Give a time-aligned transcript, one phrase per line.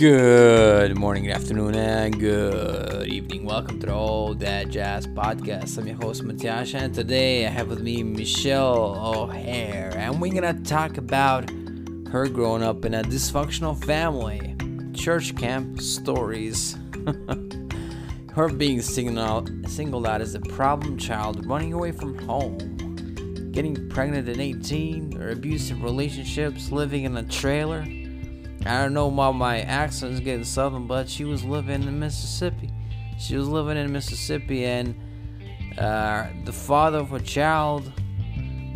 [0.00, 3.44] Good morning, good afternoon, and good evening.
[3.44, 5.76] Welcome to the All That Jazz Podcast.
[5.76, 10.58] I'm your host, Matiasha, and today I have with me Michelle O'Hare, and we're gonna
[10.62, 11.50] talk about
[12.10, 14.56] her growing up in a dysfunctional family,
[14.94, 16.78] church camp stories,
[18.32, 22.56] her being singled out, singled out as a problem child, running away from home,
[23.52, 27.84] getting pregnant at 18, or abusive relationships, living in a trailer
[28.66, 32.70] I don't know why my accent's getting southern, but she was living in Mississippi.
[33.18, 34.94] She was living in Mississippi, and
[35.78, 37.92] uh, the father of her child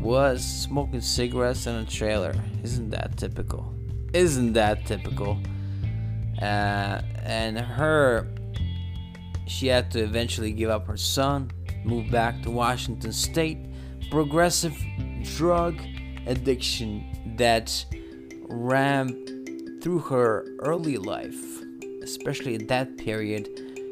[0.00, 2.34] was smoking cigarettes in a trailer.
[2.62, 3.74] Isn't that typical?
[4.12, 5.38] Isn't that typical?
[6.40, 8.28] Uh, and her,
[9.46, 11.50] she had to eventually give up her son,
[11.84, 13.58] move back to Washington State.
[14.10, 14.76] Progressive
[15.22, 15.80] drug
[16.26, 17.84] addiction that
[18.48, 19.23] ran
[19.84, 21.62] through her early life,
[22.02, 23.50] especially in that period,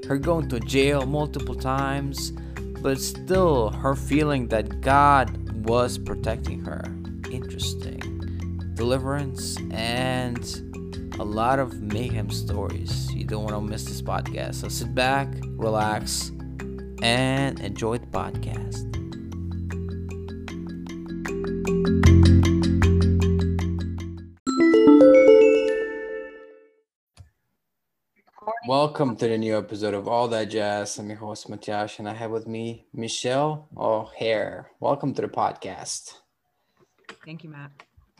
[0.08, 2.32] her going to jail multiple times,
[2.80, 6.82] but still her feeling that God was protecting her.
[7.30, 8.00] Interesting.
[8.72, 13.12] Deliverance and a lot of mayhem stories.
[13.12, 14.54] You don't want to miss this podcast.
[14.54, 16.30] So sit back, relax,
[17.02, 18.88] and enjoy the podcast.
[28.72, 30.98] Welcome to the new episode of All That Jazz.
[30.98, 34.70] I'm your host, Matiash, and I have with me Michelle O'Hare.
[34.80, 36.14] Welcome to the podcast.
[37.22, 37.70] Thank you, Matt.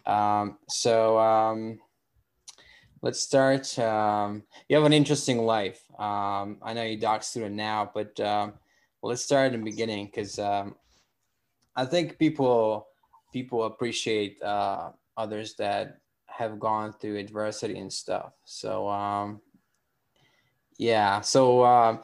[0.05, 1.81] Um, so um,
[3.01, 3.79] let's start.
[3.79, 5.83] Um, you have an interesting life.
[5.99, 8.53] Um, I know you're doc student now, but um,
[9.03, 10.75] let's start in the beginning because um,
[11.75, 12.89] I think people
[13.33, 18.35] people appreciate uh, others that have gone through adversity and stuff.
[18.45, 19.41] So um,
[20.83, 21.21] yeah.
[21.21, 21.99] So, uh,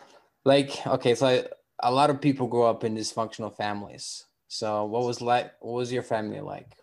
[0.44, 1.44] like, okay, so I,
[1.82, 4.24] a lot of people grow up in dysfunctional families.
[4.46, 5.52] So, what was like?
[5.60, 6.76] What was your family like?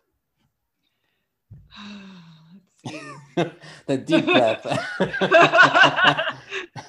[2.54, 3.52] Let's see.
[3.88, 4.66] the deep breath.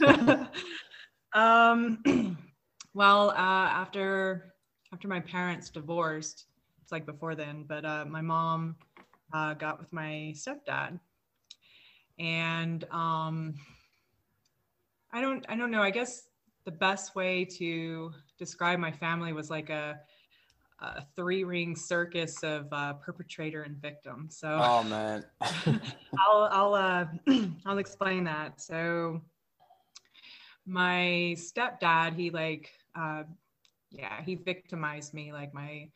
[1.32, 2.36] um,
[2.94, 4.52] well, uh, after
[4.92, 6.46] after my parents divorced,
[6.82, 8.76] it's like before then, but uh, my mom
[9.32, 10.98] uh, got with my stepdad,
[12.18, 13.54] and um,
[15.12, 15.82] I don't I don't know.
[15.82, 16.28] I guess
[16.64, 19.98] the best way to describe my family was like a,
[20.80, 24.28] a three ring circus of uh, perpetrator and victim.
[24.30, 27.06] So oh man, I'll I'll uh,
[27.66, 28.60] I'll explain that.
[28.60, 29.22] So
[30.66, 33.22] my stepdad, he like uh,
[33.90, 35.88] yeah, he victimized me like my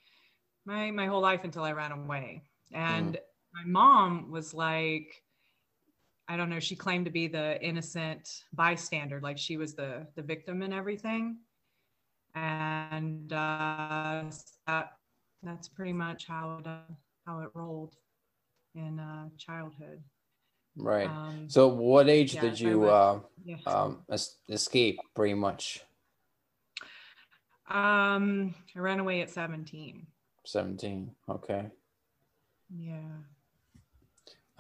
[0.65, 2.43] my my whole life until I ran away.
[2.73, 3.21] And mm.
[3.53, 5.23] my mom was like
[6.31, 10.23] I don't know, she claimed to be the innocent bystander, like she was the the
[10.23, 11.39] victim and everything.
[12.37, 14.23] And uh,
[14.69, 14.93] that,
[15.43, 16.95] that's pretty much how it, uh,
[17.27, 17.97] how it rolled
[18.77, 20.05] in uh, childhood.
[20.77, 21.09] Right.
[21.09, 23.57] Um, so, what age yeah, did you uh, yeah.
[23.67, 24.05] um,
[24.49, 25.01] escape?
[25.17, 25.83] Pretty much.
[27.69, 30.07] Um, I ran away at seventeen.
[30.47, 31.11] Seventeen.
[31.29, 31.67] Okay.
[32.73, 33.01] Yeah.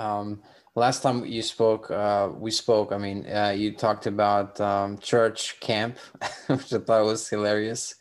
[0.00, 0.40] Um,
[0.74, 2.90] last time you spoke, uh, we spoke.
[2.90, 5.98] I mean, uh, you talked about um, church camp,
[6.46, 7.94] which I thought was hilarious.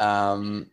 [0.00, 0.70] Um,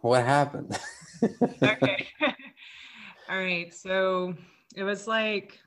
[0.00, 0.78] what happened?
[1.62, 2.08] okay.
[3.28, 3.72] All right.
[3.74, 4.34] So
[4.74, 5.58] it was like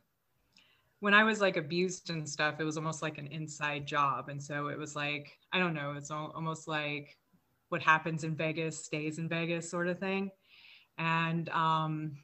[0.99, 4.29] when I was like abused and stuff, it was almost like an inside job.
[4.29, 7.15] And so it was like, I don't know, it's almost like
[7.69, 10.31] what happens in Vegas stays in Vegas sort of thing.
[10.97, 12.17] And um,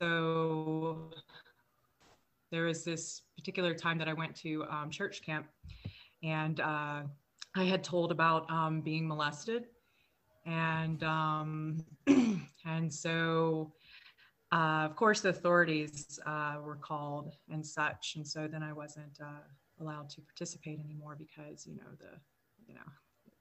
[0.00, 1.10] so
[2.50, 5.46] there was this particular time that I went to um, church camp
[6.22, 7.02] and uh,
[7.54, 9.66] I had told about um, being molested.
[10.44, 11.84] And, um,
[12.64, 13.72] and so,
[14.52, 18.14] uh, of course, the authorities uh, were called and such.
[18.16, 19.42] And so then I wasn't uh,
[19.80, 22.18] allowed to participate anymore because, you know, the,
[22.68, 22.80] you know,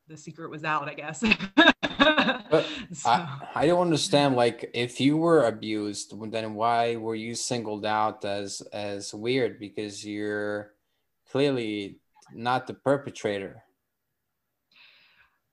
[0.07, 1.19] the secret was out, I guess.
[2.93, 3.09] so.
[3.09, 4.35] I, I don't understand.
[4.35, 9.59] Like, if you were abused, then why were you singled out as as weird?
[9.59, 10.73] Because you're
[11.31, 11.99] clearly
[12.33, 13.63] not the perpetrator.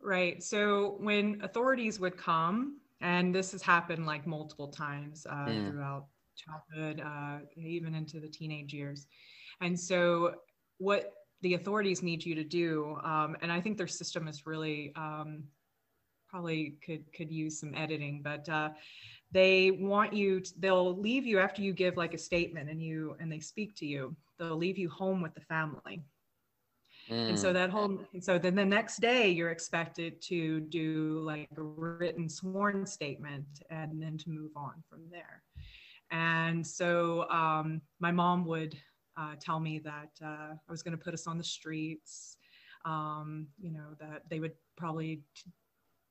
[0.00, 0.42] Right.
[0.42, 5.70] So when authorities would come, and this has happened like multiple times uh, mm.
[5.70, 6.06] throughout
[6.36, 9.06] childhood, uh, even into the teenage years,
[9.60, 10.34] and so
[10.78, 12.96] what the authorities need you to do.
[13.04, 15.44] Um, and I think their system is really um,
[16.28, 18.70] probably could could use some editing, but uh,
[19.32, 23.16] they want you to, they'll leave you after you give like a statement and you
[23.20, 26.02] and they speak to you they'll leave you home with the family
[27.28, 27.54] and so Mm.
[27.54, 32.86] that whole so then the next day you're expected to do like a written sworn
[32.86, 35.42] statement and then to move on from there
[36.10, 38.76] and so um, my mom would
[39.16, 42.36] uh, tell me that uh, i was going to put us on the streets
[42.84, 45.50] um, you know that they would probably t-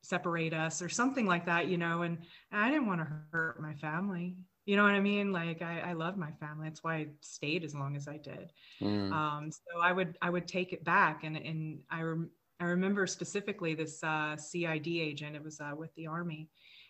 [0.03, 2.18] separate us or something like that you know and,
[2.51, 4.36] and i didn't want to hurt my family.
[4.65, 5.31] You know what i mean?
[5.31, 6.68] Like i, I love my family.
[6.69, 8.51] That's why i stayed as long as i did.
[8.81, 9.12] Mm.
[9.12, 13.07] um, so I would I would take it back, and and I rem- I remember
[13.07, 15.36] specifically this uh, CID agent.
[15.36, 16.48] It was uh, with the army,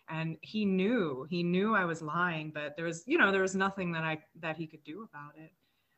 [0.08, 3.56] and he knew he knew I was lying, but there was you know there was
[3.56, 5.50] nothing that I that he could do about it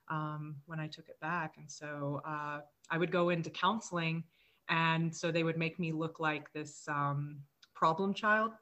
[0.09, 1.55] um, when I took it back.
[1.59, 2.61] And so uh,
[2.91, 4.25] I would go into counseling,
[4.69, 7.39] and so they would make me look like this um,
[7.75, 8.53] problem child.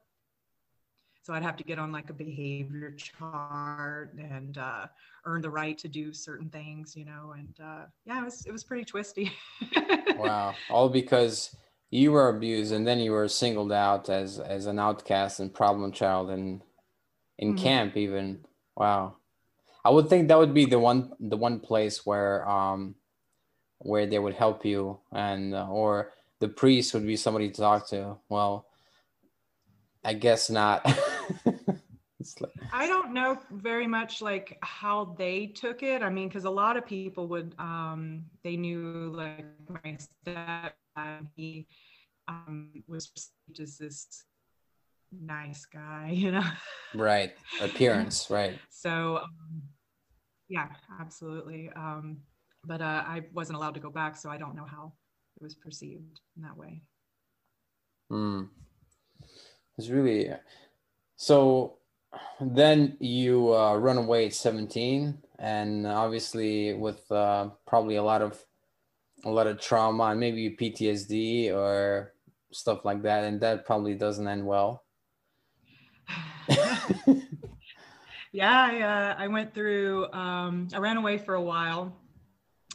[1.24, 4.86] So I'd have to get on like a behavior chart and uh,
[5.24, 7.34] earn the right to do certain things, you know.
[7.38, 9.30] And uh, yeah, it was it was pretty twisty.
[10.18, 10.56] Wow.
[10.68, 11.56] All because
[11.90, 15.92] you were abused and then you were singled out as as an outcast and problem
[15.92, 16.62] child and
[17.38, 17.58] in Mhm.
[17.58, 18.44] camp even.
[18.76, 19.16] Wow.
[19.84, 22.94] I would think that would be the one the one place where um
[23.78, 27.88] where they would help you and uh, or the priest would be somebody to talk
[27.88, 28.16] to.
[28.28, 28.66] Well,
[30.04, 30.84] I guess not.
[32.72, 36.02] I don't know very much like how they took it.
[36.02, 39.96] I mean, because a lot of people would, um, they knew like my
[40.26, 41.66] stepdad, he
[42.28, 44.24] um, was perceived as this
[45.20, 46.44] nice guy, you know?
[46.94, 47.32] right.
[47.60, 48.58] Appearance, right.
[48.70, 49.62] So, um,
[50.48, 50.68] yeah,
[51.00, 51.70] absolutely.
[51.74, 52.18] Um,
[52.64, 54.92] but uh, I wasn't allowed to go back, so I don't know how
[55.36, 56.82] it was perceived in that way.
[58.10, 58.48] Mm.
[59.78, 60.30] It's really
[61.16, 61.78] so.
[62.40, 68.44] Then you uh, run away at seventeen, and obviously with uh, probably a lot of
[69.24, 72.12] a lot of trauma and maybe PTSD or
[72.52, 74.81] stuff like that, and that probably doesn't end well.
[78.32, 81.94] yeah, I, uh, I went through, um, I ran away for a while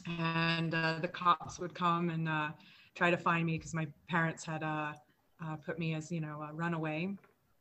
[0.06, 2.50] and uh, the cops would come and uh,
[2.94, 4.92] try to find me because my parents had uh,
[5.44, 7.14] uh, put me as, you know, a runaway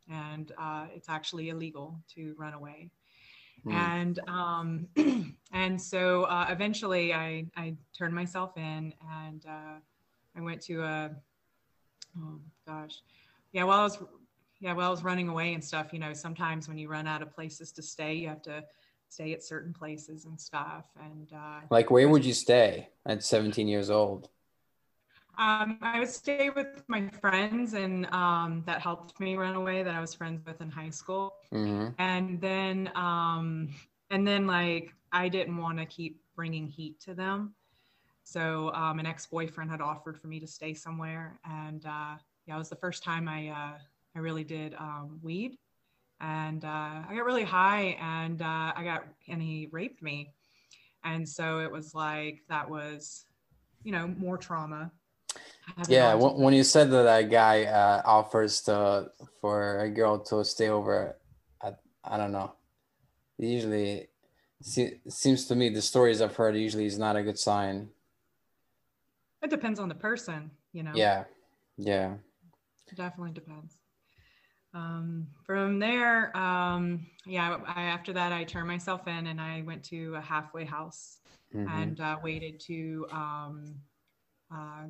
[0.10, 2.90] and uh, it's actually illegal to run away.
[3.66, 3.74] Mm.
[3.74, 9.80] And um, and so uh, eventually I, I turned myself in and uh,
[10.36, 11.12] I went to a,
[12.18, 13.02] oh gosh,
[13.52, 13.98] yeah, while I was
[14.60, 17.22] yeah, well I was running away and stuff, you know, sometimes when you run out
[17.22, 18.64] of places to stay, you have to
[19.10, 20.86] stay at certain places and stuff.
[21.00, 24.30] And uh, Like, where would you stay at seventeen years old?
[25.38, 29.84] um, I would stay with my friends, and um, that helped me run away.
[29.84, 31.34] That I was friends with in high school.
[31.52, 33.70] hmm and then um
[34.12, 37.54] and then like i didn't want to keep bringing heat to them
[38.26, 42.16] so um, an ex-boyfriend had offered for me to stay somewhere and uh
[42.48, 43.78] yeah it was the first time i uh
[44.18, 45.58] i really did um weed
[46.20, 46.68] and uh
[47.08, 50.34] i got really high and uh i got and he raped me
[51.04, 53.26] and so it was like that was
[53.84, 54.92] you know more trauma
[55.88, 59.12] Yeah, to when, you said that that guy uh, offers to
[59.42, 61.18] for a girl to stay over,
[61.62, 62.54] I, I don't know.
[63.38, 64.08] Usually,
[64.62, 67.90] se- seems to me the stories I've heard usually is not a good sign.
[69.44, 71.26] it depends on the person you know Yeah,
[71.78, 72.14] yeah.
[72.92, 73.78] It definitely depends.
[74.78, 79.84] Um, from there, um, yeah, I, after that, I turned myself in and I went
[79.86, 81.18] to a halfway house
[81.56, 81.68] mhm.
[81.68, 83.74] and uh, waited to, um,
[84.54, 84.84] uh,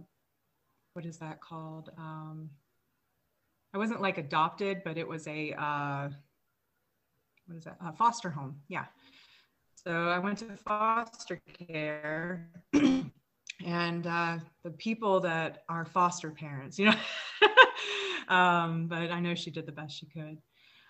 [0.92, 1.92] what is that called?
[1.98, 2.50] Um,
[3.74, 6.10] I wasn't like adopted, but it was a, uh,
[7.46, 7.78] what is that?
[7.80, 8.60] A foster home.
[8.68, 8.86] Yeah.
[9.76, 16.88] So I went to foster care and uh, the people that are foster parents, you
[16.88, 16.96] know.
[18.28, 20.38] um, but I know she did the best she could.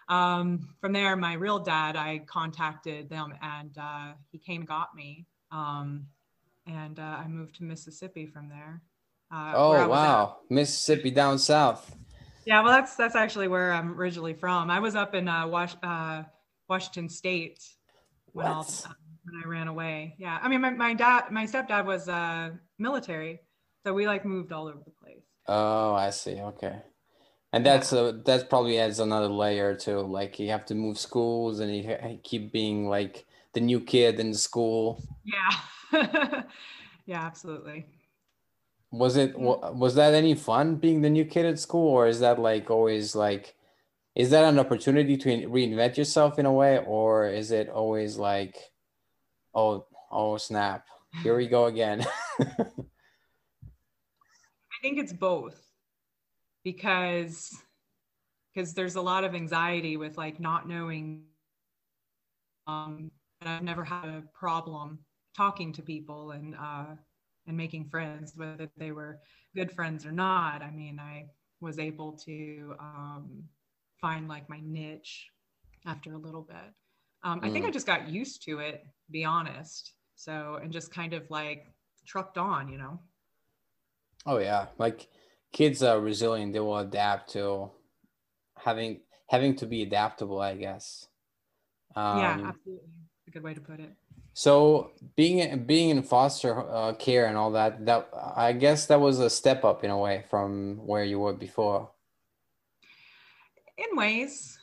[0.10, 4.96] Um, from there, my real dad, I contacted them and uh, he came and got
[4.96, 5.26] me.
[5.52, 6.08] Um,
[6.66, 8.82] and uh, I moved to Mississippi from there.
[9.32, 9.90] Uh, Oh was at.
[9.90, 11.94] wow, Mississippi down south.
[12.46, 14.70] Yeah, well, that's that's actually where I'm originally from.
[14.72, 16.24] I was up in uh, Was- uh,
[16.70, 17.62] Washington State
[18.32, 18.90] when, all, uh,
[19.26, 20.16] when I ran away.
[20.18, 23.42] Yeah, I mean, my, my dad, my stepdad was uh, military,
[23.86, 25.24] so we like moved all over the place.
[25.48, 26.40] Oh, I see.
[26.40, 26.82] Okay,
[27.54, 30.02] and that's uh, that probably adds another layer too.
[30.02, 34.32] Like you have to move schools, and you keep being like the new kid in
[34.32, 35.04] the school.
[35.24, 36.44] Yeah,
[37.06, 37.88] yeah, absolutely.
[38.92, 42.40] Was it was that any fun being the new kid at school, or is that
[42.40, 43.56] like always like
[44.18, 48.58] is that an opportunity to reinvent yourself in a way or is it always like
[49.54, 50.88] oh oh snap
[51.22, 52.04] here we go again
[52.42, 52.66] i
[54.82, 55.67] think it's both
[56.68, 57.56] because
[58.54, 61.24] because there's a lot of anxiety with like not knowing
[62.68, 63.10] um
[63.40, 65.00] and i've never had a problem
[65.36, 66.96] talking to people and uh
[67.48, 69.20] and making friends whether they were
[69.56, 71.26] good friends or not i mean i
[71.62, 73.44] was able to um
[74.02, 75.30] find like my niche
[75.86, 76.74] after a little bit.
[77.24, 77.74] Um, I think I mm.
[77.74, 79.94] just got used to it, to be honest.
[80.16, 81.68] So, and just kind of like
[82.06, 83.00] trucked on, you know?
[84.26, 84.68] Oh, yeah.
[84.78, 85.08] Like
[85.52, 87.72] kids are resilient, they will adapt to
[88.58, 91.08] having having to be adaptable, I guess.
[91.96, 92.90] Um, yeah, absolutely.
[93.28, 93.92] a good way to put it.
[94.34, 99.20] So being being in foster uh, care and all that, that I guess that was
[99.20, 101.90] a step up in a way from where you were before
[103.78, 104.58] in ways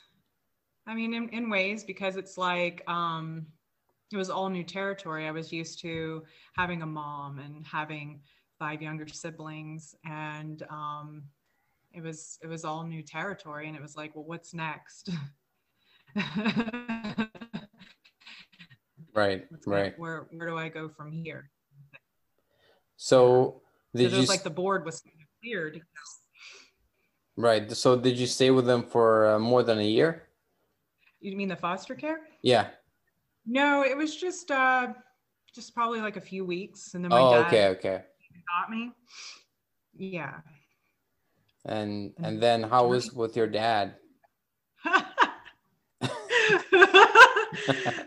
[0.86, 3.46] i mean in, in ways because it's like um
[4.12, 6.22] it was all new territory i was used to
[6.56, 8.20] having a mom and having
[8.58, 11.22] five younger siblings and um
[11.92, 15.10] it was it was all new territory and it was like well what's next
[19.14, 21.50] right right where where do i go from here
[22.96, 23.60] so
[23.94, 25.02] did so you like the board was
[25.42, 25.82] cleared?
[27.36, 27.70] Right.
[27.72, 30.28] So did you stay with them for uh, more than a year?
[31.20, 32.20] You mean the foster care?
[32.42, 32.68] Yeah.
[33.46, 34.88] No, it was just uh
[35.54, 38.04] just probably like a few weeks and then my oh, dad okay, okay.
[38.46, 38.92] Got me.
[39.96, 40.40] Yeah.
[41.66, 43.96] And and then how was with your dad?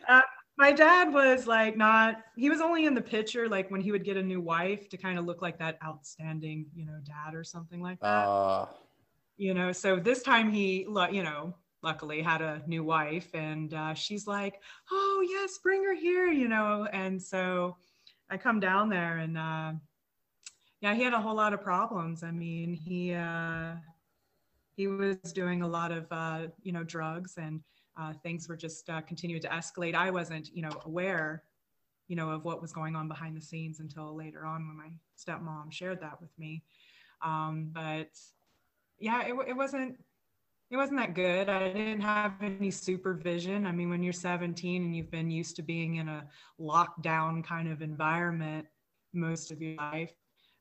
[0.08, 0.22] uh,
[0.58, 4.03] my dad was like not he was only in the picture like when he would
[4.03, 7.44] get a new wife to kind of look like that outstanding you know dad or
[7.44, 8.65] something like that uh,
[9.38, 11.53] you know so this time he you know
[11.84, 16.48] luckily had a new wife and uh, she's like oh yes bring her here you
[16.48, 17.75] know and so
[18.29, 19.72] i come down there and uh,
[20.82, 23.74] yeah he had a whole lot of problems i mean he uh,
[24.76, 27.62] he was doing a lot of uh, you know drugs and
[28.00, 31.44] uh, things were just uh, continuing to escalate i wasn't you know aware
[32.08, 34.90] you know of what was going on behind the scenes until later on when my
[35.18, 36.64] stepmom shared that with me
[37.22, 38.10] um, but
[39.00, 39.98] yeah, it, it wasn't
[40.70, 41.48] it wasn't that good.
[41.50, 43.66] I didn't have any supervision.
[43.66, 46.28] I mean, when you're 17 and you've been used to being in a
[46.60, 48.66] lockdown kind of environment
[49.14, 50.12] most of your life,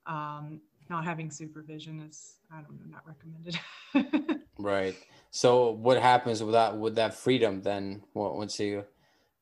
[0.06, 4.40] um, not having supervision is, I don't know, not recommended.
[4.58, 4.96] right.
[5.30, 8.02] So what happens with that with that freedom then?
[8.14, 8.84] Once you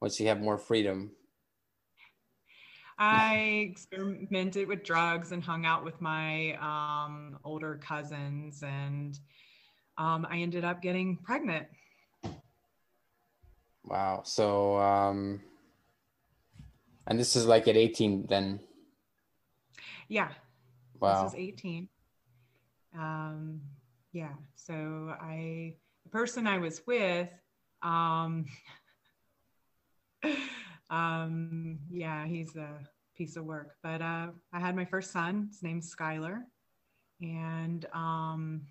[0.00, 1.12] once you have more freedom,
[2.99, 9.18] I experimented with drugs and hung out with my um, older cousins, and
[9.99, 11.66] um, I ended up getting pregnant.
[13.85, 14.23] Wow.
[14.25, 15.42] So, um,
[17.06, 18.61] and this is like at 18 then?
[20.09, 20.30] Yeah.
[21.04, 21.25] Wow.
[21.25, 21.88] This is 18.
[22.99, 23.61] Um,
[24.12, 24.32] yeah.
[24.54, 27.28] So I, the person I was with,
[27.82, 28.46] um,
[30.90, 32.80] um, yeah, he's a
[33.16, 33.76] piece of work.
[33.82, 35.49] But uh, I had my first son.
[35.50, 36.38] His name's Skylar,
[37.20, 38.62] and um,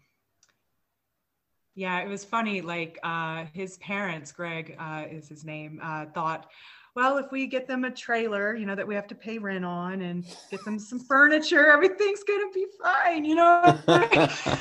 [1.75, 2.61] yeah, it was funny.
[2.61, 6.49] Like uh, his parents, Greg uh, is his name, uh, thought,
[6.95, 9.65] well, if we get them a trailer, you know, that we have to pay rent
[9.65, 13.79] on, and get them some furniture, everything's gonna be fine, you know.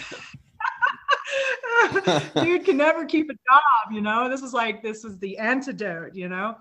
[2.37, 4.29] Dude can never keep a job, you know.
[4.29, 6.57] This was like this was the antidote, you know.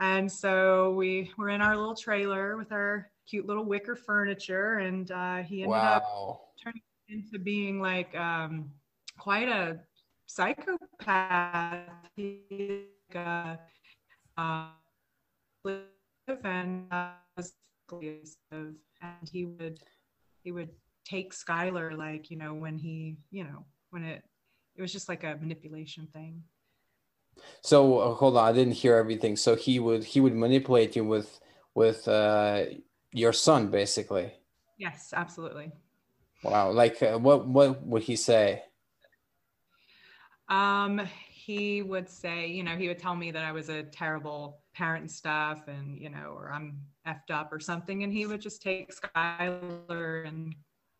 [0.00, 5.10] And so we were in our little trailer with our cute little wicker furniture, and
[5.10, 5.96] uh, he ended wow.
[5.96, 8.70] up turning into being like um,
[9.18, 9.80] quite a
[10.26, 11.88] psychopath.
[12.16, 12.84] He,
[13.14, 13.56] uh,
[14.36, 14.66] uh,
[16.44, 17.12] and uh,
[19.00, 19.80] and he would
[20.42, 20.70] he would
[21.04, 24.22] take Skylar like you know when he you know when it
[24.76, 26.42] it was just like a manipulation thing
[27.62, 29.36] so uh, hold on, I didn't hear everything.
[29.36, 31.40] So he would he would manipulate you with
[31.74, 32.64] with uh,
[33.12, 34.32] your son, basically.
[34.78, 35.72] Yes, absolutely.
[36.42, 38.62] Wow, like uh, what what would he say?
[40.48, 44.60] Um, he would say, you know, he would tell me that I was a terrible
[44.78, 48.62] parent stuff, and you know, or I'm effed up or something, and he would just
[48.62, 50.54] take Skylar and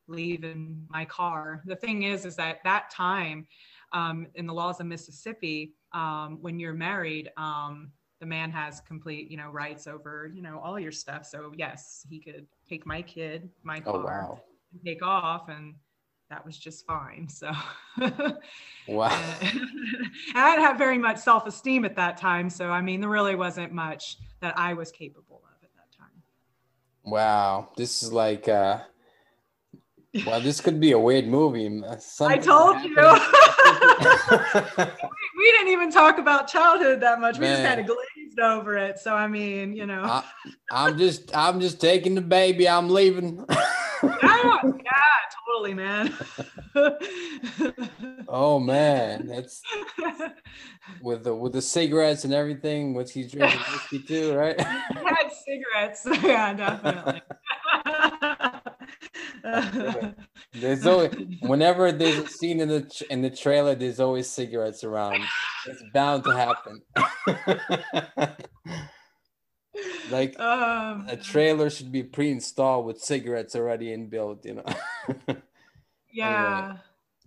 [0.08, 1.62] leave in my car.
[1.64, 3.46] The thing is, is that that time,
[3.92, 9.30] um, in the laws of Mississippi, um, when you're married, um, the man has complete,
[9.30, 11.24] you know, rights over, you know, all your stuff.
[11.24, 14.40] So yes, he could take my kid, my oh, car, oh, wow.
[14.72, 15.74] and take off, and
[16.30, 17.28] that was just fine.
[17.28, 17.50] So,
[18.88, 19.08] wow.
[19.42, 22.50] I didn't have very much self esteem at that time.
[22.50, 26.22] So, I mean, there really wasn't much that I was capable of at that time.
[27.04, 27.70] Wow.
[27.76, 28.80] This is like, uh,
[30.26, 31.82] well, this could be a weird movie.
[31.98, 32.96] Something I told you.
[35.38, 37.38] we didn't even talk about childhood that much.
[37.38, 37.50] Man.
[37.50, 38.98] We just kind of glazed over it.
[38.98, 40.22] So I mean, you know.
[40.70, 42.68] I, am just I'm just taking the baby.
[42.68, 43.44] I'm leaving.
[44.02, 44.60] yeah, yeah,
[45.48, 46.14] totally, man.
[48.28, 49.62] oh man, that's
[51.02, 52.94] with the with the cigarettes and everything.
[52.94, 54.60] What's he drinking whiskey too, right?
[54.60, 56.06] had cigarettes.
[56.22, 57.22] yeah, definitely
[60.54, 65.22] there's always whenever there's a scene in the in the trailer, there's always cigarettes around.
[65.66, 66.82] It's bound to happen.
[70.10, 74.64] Like um, a trailer should be pre-installed with cigarettes already inbuilt, you know.
[76.12, 76.64] yeah.
[76.64, 76.80] Anyway,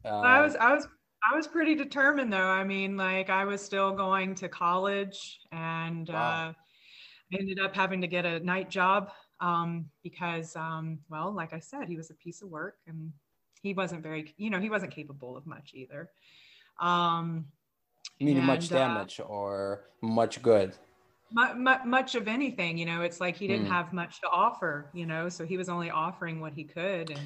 [0.05, 0.87] uh, I was I was
[1.31, 2.37] I was pretty determined though.
[2.37, 6.49] I mean, like I was still going to college and wow.
[6.49, 6.53] uh,
[7.37, 11.87] ended up having to get a night job um, because, um, well, like I said,
[11.87, 13.11] he was a piece of work and
[13.61, 16.09] he wasn't very, you know, he wasn't capable of much either.
[16.79, 17.45] Um,
[18.19, 20.75] Meaning much uh, damage uh, or much good?
[21.33, 23.71] Much of anything, you know, it's like he didn't mm.
[23.71, 27.09] have much to offer, you know, so he was only offering what he could.
[27.09, 27.21] And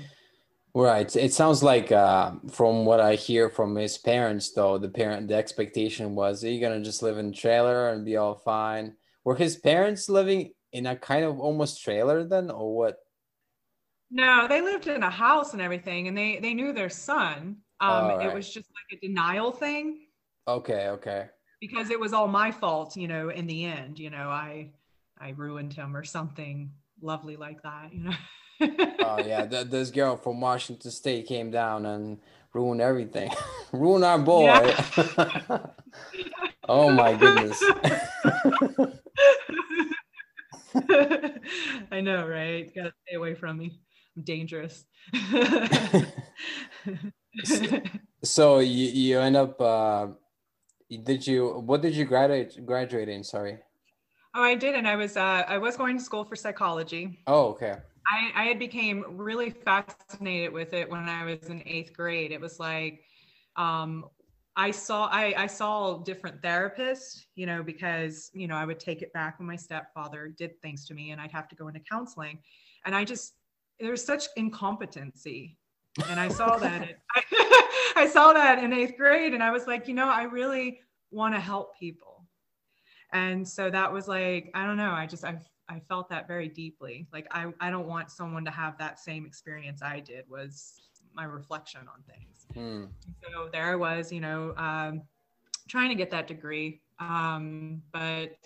[0.73, 1.15] Right.
[1.15, 5.35] It sounds like uh, from what I hear from his parents, though, the parent, the
[5.35, 8.95] expectation was, are you going to just live in a trailer and be all fine?
[9.23, 12.97] Were his parents living in a kind of almost trailer then or what
[14.11, 18.07] no they lived in a house and everything and they they knew their son um
[18.09, 18.27] right.
[18.27, 20.05] it was just like a denial thing
[20.49, 21.27] okay okay
[21.67, 24.69] because it was all my fault you know in the end you know i
[25.19, 28.13] i ruined him or something lovely like that you know
[28.99, 32.19] oh yeah th- this girl from washington state came down and
[32.53, 33.31] ruined everything
[33.71, 35.59] ruined our boy yeah.
[36.69, 37.61] oh my goodness
[41.91, 42.69] I know, right?
[42.75, 43.79] Gotta stay away from me.
[44.17, 44.83] I'm dangerous.
[48.23, 50.07] so you, you end up uh
[50.89, 53.59] did you what did you graduate graduate in sorry?
[54.33, 57.19] Oh i did and i was uh i was going to school for psychology.
[57.27, 57.75] Oh okay.
[58.07, 62.31] I i had became really fascinated with it when i was in eighth grade.
[62.31, 63.01] It was like
[63.55, 64.05] um
[64.57, 69.01] I saw I, I saw different therapists, you know, because you know I would take
[69.01, 71.81] it back when my stepfather did things to me, and I'd have to go into
[71.81, 72.39] counseling,
[72.85, 73.33] and I just
[73.79, 75.57] there's such incompetency,
[76.09, 79.67] and I saw that it, I, I saw that in eighth grade, and I was
[79.67, 80.79] like, you know, I really
[81.11, 82.25] want to help people,
[83.13, 85.37] and so that was like I don't know, I just I
[85.69, 89.25] I felt that very deeply, like I I don't want someone to have that same
[89.25, 90.81] experience I did was
[91.15, 92.45] my reflection on things.
[92.53, 92.85] Hmm.
[93.23, 95.01] So there I was, you know, um,
[95.69, 98.37] trying to get that degree, um, but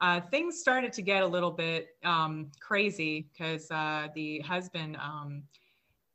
[0.00, 5.42] uh, things started to get a little bit um, crazy because uh, the husband, um,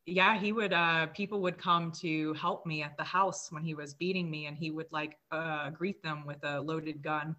[0.05, 3.73] yeah, he would, uh, people would come to help me at the house when he
[3.73, 7.35] was beating me, and he would like uh, greet them with a loaded gun.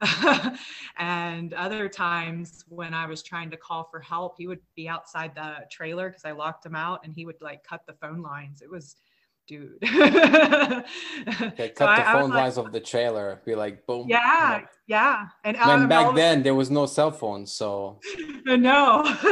[0.98, 5.34] and other times when I was trying to call for help, he would be outside
[5.34, 8.62] the trailer because I locked him out and he would like cut the phone lines.
[8.62, 8.96] It was,
[9.46, 9.78] dude.
[9.84, 10.82] okay,
[11.70, 13.40] cut so the I, phone I lines like, of the trailer.
[13.44, 14.06] Be like, boom.
[14.08, 15.26] Yeah, yeah.
[15.44, 18.00] And um, back then there was no cell phones, so.
[18.44, 19.02] no,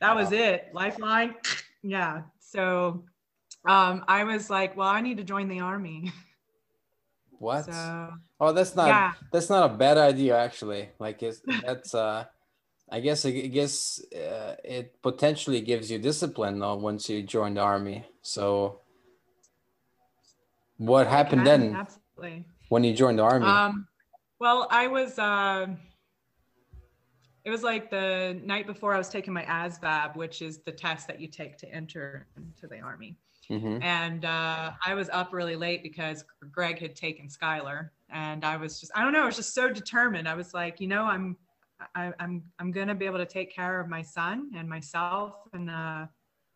[0.00, 0.68] that was it.
[0.72, 1.34] Lifeline.
[1.84, 2.22] Yeah.
[2.38, 3.02] So
[3.64, 6.12] um, I was like, well, I need to join the army.
[7.40, 7.64] What?
[7.64, 9.14] So, oh, that's not yeah.
[9.32, 10.90] that's not a bad idea actually.
[11.00, 12.26] Like it's that's uh
[12.92, 17.62] I guess I guess uh, it potentially gives you discipline though once you join the
[17.62, 18.04] army.
[18.20, 18.80] So
[20.76, 22.44] what happened then absolutely.
[22.68, 23.46] when you joined the army?
[23.46, 23.88] Um,
[24.38, 25.68] well, I was uh,
[27.46, 31.06] it was like the night before I was taking my ASVAB, which is the test
[31.08, 33.16] that you take to enter into the army.
[33.50, 33.82] Mm-hmm.
[33.82, 38.80] And uh, I was up really late because Greg had taken Skylar, and I was
[38.80, 40.28] just I don't know I was just so determined.
[40.28, 41.38] I was like, you know, I'm
[41.94, 45.34] I, am I'm I'm gonna be able to take care of my son and myself,
[45.52, 46.06] and uh,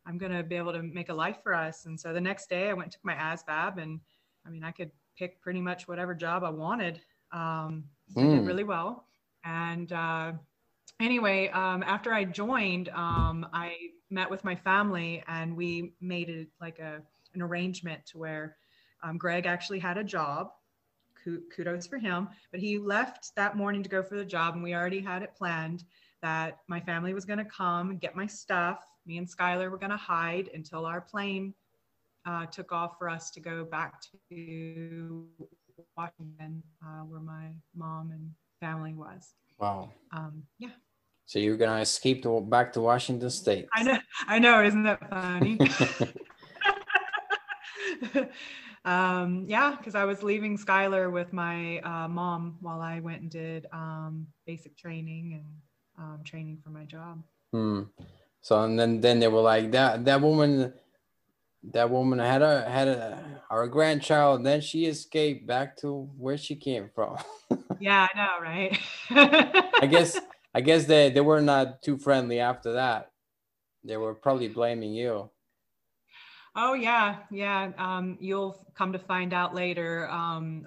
[0.07, 1.87] I'm gonna be able to make a life for us.
[1.87, 4.01] And so the next day, I went took my ASVAB, and
[4.47, 7.01] I mean, I could pick pretty much whatever job I wanted.
[7.33, 7.85] Um,
[8.15, 8.19] mm.
[8.19, 8.47] I did hmm.
[8.47, 9.07] really well,
[9.45, 10.33] and uh,
[11.01, 13.77] anyway, um, after I joined, um, I
[14.11, 17.03] met with my family and we made it like a,
[17.35, 18.57] an arrangement to where
[19.03, 20.51] um, Greg actually had a job.
[21.55, 22.29] Kudos for him.
[22.51, 25.35] But he left that morning to go for the job, and we already had it
[25.37, 25.85] planned
[26.23, 29.79] that my family was going to come and get my stuff me and Skylar were
[29.79, 31.55] going to hide until our plane
[32.27, 35.27] uh, took off for us to go back to
[35.97, 39.35] Washington, uh, where my mom and family was.
[39.59, 39.93] Wow.
[40.13, 40.71] Um, yeah.
[41.25, 43.67] So you're gonna escape to back to Washington State.
[43.75, 43.99] I know.
[44.29, 44.63] I know.
[44.63, 45.59] Isn't that funny?
[48.87, 53.31] um, yeah, because I was leaving Skylar with my uh, mom while I went and
[53.31, 55.45] did um, basic training and
[55.99, 57.23] um, training for my job.
[57.53, 57.83] Hmm.
[58.41, 60.73] So and then then they were like that that woman
[61.73, 66.39] that woman had a had a our grandchild and then she escaped back to where
[66.39, 67.17] she came from.
[67.81, 68.79] yeah, I know, right?
[69.83, 70.17] I guess
[70.55, 73.11] I guess they they were not too friendly after that.
[73.83, 75.31] They were probably blaming you.
[76.59, 77.71] Oh yeah, yeah.
[77.77, 80.67] Um, you'll come to find out later um,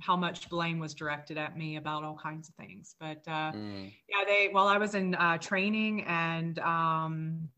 [0.00, 2.96] how much blame was directed at me about all kinds of things.
[2.98, 3.92] But uh, mm.
[4.08, 7.48] yeah, they while I was in uh, training and um,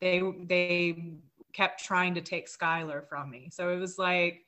[0.00, 1.12] they they
[1.52, 3.50] kept trying to take Skylar from me.
[3.52, 4.46] So it was like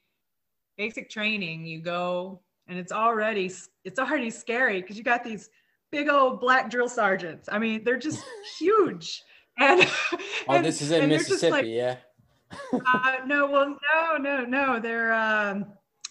[0.78, 1.66] basic training.
[1.66, 3.52] You go and it's already
[3.84, 5.50] it's already scary because you got these
[5.92, 7.50] big old black drill sergeants.
[7.52, 8.24] I mean, they're just
[8.58, 9.22] huge.
[9.58, 9.86] And
[10.48, 11.96] oh, and, this is in Mississippi, like, yeah
[12.72, 14.80] uh, no, well, no, no, no.
[14.80, 15.12] They're.
[15.12, 15.66] Um,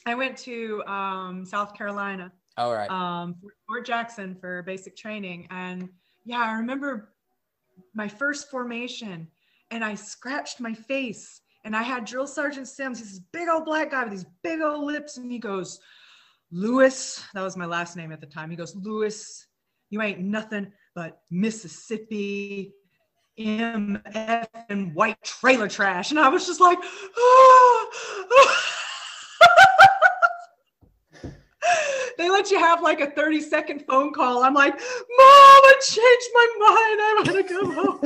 [0.06, 2.32] I went to um, South Carolina.
[2.58, 2.89] All right.
[2.89, 3.36] Um,
[3.67, 5.89] Fort Jackson for basic training, and
[6.25, 7.13] yeah, I remember
[7.93, 9.27] my first formation,
[9.71, 12.99] and I scratched my face, and I had Drill Sergeant Sims.
[12.99, 15.79] He's this big old black guy with these big old lips, and he goes,
[16.51, 18.49] "Lewis," that was my last name at the time.
[18.49, 19.47] He goes, "Lewis,
[19.89, 22.73] you ain't nothing but Mississippi
[23.37, 26.11] MF and white trailer trash.
[26.11, 26.77] And I was just like,
[27.17, 27.85] ah.
[32.17, 34.43] they let you have like a 30 second phone call.
[34.43, 34.81] I'm like, Mom,
[35.19, 36.99] I changed my mind.
[37.01, 37.99] I want to go home.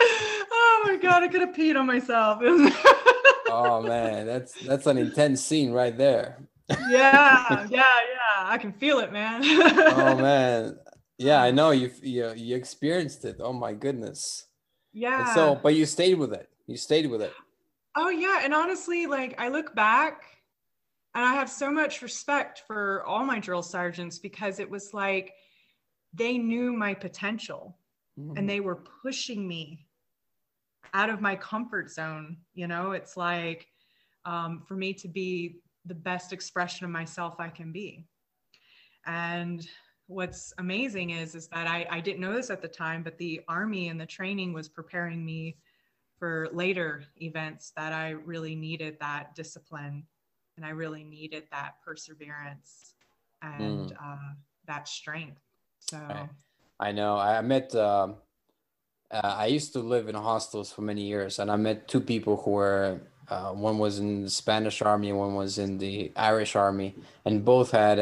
[0.50, 2.38] oh my God, I could have peed on myself.
[3.48, 6.38] oh man, that's that's an intense scene right there.
[6.88, 7.84] yeah, yeah, yeah.
[8.38, 9.42] I can feel it, man.
[9.44, 10.78] oh man
[11.22, 13.36] yeah i know you you, you experienced it.
[13.40, 14.46] Oh my goodness.
[14.92, 16.48] Yeah and so but you stayed with it.
[16.66, 17.32] You stayed with it.
[17.96, 20.24] Oh yeah and honestly like i look back
[21.14, 25.34] and i have so much respect for all my drill sergeants because it was like
[26.14, 27.76] they knew my potential
[28.18, 28.36] mm-hmm.
[28.36, 29.86] and they were pushing me
[30.94, 32.92] out of my comfort zone you know?
[32.92, 33.66] It's like
[34.24, 38.06] um, for me to be the best expression of myself i can be.
[39.04, 39.66] And
[40.06, 43.40] what's amazing is is that I, I didn't know this at the time, but the
[43.48, 45.56] army and the training was preparing me
[46.18, 50.04] for later events that I really needed that discipline
[50.56, 52.94] and I really needed that perseverance
[53.42, 53.92] and mm.
[53.92, 54.34] uh,
[54.66, 55.40] that strength.
[55.80, 56.28] So I,
[56.78, 57.74] I know I met.
[57.74, 58.16] Um,
[59.10, 62.36] uh, I used to live in hostels for many years, and I met two people
[62.36, 63.00] who were.
[63.28, 67.70] Uh, one was in the Spanish army, one was in the Irish army, and both
[67.70, 67.98] had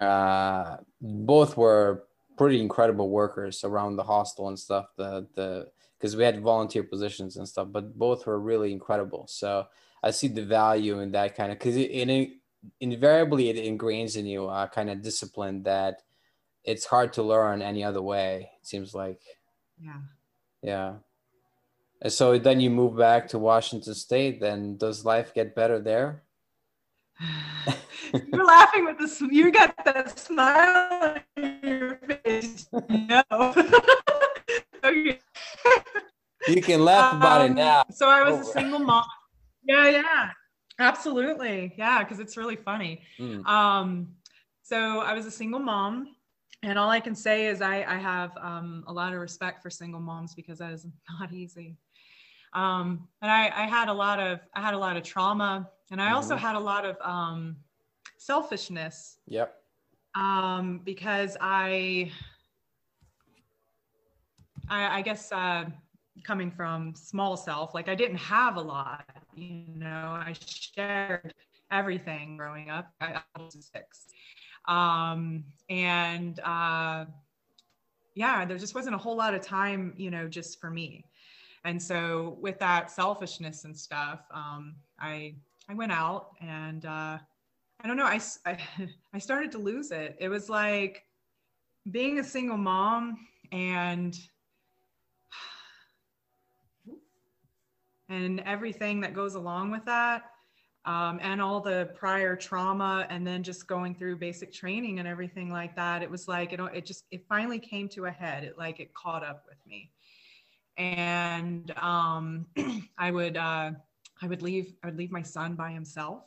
[0.00, 2.04] uh, both were
[2.36, 4.86] pretty incredible workers around the hostel and stuff.
[4.96, 9.26] The the because we had volunteer positions and stuff, but both were really incredible.
[9.28, 9.66] So
[10.02, 12.30] I see the value in that kind of because it, it,
[12.80, 16.02] invariably it ingrains in you a kind of discipline that
[16.64, 18.50] it's hard to learn any other way.
[18.60, 19.20] It seems like.
[19.80, 20.00] Yeah.
[20.62, 20.94] Yeah.
[22.00, 24.40] And so then you move back to Washington State.
[24.40, 26.22] Then does life get better there?
[28.32, 29.20] You're laughing with this.
[29.20, 32.68] You got that smile on your face.
[32.72, 33.22] No.
[34.84, 35.18] okay.
[36.48, 37.84] You can laugh about um, it now.
[37.90, 39.04] So I was a single mom.
[39.64, 40.30] Yeah, yeah,
[40.78, 41.74] absolutely.
[41.76, 43.02] Yeah, because it's really funny.
[43.18, 43.44] Mm.
[43.46, 44.08] Um,
[44.62, 46.14] so I was a single mom,
[46.62, 49.70] and all I can say is I, I have um, a lot of respect for
[49.70, 50.86] single moms because that is
[51.20, 51.76] not easy.
[52.54, 56.00] Um, and I, I had a lot of I had a lot of trauma, and
[56.00, 56.14] I mm-hmm.
[56.16, 57.56] also had a lot of um,
[58.16, 59.18] selfishness.
[59.26, 59.54] Yep.
[60.14, 62.10] Um, because I,
[64.68, 65.66] I, I guess uh,
[66.24, 69.04] coming from small self, like I didn't have a lot.
[69.34, 69.86] You know,
[70.18, 71.34] I shared
[71.70, 72.92] everything growing up.
[73.00, 74.06] I was six,
[74.66, 77.04] um, and uh,
[78.14, 81.04] yeah, there just wasn't a whole lot of time, you know, just for me.
[81.64, 85.34] And so with that selfishness and stuff, um, I
[85.68, 87.18] I went out and uh,
[87.80, 88.06] I don't know.
[88.06, 88.58] I, I,
[89.14, 90.16] I started to lose it.
[90.20, 91.04] It was like
[91.90, 93.18] being a single mom
[93.52, 94.18] and
[98.08, 100.22] and everything that goes along with that.
[100.86, 105.50] um, and all the prior trauma and then just going through basic training and everything
[105.52, 108.58] like that it was like it, it just it finally came to a head it
[108.58, 109.92] like it caught up with me
[110.78, 112.46] and um,
[112.98, 113.72] i would uh,
[114.22, 116.22] i would leave i would leave my son by himself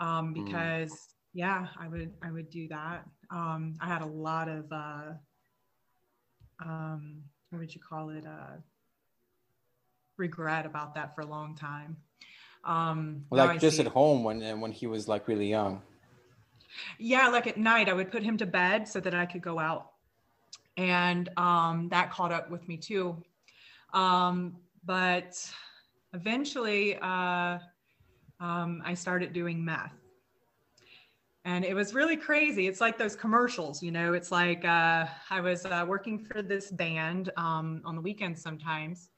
[0.00, 0.44] um, hmm.
[0.44, 1.08] because mm.
[1.34, 5.12] yeah i would i would do that um, i had a lot of uh,
[6.64, 8.56] um, what would you call it uh,
[10.16, 11.96] regret about that for a long time
[12.64, 15.82] um, like just at home when when he was like really young.
[16.98, 19.58] Yeah, like at night, I would put him to bed so that I could go
[19.58, 19.90] out,
[20.76, 23.22] and um, that caught up with me too.
[23.92, 25.38] Um, but
[26.14, 27.58] eventually, uh,
[28.40, 29.92] um, I started doing meth.
[31.44, 32.66] And it was really crazy.
[32.66, 34.14] It's like those commercials, you know.
[34.14, 39.10] It's like uh, I was uh, working for this band um, on the weekends sometimes,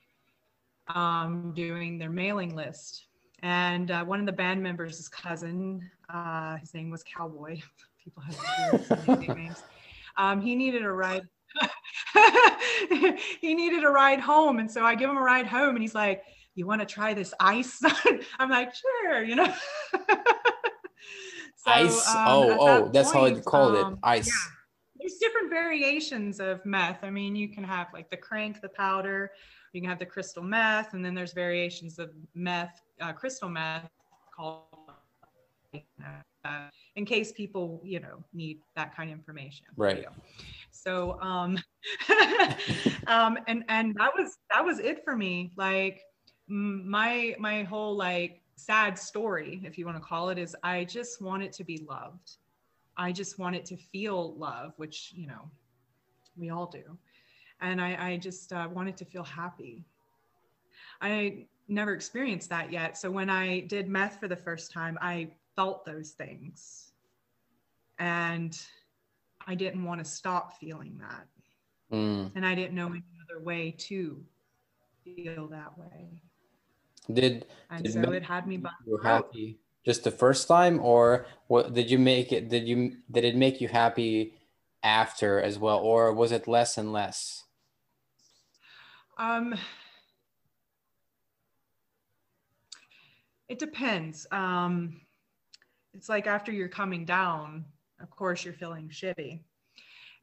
[0.88, 3.06] um, doing their mailing list
[3.42, 7.60] and uh, one of the band members' his cousin, uh, his name was Cowboy.
[8.04, 9.62] People have nicknames.
[10.16, 11.22] Um, he needed a ride.
[13.40, 15.94] he needed a ride home, and so I give him a ride home, and he's
[15.94, 16.22] like,
[16.56, 17.80] "You want to try this ice?"
[18.38, 19.54] I'm like, "Sure," you know.
[19.94, 20.02] so,
[21.66, 22.08] ice.
[22.08, 23.98] Um, oh, oh, that that's point, how they called um, it.
[24.02, 24.26] Ice.
[24.26, 24.52] Yeah.
[24.98, 27.04] There's different variations of meth.
[27.04, 29.30] I mean, you can have like the crank, the powder,
[29.72, 33.88] you can have the crystal meth, and then there's variations of meth, uh, crystal meth
[34.34, 34.64] called
[35.74, 39.66] uh, in case people, you know, need that kind of information.
[39.76, 40.06] Right.
[40.70, 41.58] So, um,
[43.06, 45.52] um, and and that was that was it for me.
[45.56, 46.00] Like
[46.48, 51.20] my my whole like sad story, if you want to call it, is I just
[51.20, 52.36] want it to be loved.
[52.96, 55.50] I just want it to feel love, which you know,
[56.36, 56.96] we all do
[57.60, 59.84] and I, I just uh, wanted to feel happy.
[61.00, 62.96] I never experienced that yet.
[62.96, 66.92] So when I did meth for the first time, I felt those things.
[67.98, 68.58] And
[69.46, 71.26] I didn't want to stop feeling that.
[71.96, 72.32] Mm.
[72.34, 74.22] And I didn't know any other way to
[75.04, 76.20] feel that way.
[77.12, 81.72] Did, and did so it had me you happy just the first time or what
[81.72, 84.34] did you make it did you did it make you happy
[84.82, 87.44] after as well or was it less and less
[89.18, 89.54] um,
[93.48, 94.26] it depends.
[94.30, 95.00] Um,
[95.94, 97.64] it's like after you're coming down,
[98.00, 99.40] of course, you're feeling shitty.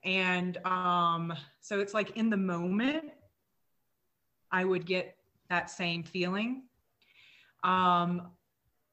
[0.03, 3.05] And um, so it's like in the moment,
[4.51, 5.15] I would get
[5.49, 6.63] that same feeling.
[7.63, 8.29] Um,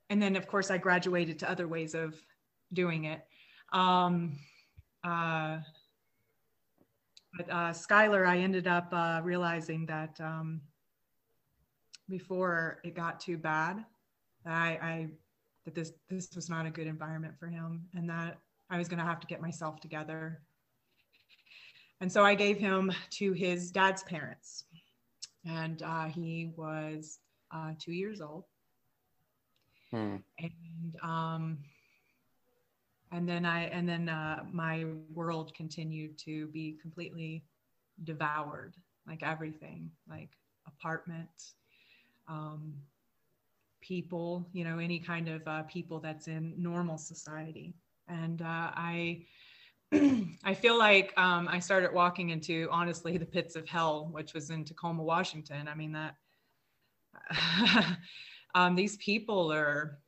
[0.09, 2.15] and then, of course, I graduated to other ways of
[2.73, 3.25] doing it.
[3.73, 4.39] Um,
[5.05, 5.59] uh,
[7.37, 10.61] but uh, Skylar, I ended up uh, realizing that um,
[12.09, 13.85] before it got too bad,
[14.45, 15.09] I, I
[15.65, 18.39] that this this was not a good environment for him, and that
[18.71, 20.41] I was going to have to get myself together.
[22.01, 24.65] And so I gave him to his dad's parents,
[25.45, 27.19] and uh, he was
[27.55, 28.45] uh, two years old.
[29.93, 30.17] Hmm.
[30.39, 31.59] And um,
[33.13, 37.45] and then I and then uh, my world continued to be completely
[38.05, 38.77] devoured,
[39.07, 40.31] like everything, like
[40.67, 41.55] apartments,
[42.29, 42.75] um,
[43.81, 47.75] people, you know, any kind of uh, people that's in normal society,
[48.09, 49.25] and uh, I.
[50.45, 54.51] I feel like um, I started walking into honestly the pits of hell, which was
[54.51, 55.67] in Tacoma, Washington.
[55.67, 56.15] I mean that
[58.55, 59.99] um, these people are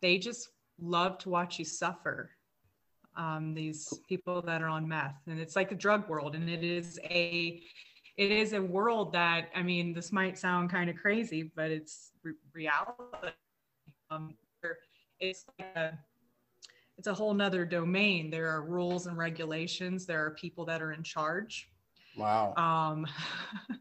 [0.00, 0.48] they just
[0.80, 2.30] love to watch you suffer.
[3.16, 6.62] Um, these people that are on meth, and it's like a drug world, and it
[6.62, 7.60] is a
[8.16, 12.12] it is a world that I mean, this might sound kind of crazy, but it's
[12.22, 13.32] re- reality.
[14.10, 14.34] Um,
[15.20, 15.98] it's like a,
[16.96, 18.30] it's a whole nother domain.
[18.30, 20.06] There are rules and regulations.
[20.06, 21.68] There are people that are in charge.
[22.16, 22.54] Wow.
[22.56, 23.06] Um,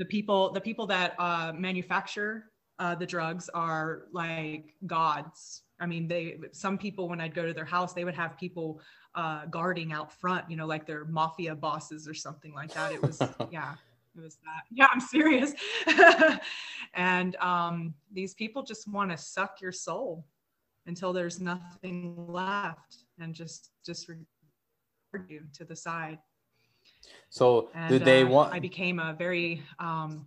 [0.00, 6.06] the people the people that uh, manufacture uh, the drugs are like gods I mean,
[6.06, 8.80] they some people when I'd go to their house, they would have people
[9.14, 12.92] uh, guarding out front, you know, like their mafia bosses or something like that.
[12.92, 13.18] It was
[13.50, 13.74] yeah,
[14.14, 14.64] it was that.
[14.70, 15.54] Yeah, I'm serious.
[16.94, 20.26] and um, these people just want to suck your soul
[20.86, 26.18] until there's nothing left and just just regard you to the side.
[27.30, 28.52] So and, do they uh, want?
[28.52, 30.26] I became a very um,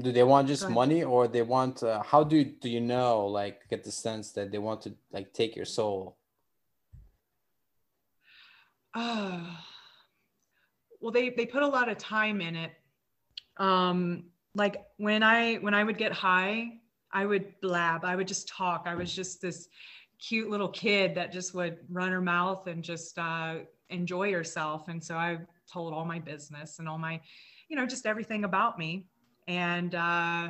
[0.00, 3.68] do they want just money or they want uh, how do do you know like
[3.68, 6.16] get the sense that they want to like take your soul
[8.94, 9.40] uh,
[11.00, 12.70] well they they put a lot of time in it
[13.56, 14.22] um
[14.54, 16.78] like when i when i would get high
[17.12, 18.04] I would blab.
[18.04, 18.84] I would just talk.
[18.86, 19.68] I was just this
[20.20, 23.56] cute little kid that just would run her mouth and just uh,
[23.88, 24.88] enjoy herself.
[24.88, 25.38] And so I
[25.72, 27.20] told all my business and all my,
[27.68, 29.06] you know, just everything about me.
[29.46, 30.48] And, uh,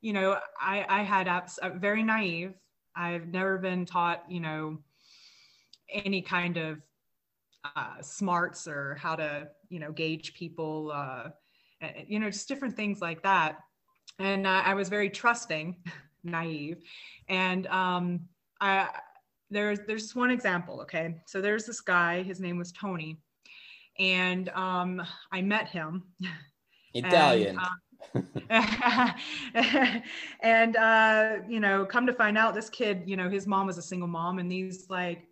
[0.00, 2.54] you know, I, I had apps, uh, very naive.
[2.96, 4.78] I've never been taught, you know,
[5.88, 6.78] any kind of
[7.76, 11.30] uh, smarts or how to, you know, gauge people, uh,
[12.06, 13.58] you know, just different things like that.
[14.18, 15.76] And uh, I was very trusting,
[16.24, 16.82] naive.
[17.28, 18.20] And um,
[18.60, 18.88] I,
[19.50, 20.80] there's, there's one example.
[20.82, 21.16] Okay.
[21.26, 23.18] So there's this guy, his name was Tony.
[23.98, 25.02] And um,
[25.32, 26.04] I met him.
[26.94, 27.58] Italian.
[27.58, 29.10] And, uh,
[30.40, 33.78] and uh, you know, come to find out, this kid, you know, his mom was
[33.78, 35.26] a single mom, and these like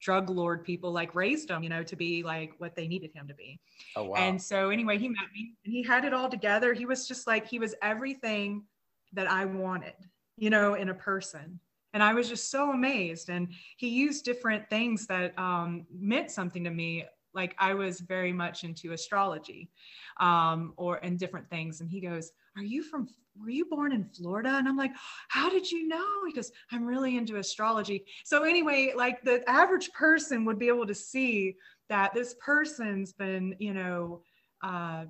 [0.00, 3.28] drug lord people like raised him, you know, to be like what they needed him
[3.28, 3.60] to be.
[3.96, 4.16] Oh wow.
[4.16, 6.72] And so anyway, he met me and he had it all together.
[6.72, 8.64] He was just like he was everything
[9.12, 9.94] that I wanted,
[10.36, 11.60] you know, in a person.
[11.92, 13.30] And I was just so amazed.
[13.30, 17.04] And he used different things that um, meant something to me.
[17.34, 19.70] Like I was very much into astrology
[20.18, 21.80] um, or and different things.
[21.80, 23.08] And he goes, Are you from
[23.40, 24.50] were you born in Florida?
[24.50, 24.92] And I'm like,
[25.28, 26.06] how did you know?
[26.26, 28.04] Because I'm really into astrology.
[28.24, 31.56] So anyway, like the average person would be able to see
[31.88, 34.22] that this person's been, you know,
[34.62, 35.04] uh,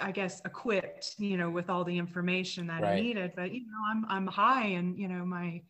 [0.00, 2.92] I guess equipped, you know, with all the information that right.
[2.92, 3.32] I needed.
[3.36, 5.62] But you know, I'm I'm high, and you know, my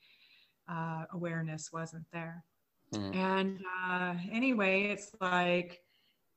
[0.71, 2.44] uh, awareness wasn't there.
[2.94, 3.14] Mm.
[3.16, 5.81] And uh, anyway, it's like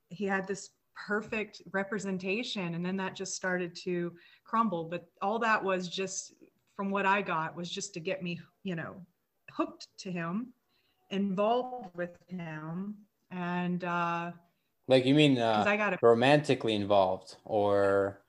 [0.09, 4.85] he had this perfect representation, and then that just started to crumble.
[4.85, 6.33] But all that was just
[6.75, 8.95] from what I got was just to get me, you know,
[9.51, 10.53] hooked to him,
[11.09, 12.95] involved with him,
[13.31, 14.31] and uh,
[14.87, 18.19] like you mean uh, I got a, romantically involved or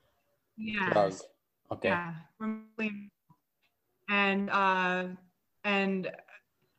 [0.56, 1.10] yeah,
[1.72, 2.14] okay, yeah,
[4.08, 5.04] and uh,
[5.64, 6.10] and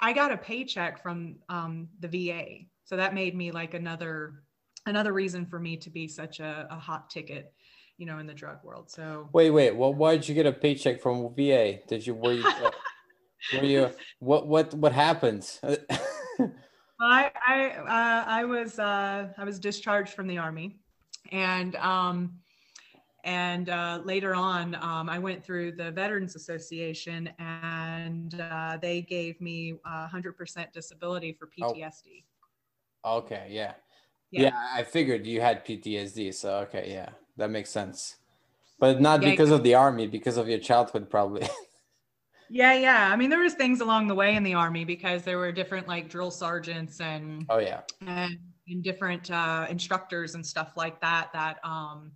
[0.03, 4.43] I got a paycheck from um, the VA, so that made me like another
[4.85, 7.53] another reason for me to be such a, a hot ticket
[7.97, 8.89] you know, in the drug world.
[8.89, 11.79] So wait, wait, well, why did you get a paycheck from VA?
[11.87, 12.43] Did you were you
[13.53, 15.49] were you what what what happened?
[17.01, 20.79] I I uh, I was uh, I was discharged from the army,
[21.31, 22.39] and um,
[23.23, 27.65] and uh, later on um, I went through the Veterans Association, and
[28.39, 32.23] uh, they gave me 100% disability for PTSD.
[33.03, 33.17] Oh.
[33.17, 33.73] Okay, yeah.
[34.31, 34.43] yeah.
[34.43, 38.17] yeah, I figured you had PTSD, so okay, yeah that makes sense.
[38.79, 41.47] But not yeah, because of the army, because of your childhood, probably.
[42.49, 43.09] yeah, yeah.
[43.11, 45.87] I mean, there was things along the way in the army because there were different
[45.87, 48.37] like drill sergeants and oh yeah, and,
[48.67, 52.11] and different uh, instructors and stuff like that that um,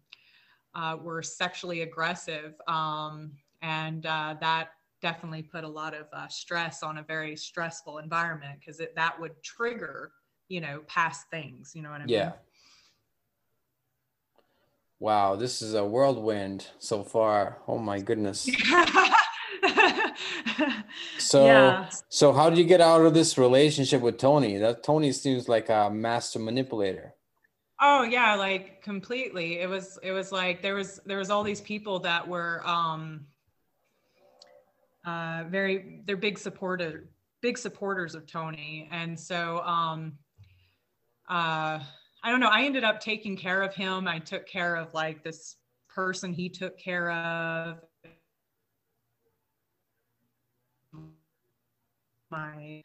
[0.75, 4.69] uh, were sexually aggressive, um, and uh, that
[5.07, 9.41] definitely put a lot of uh, stress on a very stressful environment because that would
[9.41, 10.11] trigger,
[10.49, 11.71] you know, past things.
[11.73, 12.13] You know what I mean?
[12.13, 12.33] Yeah.
[14.99, 17.59] Wow, this is a whirlwind so far.
[17.67, 18.39] Oh my goodness.
[21.19, 21.89] so yeah.
[22.09, 24.57] so how did you get out of this relationship with Tony?
[24.57, 27.13] That Tony seems like a master manipulator.
[27.79, 29.59] Oh yeah, like completely.
[29.59, 33.27] It was it was like there was there was all these people that were um
[35.07, 37.09] uh very they're big supporter
[37.41, 38.87] big supporters of Tony.
[38.91, 40.13] And so um
[41.29, 41.79] uh
[42.23, 42.49] I don't know.
[42.49, 44.07] I ended up taking care of him.
[44.07, 45.55] I took care of like this
[45.87, 47.77] person he took care of.
[52.29, 52.83] My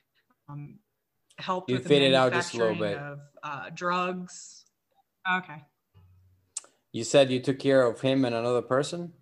[0.48, 0.78] um,
[1.38, 4.64] help you with faded out just a little bit of uh, drugs.
[5.28, 5.64] Okay.
[6.92, 9.12] You said you took care of him and another person.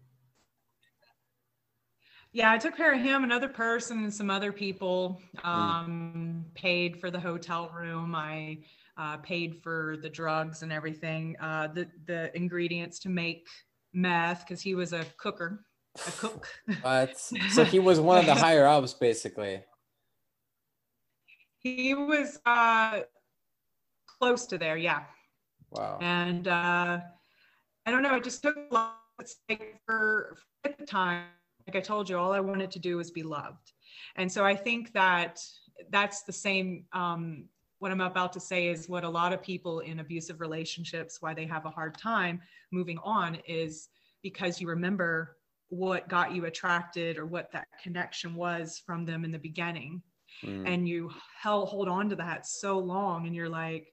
[2.33, 5.21] Yeah, I took care of him, another person, and some other people.
[5.38, 5.49] Hmm.
[5.49, 6.55] Um, mm.
[6.55, 8.14] Paid for the hotel room.
[8.14, 8.59] I
[8.97, 13.47] uh, paid for the drugs and everything, uh, the the ingredients to make
[13.93, 15.64] meth because he was a cooker,
[16.07, 16.47] a cook.
[16.83, 17.19] But
[17.51, 19.62] so he was one of the higher ups, basically.
[21.59, 23.01] He was uh,
[24.18, 25.03] close to there, yeah.
[25.70, 25.99] Wow.
[26.01, 27.01] And uh,
[27.87, 28.14] I don't know.
[28.14, 28.97] It just took a lot
[29.87, 31.24] for, for the time.
[31.73, 33.73] Like I told you, all I wanted to do was be loved,
[34.16, 35.41] and so I think that
[35.91, 37.45] that's the same um,
[37.79, 41.33] what I'm about to say is what a lot of people in abusive relationships, why
[41.33, 42.41] they have a hard time
[42.73, 43.89] moving on is
[44.21, 45.37] because you remember
[45.68, 50.03] what got you attracted or what that connection was from them in the beginning.
[50.45, 50.66] Mm.
[50.66, 51.11] And you
[51.41, 53.87] held, hold on to that so long and you're like,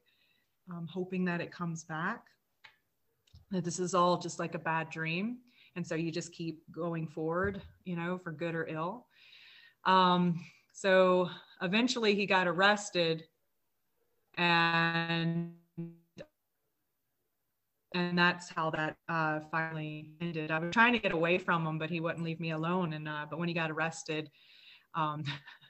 [0.69, 2.23] um, hoping that it comes back,
[3.51, 5.37] that this is all just like a bad dream.
[5.77, 9.05] And so you just keep going forward you know for good or ill
[9.85, 11.29] um, so
[11.61, 13.23] eventually he got arrested
[14.37, 15.53] and
[17.93, 20.51] and that's how that uh, finally ended.
[20.51, 22.93] I was trying to get away from him, but he wouldn't leave me alone.
[22.93, 24.29] And uh, but when he got arrested,
[24.93, 25.23] um,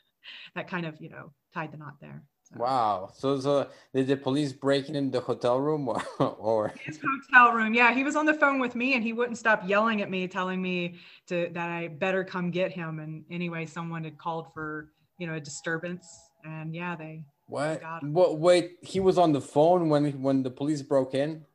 [0.55, 2.23] that kind of you know tied the knot there.
[2.55, 3.11] Wow.
[3.13, 6.73] So, so did the police break in the hotel room or, or?
[6.83, 7.73] His hotel room.
[7.73, 10.27] Yeah, he was on the phone with me and he wouldn't stop yelling at me,
[10.27, 12.99] telling me to that I better come get him.
[12.99, 16.07] And anyway, someone had called for you know a disturbance,
[16.43, 17.23] and yeah, they.
[17.47, 17.81] What?
[18.03, 18.39] What?
[18.39, 21.45] Wait, he was on the phone when when the police broke in.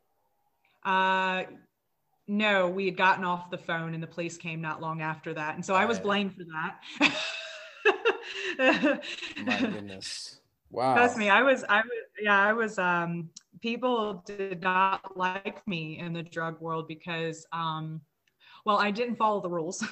[0.84, 1.44] Uh,
[2.28, 5.54] no, we had gotten off the phone and the police came not long after that.
[5.54, 6.80] And so I was blamed for that.
[9.44, 10.40] My goodness.
[10.72, 10.94] Wow.
[10.94, 13.28] Trust me, I was, I was, yeah, I was, um,
[13.60, 18.00] people did not like me in the drug world because, um,
[18.64, 19.84] well, I didn't follow the rules.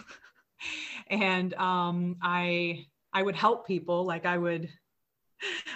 [1.11, 4.07] and um, I, I would help people.
[4.07, 4.70] Like I would,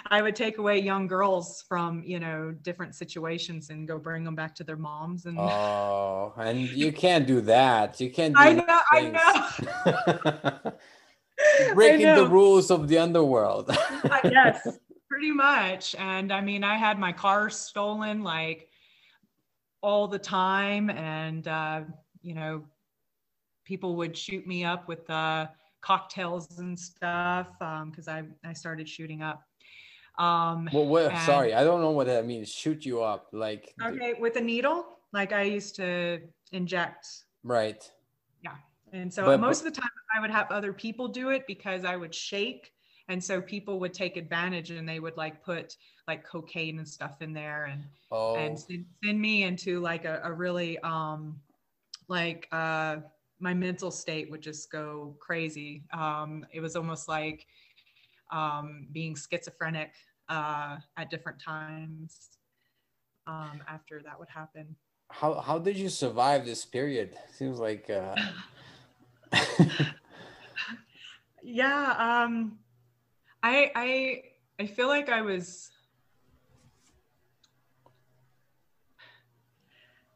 [0.07, 4.35] I would take away young girls from you know different situations and go bring them
[4.35, 8.79] back to their moms and oh and you can't do that you can't I know
[8.91, 10.71] I know
[11.73, 14.77] breaking the rules of the underworld uh, yes
[15.15, 18.67] pretty much and I mean I had my car stolen like
[19.81, 21.83] all the time and uh,
[22.21, 22.65] you know
[23.63, 25.47] people would shoot me up with uh,
[25.79, 29.41] cocktails and stuff because um, I, I started shooting up
[30.17, 32.49] um, well, what, and, sorry, I don't know what that means.
[32.49, 34.85] Shoot you up, like okay, with a needle.
[35.11, 36.21] Like I used to
[36.53, 37.05] inject.
[37.43, 37.83] Right.
[38.41, 38.55] Yeah,
[38.93, 41.83] and so but, most of the time I would have other people do it because
[41.83, 42.71] I would shake,
[43.07, 45.77] and so people would take advantage and they would like put
[46.07, 48.35] like cocaine and stuff in there and oh.
[48.35, 51.39] and send, send me into like a, a really um
[52.07, 52.97] like uh
[53.39, 55.83] my mental state would just go crazy.
[55.93, 57.45] Um, it was almost like
[58.31, 59.91] um, being schizophrenic
[60.29, 62.29] uh, at different times
[63.27, 64.75] um, after that would happen.
[65.11, 67.15] How, how did you survive this period?
[67.33, 67.89] Seems like.
[67.89, 68.15] Uh...
[71.43, 72.23] yeah.
[72.23, 72.57] Um,
[73.45, 74.23] I, I,
[74.59, 75.69] I feel like I was.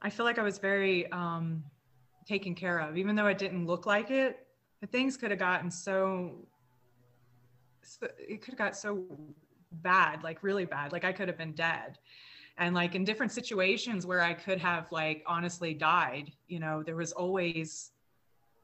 [0.02, 1.64] I feel like I was very um,
[2.26, 4.48] taken care of, even though it didn't look like it.
[4.92, 6.48] Things could have gotten so
[8.02, 9.04] it could have got so
[9.84, 10.92] bad, like really bad.
[10.92, 12.00] Like I could have been dead.
[12.58, 16.96] And like in different situations where I could have like honestly died, you know, there
[16.96, 17.92] was always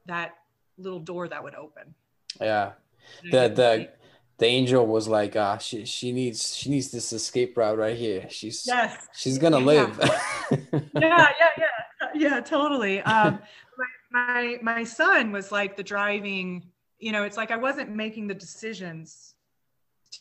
[0.06, 0.32] that
[0.76, 1.94] little door that would open.
[2.40, 2.72] Yeah.
[3.22, 3.88] The the
[4.38, 7.96] the angel was like, ah, uh, she she needs she needs this escape route right
[7.96, 8.28] here.
[8.28, 9.98] She's yes, she's gonna live.
[10.50, 11.28] yeah, yeah,
[11.58, 13.00] yeah, yeah, totally.
[13.00, 13.38] Um,
[13.78, 18.26] my, my my son was like the driving you know, it's like I wasn't making
[18.26, 19.34] the decisions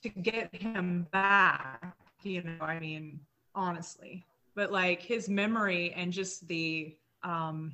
[0.03, 3.19] to get him back, you know, I mean,
[3.53, 4.25] honestly.
[4.55, 7.73] But like his memory and just the um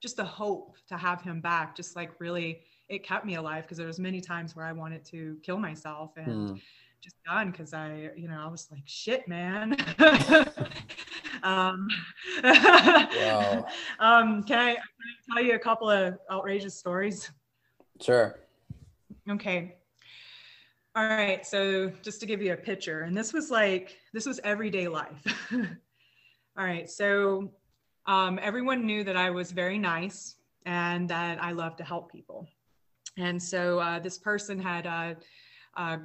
[0.00, 3.78] just the hope to have him back just like really it kept me alive because
[3.78, 6.60] there was many times where I wanted to kill myself and mm.
[7.00, 9.76] just done because I, you know, I was like, shit, man.
[11.42, 11.88] um,
[12.42, 13.66] wow.
[13.98, 17.30] um, can I, can I tell you a couple of outrageous stories?
[18.00, 18.38] Sure.
[19.28, 19.76] Okay.
[20.96, 21.46] All right.
[21.46, 25.22] So just to give you a picture, and this was like, this was everyday life.
[25.52, 26.88] All right.
[26.88, 27.52] So
[28.06, 32.48] um, everyone knew that I was very nice and that I love to help people.
[33.18, 35.14] And so uh, this person had uh,
[35.76, 35.98] uh,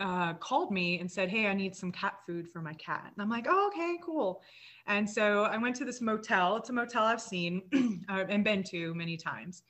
[0.00, 3.12] uh, called me and said, Hey, I need some cat food for my cat.
[3.14, 4.42] And I'm like, Oh, okay, cool.
[4.86, 6.56] And so I went to this motel.
[6.56, 7.62] It's a motel I've seen
[8.08, 9.62] uh, and been to many times.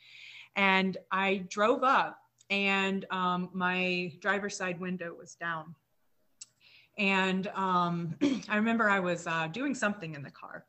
[0.56, 2.18] And I drove up,
[2.48, 5.74] and um, my driver's side window was down.
[6.98, 8.16] And um,
[8.48, 10.64] I remember I was uh, doing something in the car,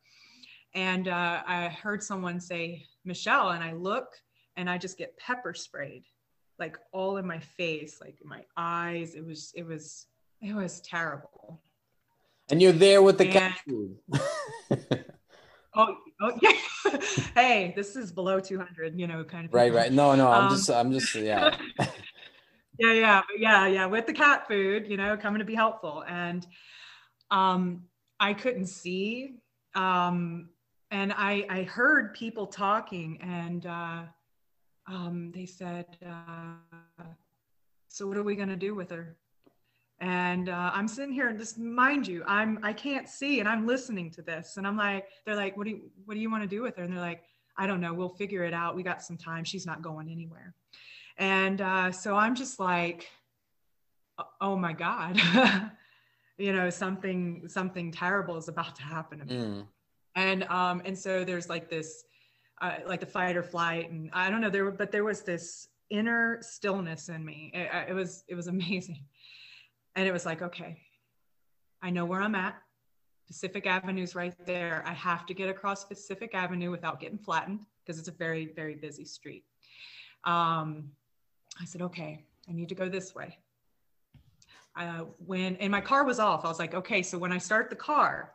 [0.75, 4.07] and uh, I heard someone say, Michelle, and I look
[4.57, 6.03] and I just get pepper sprayed
[6.59, 9.15] like all in my face, like my eyes.
[9.15, 10.07] It was, it was,
[10.41, 11.61] it was terrible.
[12.49, 13.97] And you're there with the and, cat food.
[15.75, 16.99] oh, oh yeah.
[17.35, 19.53] hey, this is below 200, you know, kind of.
[19.53, 19.91] Right, right.
[19.91, 21.55] No, no, I'm um, just, I'm just, yeah.
[22.79, 23.85] yeah, yeah, yeah, yeah.
[23.85, 26.47] With the cat food, you know, coming to be helpful, and
[27.31, 27.83] um,
[28.19, 29.35] I couldn't see,
[29.75, 30.49] um,
[30.89, 34.03] and I, I heard people talking, and uh,
[34.87, 37.03] um, they said, uh,
[37.87, 39.15] "So what are we gonna do with her?"
[39.99, 43.65] and uh, i'm sitting here and just mind you i'm i can't see and i'm
[43.65, 46.43] listening to this and i'm like they're like what do you what do you want
[46.43, 47.23] to do with her and they're like
[47.57, 48.75] I don't know, we'll figure it out.
[48.75, 49.43] We got some time.
[49.43, 50.53] She's not going anywhere.
[51.17, 53.09] And uh, so I'm just like,
[54.39, 55.19] oh my God,
[56.37, 59.35] you know, something, something terrible is about to happen to me.
[59.35, 59.65] Mm.
[60.15, 62.03] And, um, and so there's like this,
[62.61, 63.91] uh, like the fight or flight.
[63.91, 67.51] And I don't know there, but there was this inner stillness in me.
[67.53, 69.03] It, it was, it was amazing.
[69.95, 70.81] And it was like, okay,
[71.81, 72.55] I know where I'm at.
[73.27, 74.83] Pacific Avenue's right there.
[74.85, 78.75] I have to get across Pacific Avenue without getting flattened because it's a very, very
[78.75, 79.43] busy street.
[80.23, 80.91] Um,
[81.59, 83.37] I said, okay, I need to go this way.
[84.75, 87.69] Uh, when and my car was off, I was like, okay, so when I start
[87.69, 88.33] the car,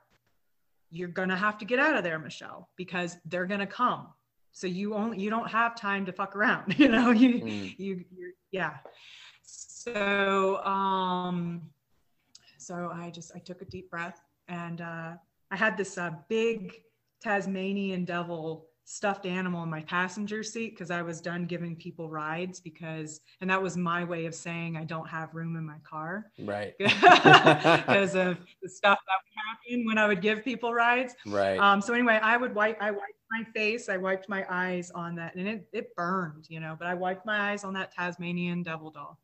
[0.92, 4.08] you're gonna have to get out of there, Michelle, because they're gonna come.
[4.52, 7.10] So you only you don't have time to fuck around, you know.
[7.10, 7.78] You mm.
[7.78, 8.04] you
[8.50, 8.74] yeah.
[9.42, 11.62] So um,
[12.58, 15.12] so I just I took a deep breath and uh,
[15.50, 16.74] I had this uh, big
[17.22, 22.60] Tasmanian devil stuffed animal in my passenger seat because I was done giving people rides
[22.60, 26.30] because, and that was my way of saying I don't have room in my car.
[26.38, 26.74] Right.
[27.82, 31.14] Because of the stuff that would happen when I would give people rides.
[31.26, 31.58] Right.
[31.58, 35.14] Um, so anyway, I would wipe, I wiped my face, I wiped my eyes on
[35.16, 38.62] that and it, it burned, you know, but I wiped my eyes on that Tasmanian
[38.62, 39.18] devil doll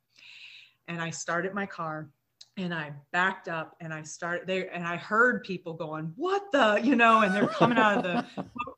[0.86, 2.10] and I started my car
[2.56, 6.80] and I backed up and I started there and I heard people going, what the,
[6.82, 8.44] you know, and they're coming out of the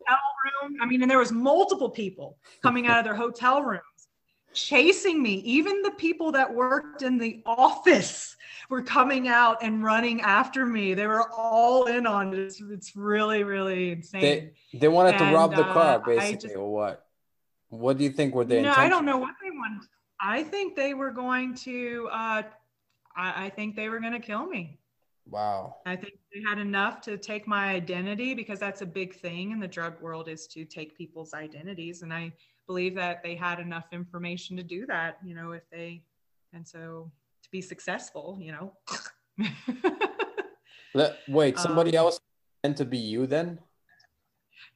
[0.62, 0.76] room.
[0.80, 3.82] I mean, and there was multiple people coming out of their hotel rooms
[4.52, 5.34] chasing me.
[5.34, 8.36] Even the people that worked in the office
[8.68, 10.94] were coming out and running after me.
[10.94, 12.38] They were all in on it.
[12.38, 14.20] It's, it's really, really insane.
[14.20, 17.06] They, they wanted and, to rob the car, uh, basically, just, or what?
[17.68, 18.62] What do you think were they?
[18.62, 19.86] No, I don't know what they wanted.
[20.20, 22.42] I think they were going to uh,
[23.16, 24.78] I, I think they were going to kill me.
[25.30, 25.76] Wow.
[25.86, 29.60] I think they had enough to take my identity because that's a big thing in
[29.60, 32.02] the drug world is to take people's identities.
[32.02, 32.32] And I
[32.66, 36.02] believe that they had enough information to do that, you know, if they,
[36.52, 37.10] and so
[37.42, 38.72] to be successful, you know.
[41.28, 42.20] Wait, somebody um, else
[42.64, 43.60] meant to be you then?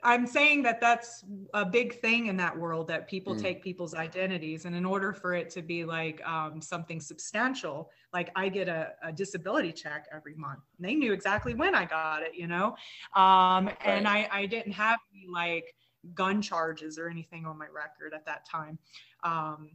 [0.03, 1.25] I'm saying that that's
[1.55, 3.41] a big thing in that world that people mm.
[3.41, 4.67] take people's identities.
[4.67, 8.93] And in order for it to be like um, something substantial, like I get a,
[9.03, 10.61] a, disability check every month.
[10.77, 12.77] And they knew exactly when I got it, you know?
[13.17, 13.77] Um, right.
[13.85, 15.75] And I, I didn't have any like
[16.13, 18.79] gun charges or anything on my record at that time.
[19.23, 19.71] Um,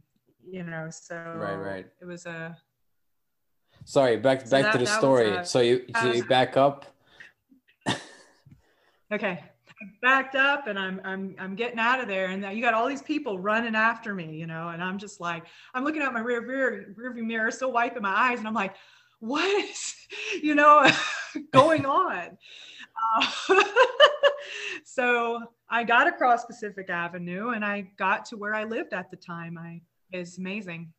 [0.48, 1.86] you know, so right, right.
[2.00, 2.56] it was a.
[3.84, 5.30] Sorry, back so back that, to the story.
[5.30, 6.86] A, so you so you back up.
[9.12, 9.49] okay
[10.02, 13.02] backed up and I'm I'm I'm getting out of there and you got all these
[13.02, 16.44] people running after me, you know, and I'm just like I'm looking at my rear
[16.44, 18.74] rear rear view mirror, still wiping my eyes, and I'm like,
[19.20, 19.94] what is
[20.42, 20.88] you know
[21.52, 22.36] going on?
[23.18, 23.62] Uh,
[24.84, 29.16] so I got across Pacific Avenue and I got to where I lived at the
[29.16, 29.56] time.
[29.58, 29.80] I
[30.12, 30.92] is amazing.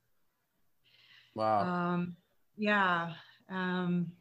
[1.36, 1.62] Wow.
[1.62, 2.16] Um,
[2.58, 3.14] yeah.
[3.50, 4.14] Um,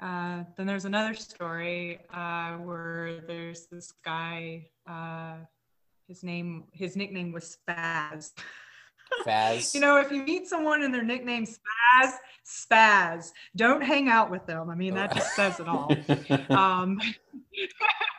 [0.00, 4.66] uh, then there's another story uh, where there's this guy.
[4.86, 5.36] Uh,
[6.06, 8.32] his name, his nickname was Spaz.
[9.24, 9.74] Spaz.
[9.74, 12.12] you know, if you meet someone and their nickname Spaz,
[12.44, 13.32] Spaz.
[13.56, 14.68] Don't hang out with them.
[14.68, 15.90] I mean, that just says it all.
[16.50, 17.00] um,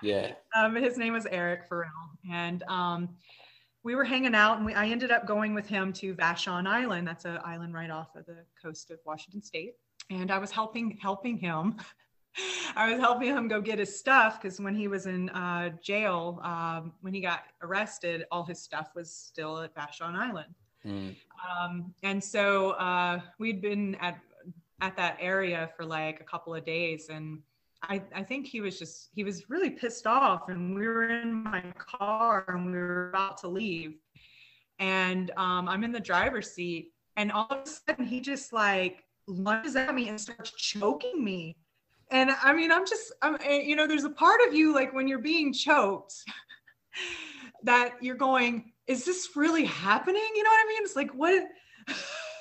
[0.01, 0.33] yeah.
[0.55, 1.91] Um, his name was Eric Farrell,
[2.29, 3.09] and um,
[3.83, 7.07] we were hanging out, and we, I ended up going with him to Vashon Island.
[7.07, 9.75] That's an island right off of the coast of Washington State
[10.09, 11.77] and I was helping helping him.
[12.75, 16.39] I was helping him go get his stuff because when he was in uh, jail,
[16.43, 20.53] um, when he got arrested, all his stuff was still at Vashon Island.
[20.85, 21.15] Mm.
[21.49, 24.19] Um, and so uh, we'd been at
[24.81, 27.39] at that area for like a couple of days, and
[27.83, 30.49] I, I think he was just he was really pissed off.
[30.49, 33.95] And we were in my car, and we were about to leave,
[34.79, 39.03] and um, I'm in the driver's seat, and all of a sudden he just like
[39.27, 41.55] lunges at me and starts choking me.
[42.09, 44.93] And I mean, I'm just, I'm, eh, you know, there's a part of you like
[44.93, 46.15] when you're being choked
[47.63, 50.21] that you're going, is this really happening?
[50.35, 50.83] You know what I mean?
[50.83, 51.43] It's like, what?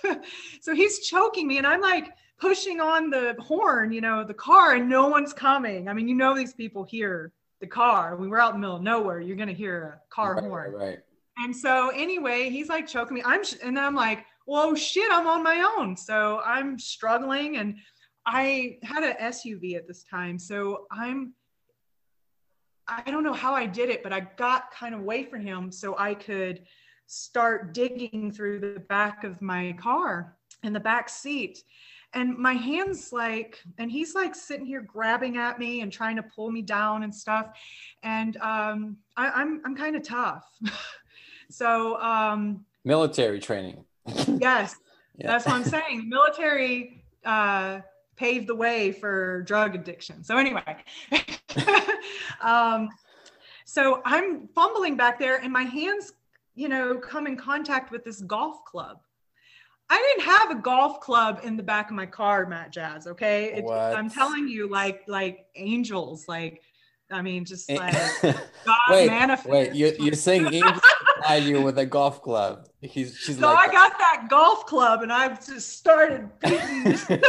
[0.61, 4.75] so he's choking me and I'm like pushing on the horn, you know, the car
[4.75, 5.89] and no one's coming.
[5.89, 8.17] I mean, you know, these people hear the car.
[8.17, 9.21] We were out in the middle of nowhere.
[9.21, 10.73] You're going to hear a car right, horn.
[10.73, 10.99] Right.
[11.39, 13.23] And so anyway, he's like choking me.
[13.25, 15.97] I'm, and I'm like, well, shit, I'm on my own.
[15.97, 17.77] So I'm struggling and
[18.25, 20.39] I had an SUV at this time.
[20.39, 21.35] So I'm,
[22.89, 25.73] I don't know how I did it, but I got kind of away from him
[25.73, 26.63] so I could
[27.07, 31.63] start digging through the back of my car in the back seat.
[32.15, 36.23] and my hands like and he's like sitting here grabbing at me and trying to
[36.23, 37.49] pull me down and stuff
[38.03, 40.45] and um I, i'm i'm kind of tough
[41.51, 43.85] so um military training
[44.27, 44.77] yes
[45.19, 45.27] yeah.
[45.27, 47.81] that's what i'm saying military uh
[48.17, 50.77] paved the way for drug addiction so anyway
[52.43, 52.89] um
[53.65, 56.13] so i'm fumbling back there and my hands
[56.55, 58.99] you know come in contact with this golf club
[59.89, 63.07] I didn't have a golf club in the back of my car, Matt Jazz.
[63.07, 66.61] Okay, it, I'm telling you, like like angels, like
[67.11, 69.49] I mean, just like God wait, manifest.
[69.49, 70.81] Wait, you're, you're saying angels
[71.17, 72.69] supplied you with a golf club?
[72.81, 76.59] He's she's so like, I got that golf club and I just started beating.
[77.09, 77.25] Get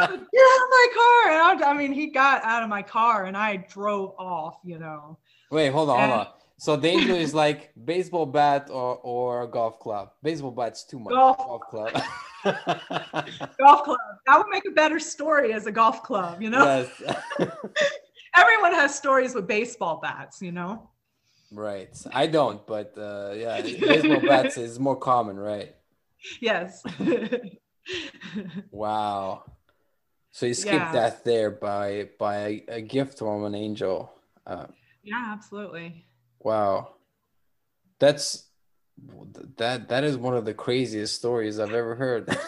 [0.00, 1.32] out of my car!
[1.32, 4.58] And I, I mean, he got out of my car and I drove off.
[4.64, 5.18] You know.
[5.50, 6.32] Wait, hold on, and, hold on.
[6.58, 10.10] So the angel is like baseball bat or or golf club.
[10.22, 11.12] Baseball bat's too much.
[11.12, 11.92] Golf, golf club.
[13.60, 13.98] golf club.
[14.26, 16.64] That would make a better story as a golf club, you know?
[16.64, 17.48] Yes.
[18.36, 20.90] Everyone has stories with baseball bats, you know?
[21.50, 21.88] Right.
[22.12, 25.74] I don't, but uh, yeah, baseball bats is more common, right?
[26.40, 26.82] Yes.
[28.70, 29.44] wow.
[30.30, 30.92] So you skipped yeah.
[30.92, 34.12] that there by by a, a gift from an angel.
[34.46, 34.66] Uh,
[35.02, 36.06] yeah, absolutely.
[36.38, 36.94] Wow.
[37.98, 38.44] That's
[39.56, 42.28] that that is one of the craziest stories I've ever heard.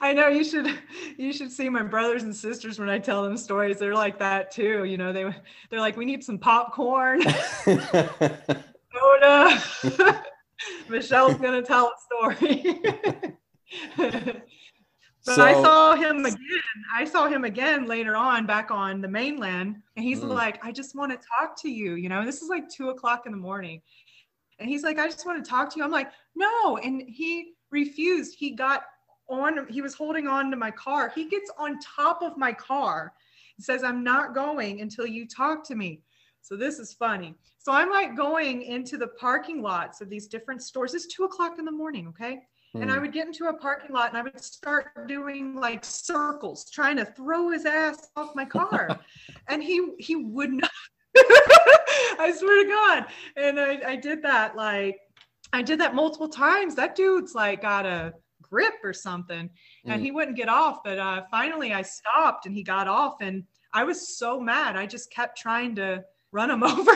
[0.00, 0.78] I know you should
[1.16, 3.78] you should see my brothers and sisters when I tell them stories.
[3.78, 4.84] They're like that too.
[4.84, 5.24] You know, they
[5.70, 7.22] they're like, we need some popcorn,
[7.64, 7.92] soda.
[10.88, 11.96] Michelle's gonna tell a
[12.34, 12.80] story.
[15.26, 16.38] But so, I saw him again.
[16.94, 19.76] I saw him again later on back on the mainland.
[19.96, 20.28] And he's mm.
[20.28, 21.94] like, I just want to talk to you.
[21.94, 23.80] You know, this is like two o'clock in the morning.
[24.58, 25.84] And he's like, I just want to talk to you.
[25.84, 26.76] I'm like, no.
[26.76, 28.36] And he refused.
[28.38, 28.82] He got
[29.28, 31.12] on, he was holding on to my car.
[31.14, 33.12] He gets on top of my car
[33.56, 36.02] and says, I'm not going until you talk to me.
[36.42, 37.34] So this is funny.
[37.58, 40.92] So I'm like going into the parking lots of these different stores.
[40.92, 42.08] It's two o'clock in the morning.
[42.08, 42.40] Okay.
[42.74, 43.02] And I hmm.
[43.02, 47.04] would get into a parking lot and I would start doing like circles, trying to
[47.04, 48.98] throw his ass off my car.
[49.48, 50.70] and he he would not.
[51.16, 53.06] I swear to God.
[53.36, 54.98] And I, I did that like
[55.52, 56.74] I did that multiple times.
[56.74, 58.12] That dude's like got a
[58.54, 59.50] grip or something.
[59.84, 60.04] And mm.
[60.04, 60.78] he wouldn't get off.
[60.84, 63.16] But uh, finally I stopped and he got off.
[63.20, 63.42] And
[63.72, 64.76] I was so mad.
[64.76, 66.92] I just kept trying to run him over.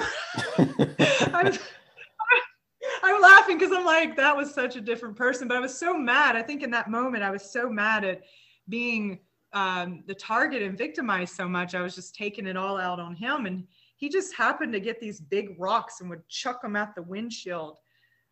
[3.02, 5.48] I'm laughing because I'm like, that was such a different person.
[5.48, 6.36] But I was so mad.
[6.36, 8.22] I think in that moment, I was so mad at
[8.68, 9.18] being
[9.52, 11.74] um, the target and victimized so much.
[11.74, 13.46] I was just taking it all out on him.
[13.46, 13.64] And
[13.96, 17.78] he just happened to get these big rocks and would chuck them at the windshield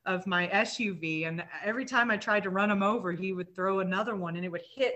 [0.06, 1.26] of my SUV.
[1.28, 4.44] And every time I tried to run him over, he would throw another one and
[4.44, 4.94] it would hit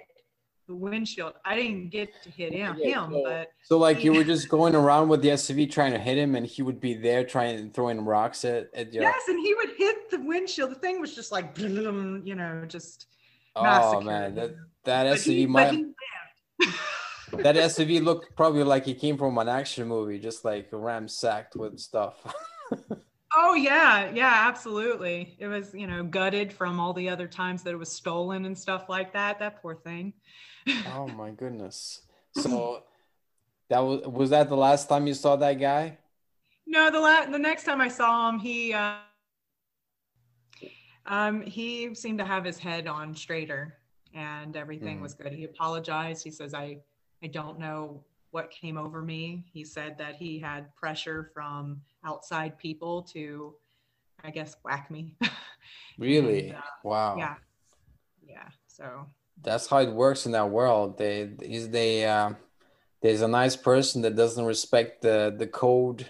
[0.70, 1.34] the windshield.
[1.44, 4.48] I didn't get to hit him, him so, but so like he, you were just
[4.48, 7.58] going around with the SUV trying to hit him, and he would be there trying
[7.58, 9.02] and throwing rocks at, at your.
[9.02, 10.70] Yes, and he would hit the windshield.
[10.70, 13.06] The thing was just like, you know, just.
[13.56, 14.54] Oh man, that
[14.84, 15.84] that but SUV he, might.
[17.32, 21.80] that SUV looked probably like he came from an action movie, just like ramsacked with
[21.80, 22.14] stuff.
[23.42, 25.36] Oh yeah, yeah, absolutely.
[25.38, 28.56] It was, you know, gutted from all the other times that it was stolen and
[28.56, 29.38] stuff like that.
[29.38, 30.12] That poor thing
[30.66, 32.02] oh my goodness.
[32.32, 32.84] So
[33.70, 35.98] that was was that the last time you saw that guy?
[36.64, 38.98] No, the la- the next time I saw him, he uh,
[41.06, 43.78] um, he seemed to have his head on straighter
[44.14, 45.02] and everything mm.
[45.02, 45.32] was good.
[45.32, 46.22] He apologized.
[46.22, 46.78] He says, I,
[47.20, 49.44] I don't know what came over me.
[49.52, 53.54] He said that he had pressure from outside people to,
[54.24, 55.14] I guess, whack me.
[55.98, 56.48] really?
[56.48, 57.16] And, uh, wow.
[57.18, 57.34] Yeah.
[58.26, 58.48] Yeah.
[58.66, 59.06] So
[59.42, 60.98] that's how it works in that world.
[60.98, 62.32] They is they uh,
[63.02, 66.06] there's a nice person that doesn't respect the the code,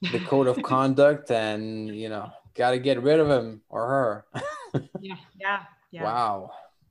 [0.00, 4.24] the code of conduct, and you know, got to get rid of him or her.
[5.00, 6.04] yeah, yeah, yeah.
[6.04, 6.50] Wow.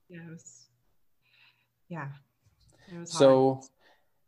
[0.10, 0.68] Yeah, it was,
[1.90, 2.08] yeah.
[2.92, 3.66] It was so, hard.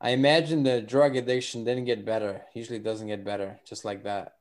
[0.02, 2.42] I imagine the drug addiction didn't get better.
[2.54, 4.36] Usually, doesn't get better, just like that.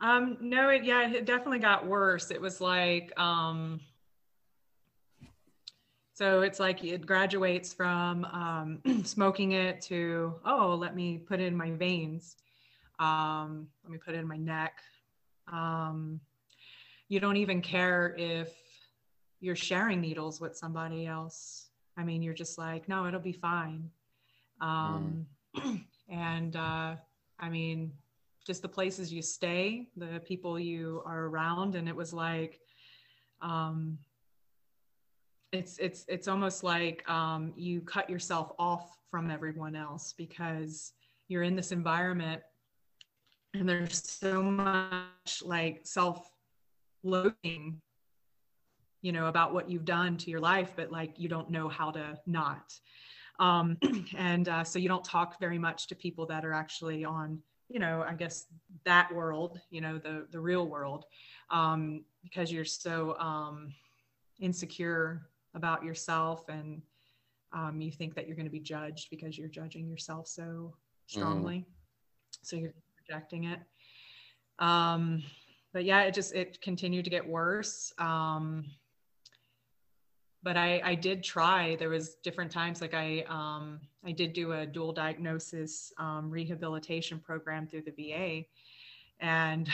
[0.00, 2.30] Um, no, it yeah, it definitely got worse.
[2.30, 3.80] It was like um
[6.16, 11.44] so it's like it graduates from um, smoking it to, oh, let me put it
[11.44, 12.36] in my veins.
[12.98, 14.78] Um, let me put it in my neck.
[15.52, 16.18] Um,
[17.10, 18.50] you don't even care if
[19.40, 21.66] you're sharing needles with somebody else.
[21.98, 23.90] I mean, you're just like, no, it'll be fine.
[24.60, 25.26] Um,
[25.56, 25.84] mm.
[26.08, 26.94] And uh,
[27.40, 27.92] I mean,
[28.46, 31.74] just the places you stay, the people you are around.
[31.74, 32.60] And it was like,
[33.42, 33.98] um,
[35.52, 40.92] it's it's it's almost like um, you cut yourself off from everyone else because
[41.28, 42.42] you're in this environment
[43.54, 46.30] and there's so much like self
[47.02, 47.80] loathing
[49.02, 51.90] you know about what you've done to your life but like you don't know how
[51.90, 52.74] to not
[53.38, 53.76] um,
[54.16, 57.80] and uh, so you don't talk very much to people that are actually on you
[57.80, 58.46] know i guess
[58.84, 61.04] that world you know the the real world
[61.50, 63.72] um, because you're so um,
[64.40, 66.82] insecure about yourself and
[67.52, 71.18] um, you think that you're going to be judged because you're judging yourself so mm-hmm.
[71.18, 71.64] strongly mm.
[72.42, 73.60] so you're projecting it
[74.58, 75.22] um,
[75.72, 78.64] but yeah it just it continued to get worse um,
[80.42, 81.76] but I, I did try.
[81.76, 87.18] There was different times like I um, I did do a dual diagnosis um, rehabilitation
[87.18, 88.44] program through the VA,
[89.20, 89.68] and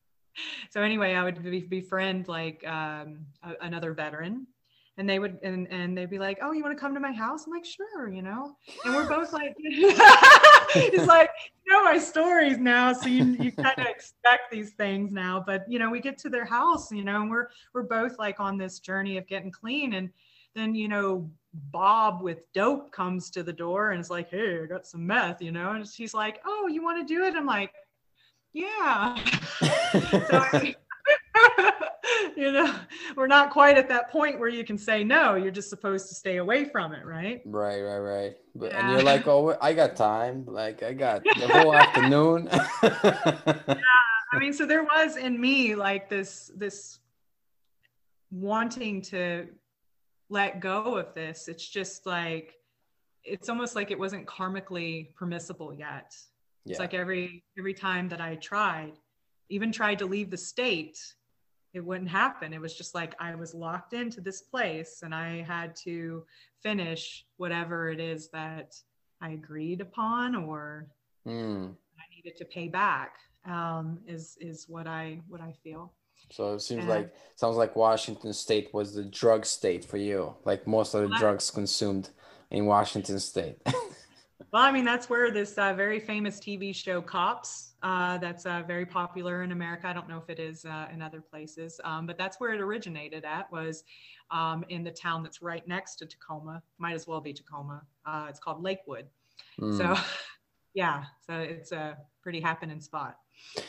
[0.70, 4.46] so anyway, I would befriend like um, a, another veteran,
[5.00, 7.10] and they would and and they'd be like, "Oh, you want to come to my
[7.10, 8.54] house?" I'm like, "Sure," you know.
[8.84, 11.30] And we're both like, it's like
[11.64, 15.42] you know my stories now, so you you kind of expect these things now.
[15.44, 18.40] But you know, we get to their house, you know, and we're we're both like
[18.40, 20.10] on this journey of getting clean, and
[20.54, 24.66] then you know Bob with dope comes to the door and is like, "Hey, I
[24.66, 27.46] got some meth," you know, and she's like, "Oh, you want to do it?" I'm
[27.46, 27.72] like,
[28.52, 29.16] "Yeah."
[29.60, 30.74] so I,
[32.40, 32.74] you know,
[33.16, 35.34] we're not quite at that point where you can say no.
[35.34, 37.42] You're just supposed to stay away from it, right?
[37.44, 38.36] Right, right, right.
[38.54, 38.80] But yeah.
[38.80, 40.46] and you're like, oh, I got time.
[40.46, 42.48] Like I got the whole afternoon.
[42.82, 43.76] yeah,
[44.32, 46.98] I mean, so there was in me like this this
[48.30, 49.48] wanting to
[50.30, 51.46] let go of this.
[51.46, 52.54] It's just like
[53.22, 56.16] it's almost like it wasn't karmically permissible yet.
[56.64, 56.72] Yeah.
[56.72, 58.94] It's like every every time that I tried,
[59.50, 60.98] even tried to leave the state,
[61.72, 62.52] it wouldn't happen.
[62.52, 66.24] It was just like I was locked into this place and I had to
[66.62, 68.74] finish whatever it is that
[69.20, 70.88] I agreed upon or
[71.26, 71.68] mm.
[71.68, 73.14] I needed to pay back
[73.46, 75.92] um, is is what I what I feel.
[76.30, 80.34] So it seems and, like sounds like Washington State was the drug state for you.
[80.44, 82.10] Like most of the drugs consumed
[82.50, 83.56] in Washington State.
[83.66, 88.62] well, I mean that's where this uh, very famous TV show Cops uh, that's uh,
[88.66, 89.86] very popular in America.
[89.88, 92.60] I don't know if it is uh, in other places, um, but that's where it
[92.60, 93.84] originated at was
[94.30, 96.62] um, in the town that's right next to Tacoma.
[96.78, 97.82] Might as well be Tacoma.
[98.04, 99.06] Uh, it's called Lakewood.
[99.60, 99.76] Mm.
[99.76, 99.96] So,
[100.74, 103.16] yeah, so it's a pretty happening spot.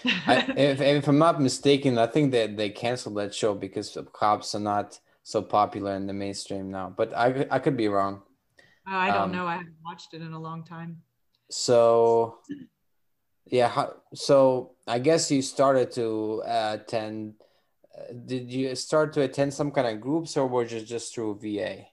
[0.05, 4.55] I, if, if, I'm not mistaken, I think that they canceled that show because cops
[4.55, 6.93] are not so popular in the mainstream now.
[6.95, 8.23] But I, I could be wrong.
[8.85, 9.47] I don't um, know.
[9.47, 11.01] I haven't watched it in a long time.
[11.49, 12.39] So
[13.51, 13.87] yeah.
[14.13, 17.35] So I guess you started to uh, attend.
[17.93, 21.39] Uh, did you start to attend some kind of groups, or was it just through
[21.41, 21.85] VA?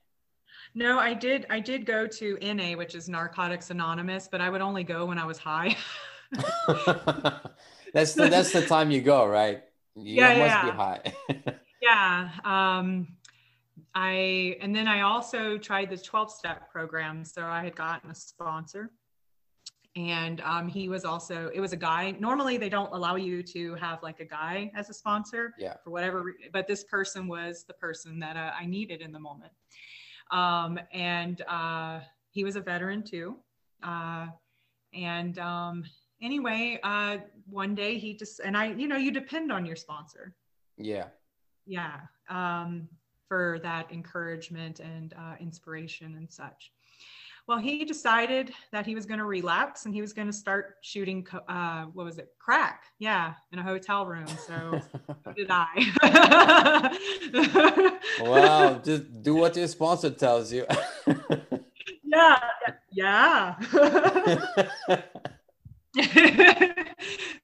[0.74, 1.46] No, I did.
[1.50, 5.18] I did go to NA, which is Narcotics Anonymous, but I would only go when
[5.18, 5.76] I was high.
[7.92, 9.62] that's the that's the time you go, right?
[9.96, 10.64] You yeah, must yeah.
[10.64, 11.58] be high.
[11.82, 12.30] yeah.
[12.44, 13.08] Um,
[13.94, 17.24] I and then I also tried the 12 step program.
[17.24, 18.92] So I had gotten a sponsor
[19.98, 23.74] and um, he was also it was a guy normally they don't allow you to
[23.74, 25.74] have like a guy as a sponsor yeah.
[25.82, 29.52] for whatever but this person was the person that uh, i needed in the moment.
[30.30, 33.36] Um, and uh, he was a veteran too.
[33.82, 34.26] Uh,
[34.94, 35.84] and um,
[36.22, 37.16] anyway uh,
[37.50, 40.34] one day he just and i you know you depend on your sponsor.
[40.76, 41.08] Yeah.
[41.66, 42.88] Yeah um,
[43.26, 46.72] for that encouragement and uh, inspiration and such
[47.48, 50.76] well, he decided that he was going to relapse and he was going to start
[50.82, 52.84] shooting, uh, what was it, crack?
[52.98, 54.26] Yeah, in a hotel room.
[54.46, 54.78] So
[55.36, 56.92] did I.
[58.20, 60.66] wow, just do what your sponsor tells you.
[62.04, 62.38] yeah,
[62.92, 63.58] yeah.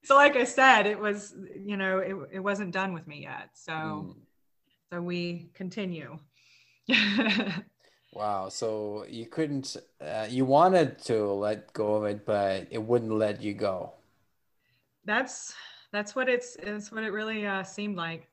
[0.05, 3.48] so, like I said, it was, you know, it, it wasn't done with me yet.
[3.55, 4.14] So, mm.
[4.92, 6.18] so we continue.
[8.14, 8.48] Wow.
[8.48, 13.42] So you couldn't, uh, you wanted to let go of it, but it wouldn't let
[13.42, 13.92] you go.
[15.04, 15.52] That's,
[15.92, 18.28] that's what it's, it's what it really uh, seemed like.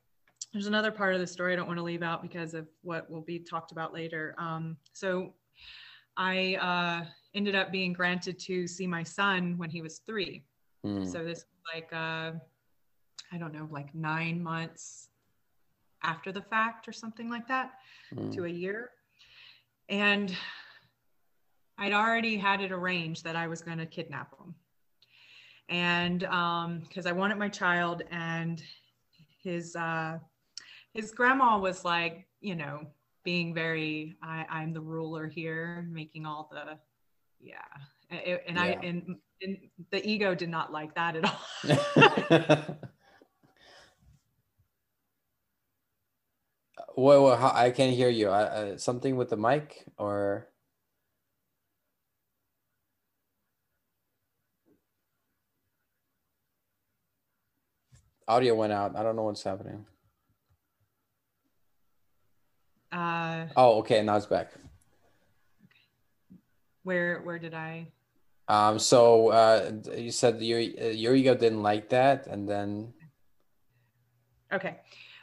[0.52, 3.10] There's another part of the story I don't want to leave out because of what
[3.10, 4.34] will be talked about later.
[4.38, 5.32] Um, so
[6.16, 10.44] I uh, ended up being granted to see my son when he was three.
[10.86, 11.10] Mm.
[11.10, 12.32] So this like, uh,
[13.32, 15.08] I don't know, like nine months
[16.02, 17.72] after the fact or something like that
[18.14, 18.32] mm.
[18.34, 18.90] to a year.
[19.88, 20.34] And
[21.78, 24.54] I'd already had it arranged that I was going to kidnap him.
[25.68, 28.62] And because um, I wanted my child, and
[29.42, 30.18] his uh,
[30.92, 32.86] his grandma was like, you know,
[33.24, 36.78] being very I, I'm the ruler here, making all the
[37.40, 37.56] yeah.
[38.10, 38.62] It, and yeah.
[38.62, 39.58] I and, and
[39.90, 42.76] the ego did not like that at all.
[46.96, 48.28] Well, well I can't hear you.
[48.28, 50.48] Uh, something with the mic or?
[58.28, 58.96] Audio went out.
[58.96, 59.84] I don't know what's happening.
[62.92, 64.02] Uh, oh, okay.
[64.02, 64.52] Now it's back.
[66.82, 67.88] Where where did I?
[68.48, 68.78] Um.
[68.78, 72.92] So uh, you said your your ego didn't like that, and then.
[74.52, 74.76] Okay.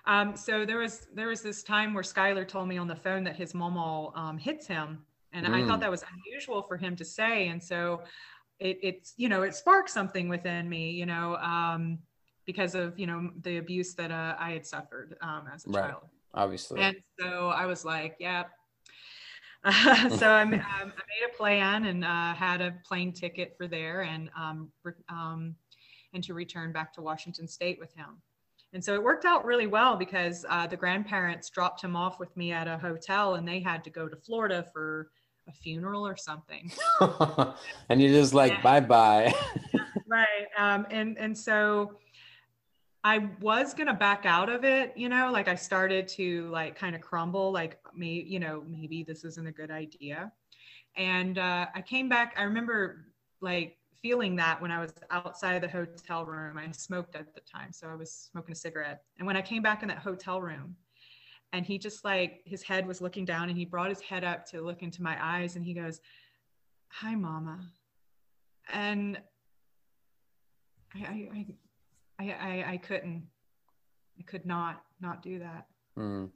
[0.10, 3.24] Um, so there was there was this time where Skylar told me on the phone
[3.26, 3.78] that his mom
[4.16, 5.54] um, hits him, and mm.
[5.54, 5.82] I thought mm.
[5.82, 8.02] that was unusual for him to say, and so
[8.60, 12.00] it, it's you know it sparked something within me, you know, um,
[12.48, 15.92] because of you know the abuse that uh, I had suffered um, as a right.
[15.92, 16.02] child,
[16.34, 16.82] obviously.
[16.82, 18.46] And so I was like, yeah.
[19.62, 23.68] Uh, so I, um, I made a plan and uh, had a plane ticket for
[23.68, 24.72] there and um,
[25.10, 25.54] um,
[26.14, 28.22] and to return back to Washington State with him.
[28.74, 32.36] And so it worked out really well because uh, the grandparents dropped him off with
[32.38, 35.10] me at a hotel and they had to go to Florida for
[35.48, 36.72] a funeral or something.
[37.90, 39.34] and you're just like, bye bye.
[40.08, 40.46] right.
[40.56, 41.98] Um, and, and so
[43.04, 46.76] I was going to back out of it, you know, like I started to like
[46.76, 50.32] kind of crumble, like me, you know, maybe this isn't a good idea.
[50.96, 53.08] And uh, I came back, I remember
[53.42, 56.58] like feeling that when I was outside the hotel room.
[56.58, 59.04] I smoked at the time, so I was smoking a cigarette.
[59.18, 60.76] And when I came back in that hotel room,
[61.52, 64.46] and he just like his head was looking down, and he brought his head up
[64.48, 66.00] to look into my eyes, and he goes,
[66.90, 67.60] "Hi, Mama,"
[68.72, 69.20] and
[70.94, 71.46] I I
[72.20, 73.28] I I, I couldn't,
[74.20, 75.66] I could not not do that.
[75.98, 76.30] Mm.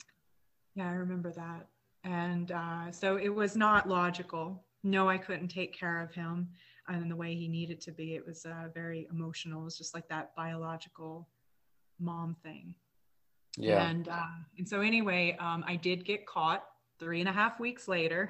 [0.75, 1.67] Yeah, I remember that,
[2.03, 4.65] and uh, so it was not logical.
[4.83, 6.49] No, I couldn't take care of him
[6.87, 8.15] and the way he needed to be.
[8.15, 9.61] It was uh, very emotional.
[9.61, 11.27] It was just like that biological
[11.99, 12.75] mom thing.
[13.57, 13.87] Yeah.
[13.87, 14.25] And uh,
[14.57, 16.63] and so anyway, um, I did get caught
[16.99, 18.29] three and a half weeks later.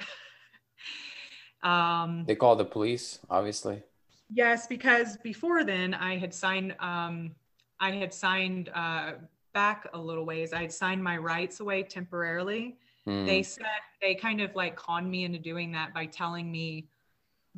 [1.63, 3.81] um, they called the police, obviously.
[4.29, 6.75] Yes, because before then I had signed.
[6.79, 7.35] Um,
[7.79, 9.13] I had signed uh,
[9.53, 10.53] back a little ways.
[10.53, 12.77] I had signed my rights away temporarily.
[13.07, 13.25] Mm.
[13.25, 13.65] They said
[14.01, 16.87] they kind of like conned me into doing that by telling me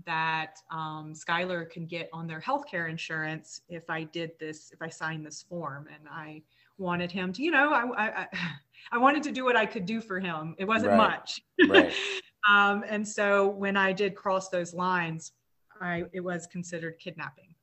[0.05, 4.89] that um, Skylar can get on their healthcare insurance if I did this, if I
[4.89, 5.87] signed this form.
[5.93, 6.41] And I
[6.77, 8.27] wanted him to, you know, I, I,
[8.91, 10.55] I wanted to do what I could do for him.
[10.57, 10.97] It wasn't right.
[10.97, 11.41] much.
[11.67, 11.93] Right.
[12.49, 15.31] um, and so when I did cross those lines,
[15.81, 17.55] I, it was considered kidnapping.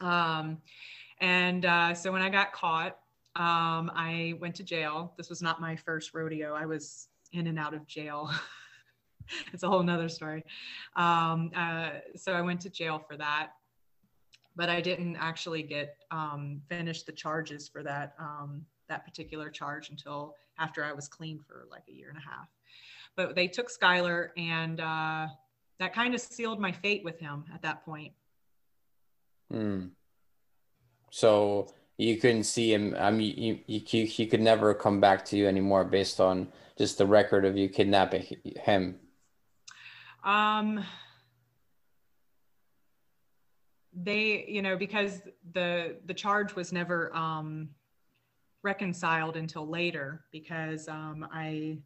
[0.00, 0.58] Um,
[1.20, 2.98] and uh, so when I got caught,
[3.36, 5.14] um, I went to jail.
[5.16, 6.54] This was not my first rodeo.
[6.54, 8.30] I was in and out of jail
[9.52, 10.44] it's a whole nother story.
[10.96, 13.52] Um, uh, so I went to jail for that,
[14.56, 19.90] but I didn't actually get um, finish the charges for that um, that particular charge
[19.90, 22.48] until after I was clean for like a year and a half.
[23.16, 25.26] But they took Skylar, and uh,
[25.78, 28.12] that kind of sealed my fate with him at that point.
[29.50, 29.86] Hmm.
[31.10, 32.94] So you couldn't see him.
[32.98, 36.98] I mean, you, you, he could never come back to you anymore based on just
[36.98, 38.24] the record of you kidnapping
[38.62, 38.98] him.
[40.28, 40.84] Um,
[43.94, 45.22] they, you know, because
[45.54, 47.70] the the charge was never um,
[48.62, 51.78] reconciled until later because um, I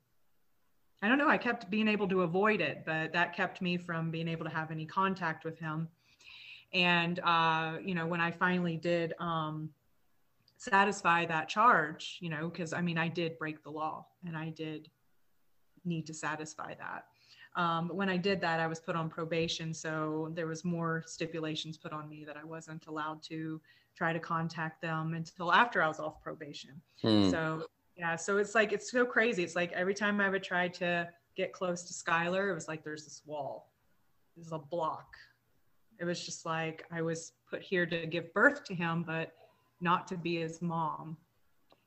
[1.02, 4.10] I don't know, I kept being able to avoid it, but that kept me from
[4.10, 5.86] being able to have any contact with him.
[6.72, 9.70] And uh, you know, when I finally did um,
[10.56, 14.48] satisfy that charge, you know, because I mean, I did break the law and I
[14.48, 14.90] did
[15.84, 17.04] need to satisfy that.
[17.54, 19.74] Um, but when I did that, I was put on probation.
[19.74, 23.60] So there was more stipulations put on me that I wasn't allowed to
[23.94, 26.80] try to contact them until after I was off probation.
[27.02, 27.30] Hmm.
[27.30, 29.42] So yeah, so it's like, it's so crazy.
[29.42, 32.84] It's like every time I would try to get close to Skylar, it was like,
[32.84, 33.70] there's this wall,
[34.34, 35.14] there's a block.
[36.00, 39.32] It was just like, I was put here to give birth to him, but
[39.80, 41.18] not to be his mom.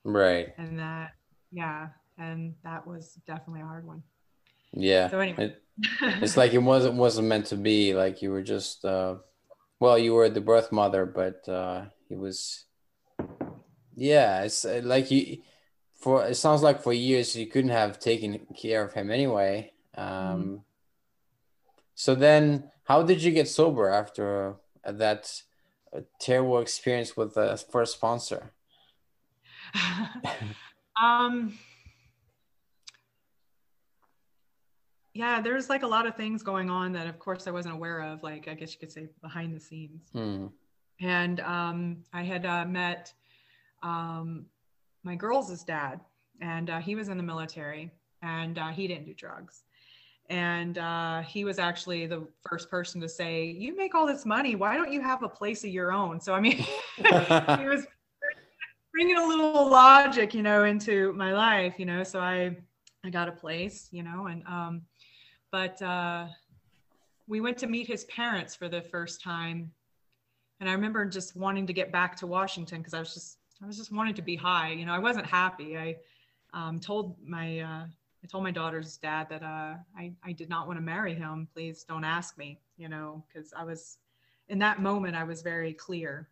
[0.04, 0.54] Right.
[0.58, 1.14] And that,
[1.52, 1.88] yeah.
[2.18, 4.04] And that was definitely a hard one.
[4.76, 5.10] Yeah.
[5.10, 5.46] So anyway.
[5.46, 5.62] It,
[6.22, 7.94] it's like it wasn't wasn't meant to be.
[7.94, 9.16] Like you were just uh
[9.80, 12.66] well, you were the birth mother, but uh he was
[13.96, 15.40] yeah, it's uh, like you
[15.96, 19.72] for it sounds like for years you couldn't have taken care of him anyway.
[19.96, 20.56] Um mm-hmm.
[21.96, 24.56] so then how did you get sober after
[24.86, 25.42] that
[25.96, 28.52] uh, terrible experience with the first sponsor?
[31.02, 31.58] um
[35.16, 38.02] yeah, there's like a lot of things going on that, of course, I wasn't aware
[38.02, 38.22] of.
[38.22, 40.10] Like, I guess you could say behind the scenes.
[40.12, 40.48] Hmm.
[41.00, 43.14] And um, I had uh, met
[43.82, 44.46] um,
[45.04, 46.02] my girls' dad,
[46.42, 47.92] and uh, he was in the military,
[48.22, 49.64] and uh, he didn't do drugs.
[50.30, 54.56] And uh, he was actually the first person to say, "You make all this money.
[54.56, 56.58] Why don't you have a place of your own?" So I mean,
[56.98, 57.86] he was
[58.92, 62.04] bringing a little logic, you know, into my life, you know.
[62.04, 62.58] So I,
[63.06, 64.82] I got a place, you know, and um,
[65.56, 66.26] but uh,
[67.30, 69.72] we went to meet his parents for the first time,
[70.60, 73.66] and I remember just wanting to get back to Washington because I was just, I
[73.66, 74.92] was just wanting to be high, you know.
[74.92, 75.78] I wasn't happy.
[75.78, 75.96] I
[76.54, 80.68] um, told my, uh, I told my daughter's dad that uh, I, I did not
[80.68, 81.48] want to marry him.
[81.54, 84.00] Please don't ask me, you know, because I was,
[84.50, 86.28] in that moment, I was very clear.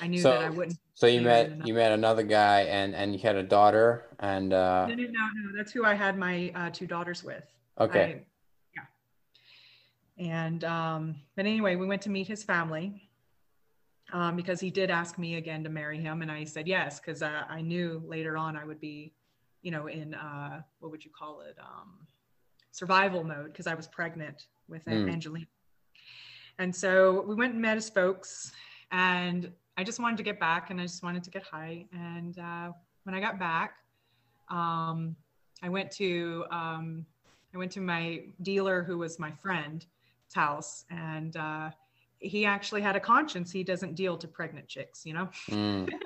[0.00, 0.76] I knew So- that I wouldn't.
[0.96, 4.86] So you met you met another guy and and you had a daughter and uh
[4.86, 5.56] No, no, no, no.
[5.56, 7.53] That's who I had my uh, two daughters with.
[7.80, 8.02] Okay.
[8.02, 8.24] I-
[10.18, 10.36] yeah.
[10.40, 13.08] And um, but anyway, we went to meet his family
[14.12, 17.22] um, because he did ask me again to marry him, and I said yes because
[17.22, 19.12] uh, I knew later on I would be,
[19.62, 22.06] you know, in uh, what would you call it, um,
[22.70, 25.10] survival mode because I was pregnant with Mm.
[25.10, 25.46] Angelina.
[26.58, 28.52] And so we went and met his folks,
[28.92, 31.86] and I just wanted to get back, and I just wanted to get high.
[31.92, 32.70] And uh,
[33.02, 33.74] when I got back,
[34.48, 35.16] um,
[35.62, 37.06] I went to um,
[37.54, 39.86] I went to my dealer who was my friend's
[40.34, 41.70] house, and uh,
[42.18, 43.52] he actually had a conscience.
[43.52, 45.28] He doesn't deal to pregnant chicks, you know.
[45.48, 45.90] Mm.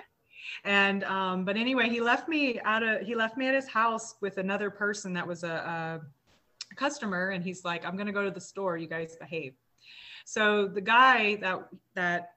[0.64, 4.14] And um, but anyway, he left me out of he left me at his house
[4.20, 6.00] with another person that was a,
[6.70, 8.78] a customer, and he's like, "I'm gonna go to the store.
[8.78, 9.54] You guys behave."
[10.24, 12.34] So the guy that that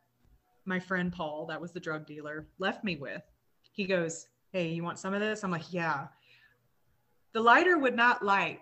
[0.66, 3.24] my friend Paul, that was the drug dealer, left me with,
[3.72, 6.08] he goes, "Hey, you want some of this?" I'm like, "Yeah."
[7.32, 8.62] The lighter would not light.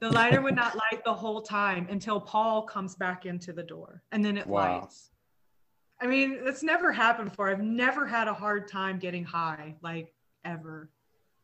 [0.00, 4.02] The lighter would not light the whole time until Paul comes back into the door,
[4.12, 4.80] and then it Wow.
[4.80, 5.10] lights.
[6.00, 7.48] I mean, that's never happened before.
[7.48, 10.12] I've never had a hard time getting high, like
[10.44, 10.90] ever,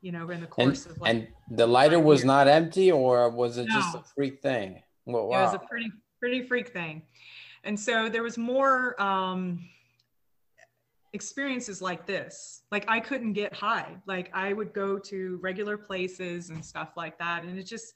[0.01, 2.27] you know, in the And course of like and the lighter was years.
[2.27, 4.83] not empty or was it just a freak thing?
[5.07, 7.03] Well, it was a pretty pretty freak thing
[7.65, 9.59] and so there was more um
[11.13, 16.51] experiences like this like i couldn't get high like i would go to regular places
[16.51, 17.95] and stuff like that and it just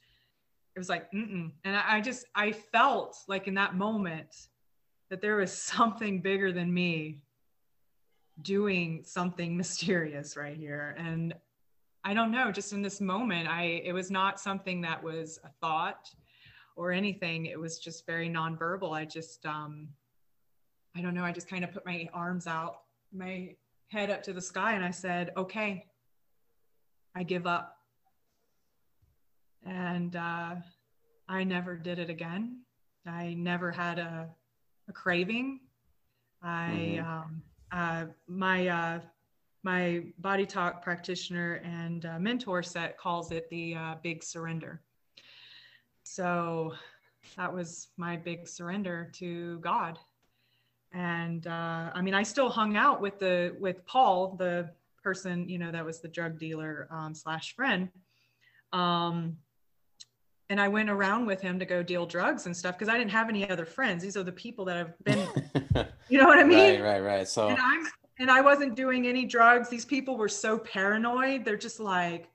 [0.74, 1.50] it was like mm-mm.
[1.64, 4.48] and I, I just i felt like in that moment
[5.10, 7.20] that there was something bigger than me
[8.42, 11.34] doing something mysterious right here and
[12.04, 15.48] i don't know just in this moment i it was not something that was a
[15.60, 16.08] thought
[16.76, 17.46] or anything.
[17.46, 18.92] It was just very nonverbal.
[18.92, 19.88] I just, um,
[20.96, 21.24] I don't know.
[21.24, 22.80] I just kind of put my arms out,
[23.12, 23.54] my
[23.88, 25.86] head up to the sky, and I said, "Okay,
[27.14, 27.73] I give up."
[29.64, 30.56] And uh,
[31.28, 32.60] I never did it again.
[33.06, 34.28] I never had a,
[34.88, 35.60] a craving.
[36.42, 37.04] I, Mhm.
[37.04, 37.42] um,
[37.72, 39.00] uh, my, uh,
[39.62, 44.82] my body talk practitioner and uh, mentor set calls it the uh, big surrender.
[46.02, 46.74] So
[47.36, 49.98] that was my big surrender to God.
[50.92, 54.70] And uh, I mean, I still hung out with the with Paul, the
[55.02, 57.88] person you know that was the drug dealer um, slash friend.
[58.72, 59.38] Um,
[60.50, 63.10] and I went around with him to go deal drugs and stuff because I didn't
[63.12, 64.02] have any other friends.
[64.02, 66.80] These are the people that have been, you know what I mean?
[66.80, 67.28] right, right, right.
[67.28, 67.86] So and I'm
[68.18, 69.68] and I wasn't doing any drugs.
[69.68, 71.44] These people were so paranoid.
[71.44, 72.28] They're just like,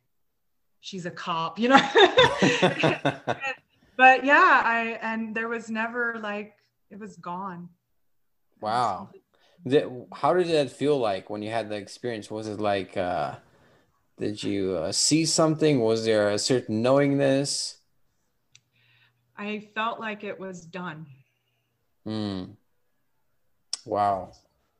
[0.81, 1.77] she's a cop, you know.
[3.95, 6.55] but yeah, I and there was never like
[6.89, 7.69] it was gone.
[8.59, 9.09] Wow.
[10.13, 12.31] How did that feel like when you had the experience?
[12.31, 13.35] Was it like uh
[14.17, 15.79] did you uh, see something?
[15.79, 17.78] Was there a certain knowingness?
[19.39, 21.07] I felt like it was done.
[22.05, 22.43] Hmm.
[23.85, 24.33] Wow.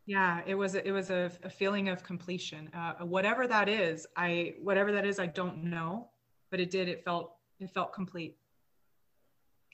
[0.05, 0.75] Yeah, it was.
[0.75, 2.69] It was a, a feeling of completion.
[2.73, 6.09] Uh, whatever that is, I whatever that is, I don't know,
[6.51, 6.89] but it did.
[6.89, 7.35] It felt.
[7.61, 8.35] It felt complete.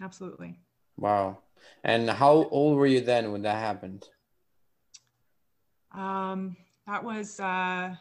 [0.01, 0.59] Absolutely.
[0.97, 1.39] Wow.
[1.83, 4.07] And how old were you then when that happened?
[5.93, 7.95] Um, that was, uh,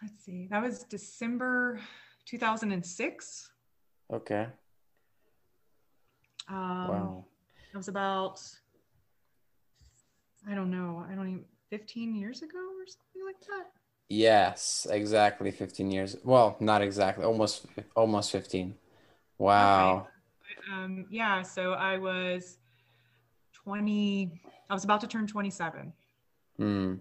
[0.00, 1.80] let's see, that was December
[2.24, 3.50] 2006.
[4.12, 4.46] Okay.
[6.48, 7.24] Um, Wow.
[7.72, 8.40] That was about,
[10.48, 13.72] I don't know, I don't even, 15 years ago or something like that.
[14.08, 16.16] Yes, exactly 15 years.
[16.22, 18.74] Well, not exactly, almost almost 15.
[19.38, 20.06] Wow.
[20.72, 22.58] Um, yeah, so I was
[23.52, 24.40] 20,
[24.70, 25.92] I was about to turn 27.
[26.56, 26.94] Hmm.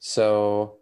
[0.00, 0.78] So,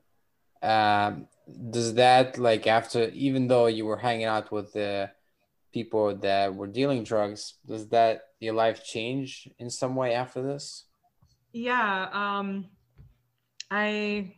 [0.63, 1.29] um,
[1.71, 5.11] does that like after even though you were hanging out with the
[5.73, 10.85] people that were dealing drugs does that your life change in some way after this?
[11.53, 12.67] Yeah um
[13.71, 14.35] i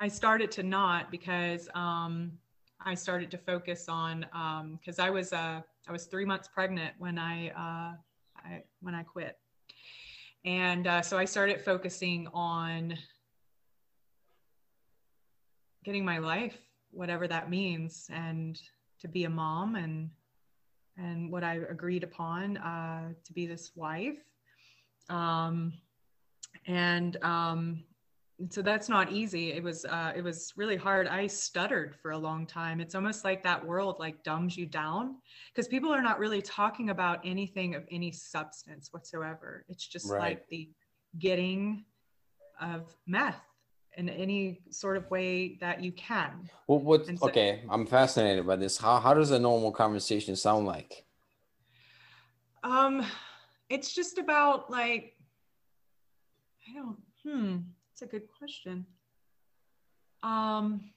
[0.00, 2.32] i started to not because um
[2.80, 6.94] i started to focus on um because i was uh i was three months pregnant
[6.98, 7.96] when i uh
[8.44, 9.36] I, when i quit.
[10.44, 12.98] And uh, so i started focusing on
[15.84, 16.56] getting my life
[16.90, 18.60] whatever that means and
[19.00, 20.10] to be a mom and
[20.96, 24.18] and what i agreed upon uh, to be this wife.
[25.08, 25.72] Um,
[26.66, 27.84] and um,
[28.50, 29.52] so that's not easy.
[29.52, 31.06] It was uh, it was really hard.
[31.06, 32.80] I stuttered for a long time.
[32.80, 35.16] It's almost like that world like dumbs you down
[35.52, 39.64] because people are not really talking about anything of any substance whatsoever.
[39.68, 40.20] It's just Right.
[40.20, 40.70] like the
[41.18, 41.84] getting
[42.60, 43.42] of meth
[43.96, 48.56] in any sort of way that you can well what so- okay i'm fascinated by
[48.56, 51.04] this how, how does a normal conversation sound like
[52.64, 53.04] Um,
[53.68, 55.16] it's just about like,
[56.68, 57.56] I don't, hmm,
[57.92, 58.86] it's a good question.
[60.22, 60.92] Um,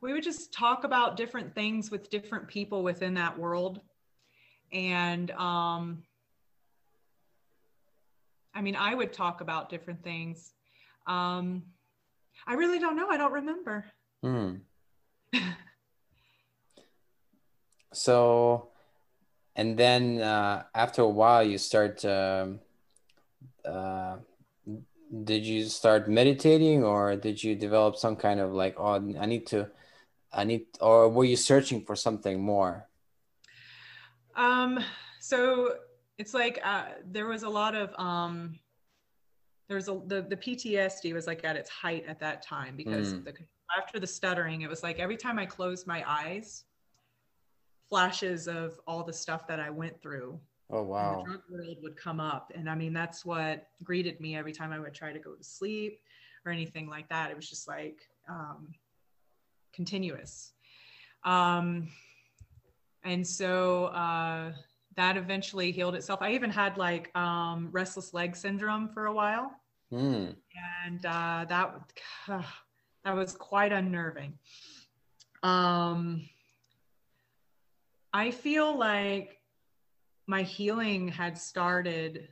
[0.00, 3.80] we would just talk about different things with different people within that world.
[4.72, 6.02] And, um,
[8.54, 10.52] I mean, I would talk about different things.
[11.08, 11.64] Um,
[12.46, 13.08] I really don't know.
[13.08, 13.84] I don't remember.
[14.22, 14.54] Hmm.
[17.92, 18.68] so
[19.56, 22.60] and then uh, after a while you start um,
[23.64, 24.16] uh,
[25.24, 29.46] did you start meditating or did you develop some kind of like oh i need
[29.46, 29.68] to
[30.32, 32.86] i need or were you searching for something more
[34.36, 34.78] Um,
[35.18, 35.74] so
[36.18, 38.54] it's like uh, there was a lot of um,
[39.68, 43.14] there was a the, the PTSD was like at its height at that time because
[43.14, 43.24] Mm.
[43.24, 43.34] the,
[43.76, 46.64] after the stuttering, it was like every time I closed my eyes,
[47.88, 50.40] flashes of all the stuff that I went through
[50.70, 54.36] oh wow the drug world would come up, and I mean that's what greeted me
[54.36, 56.00] every time I would try to go to sleep
[56.44, 57.30] or anything like that.
[57.30, 58.68] It was just like um,
[59.72, 60.52] continuous.
[61.24, 61.88] Um,
[63.04, 64.52] and so uh,
[64.98, 66.20] that eventually healed itself.
[66.20, 69.52] I even had like um, restless leg syndrome for a while,
[69.90, 70.30] Hmm.
[70.84, 71.92] and uh, that
[73.04, 74.34] that was quite unnerving.
[75.44, 76.28] Um,
[78.12, 79.38] I feel like
[80.26, 82.28] my healing had started,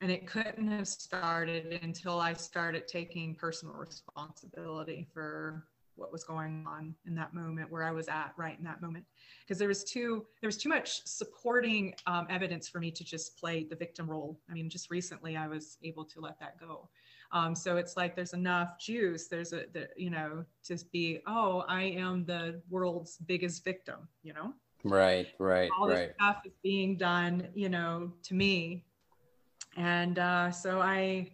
[0.00, 5.64] and it couldn't have started until I started taking personal responsibility for
[5.98, 9.04] what was going on in that moment where I was at right in that moment
[9.40, 13.38] because there was too there was too much supporting um, evidence for me to just
[13.38, 14.38] play the victim role.
[14.50, 16.88] I mean, just recently I was able to let that go.
[17.32, 19.28] Um, so it's like there's enough juice.
[19.28, 24.08] There's a the, you know to be oh I am the world's biggest victim.
[24.22, 28.84] You know right right all this right stuff is being done you know to me
[29.76, 31.28] and uh, so i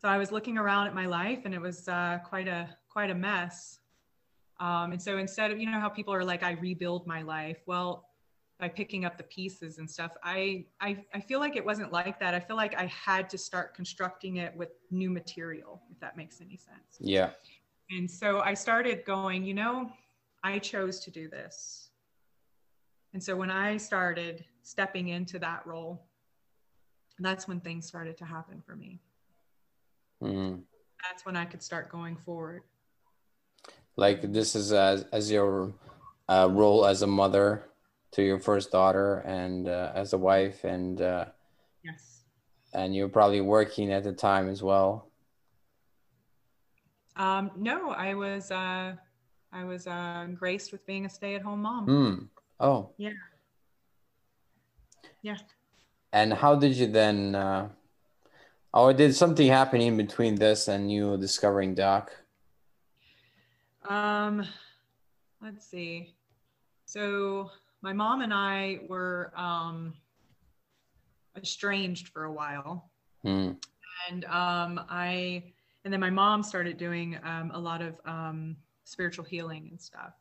[0.00, 3.10] so i was looking around at my life and it was uh, quite a quite
[3.10, 3.78] a mess
[4.60, 7.58] um, and so instead of you know how people are like i rebuild my life
[7.66, 8.06] well
[8.58, 12.18] by picking up the pieces and stuff I, I i feel like it wasn't like
[12.20, 16.16] that i feel like i had to start constructing it with new material if that
[16.16, 17.30] makes any sense yeah
[17.90, 19.90] and so I started going, you know,
[20.42, 21.90] I chose to do this.
[23.14, 26.04] And so when I started stepping into that role,
[27.18, 29.00] that's when things started to happen for me.
[30.20, 30.56] Hmm.
[31.02, 32.62] That's when I could start going forward.
[33.98, 35.74] Like this is as, as your
[36.30, 37.68] uh, role as a mother
[38.12, 41.26] to your first daughter and uh, as a wife and uh,
[41.82, 42.24] Yes.
[42.72, 45.10] and you're probably working at the time as well
[47.18, 48.94] Um, no, I was uh,
[49.50, 51.84] I was uh, graced with being a stay-at-home mom.
[51.90, 52.14] Hmm.
[52.62, 52.94] Oh.
[52.96, 53.18] Yeah.
[55.22, 55.38] Yeah.
[56.12, 57.34] And how did you then?
[57.34, 57.74] Uh,
[58.72, 62.14] oh, did something happen in between this and you discovering Doc?
[63.88, 64.46] Um,
[65.42, 66.14] let's see.
[66.84, 67.50] So
[67.80, 69.94] my mom and I were um,
[71.36, 72.90] estranged for a while,
[73.22, 73.52] Hmm.
[74.08, 75.42] and um, I
[75.84, 80.12] and then my mom started doing um, a lot of um, spiritual healing and stuff.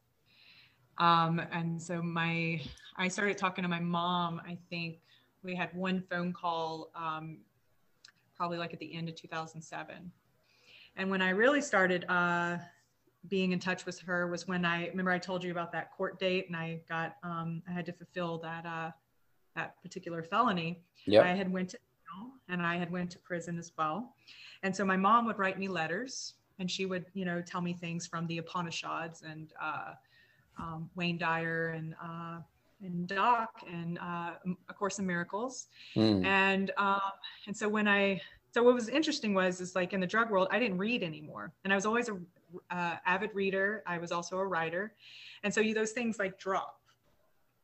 [0.98, 2.61] Um, and so my
[2.95, 4.41] I started talking to my mom.
[4.48, 4.99] I think
[5.44, 7.39] we had one phone call, um,
[8.35, 10.11] probably like at the end of 2007.
[10.95, 12.57] And when I really started uh,
[13.27, 16.19] being in touch with her was when I remember I told you about that court
[16.19, 18.91] date, and I got um, I had to fulfill that uh,
[19.57, 20.80] that particular felony.
[21.06, 21.23] Yeah.
[21.23, 24.14] I had went to jail and I had went to prison as well.
[24.64, 27.73] And so my mom would write me letters and she would, you know, tell me
[27.73, 29.94] things from the Upanishads and uh,
[30.57, 32.39] um, Wayne Dyer and uh,
[32.84, 34.34] and Doc and uh,
[34.69, 35.68] A Course in Miracles.
[35.95, 36.26] Mm.
[36.26, 37.02] And um,
[37.48, 38.22] and so when I
[38.53, 41.53] so what was interesting was is like in the drug world, I didn't read anymore,
[41.64, 42.18] and I was always a
[42.72, 43.84] uh, avid reader.
[43.86, 44.94] I was also a writer,
[45.44, 46.80] and so you, those things like drop.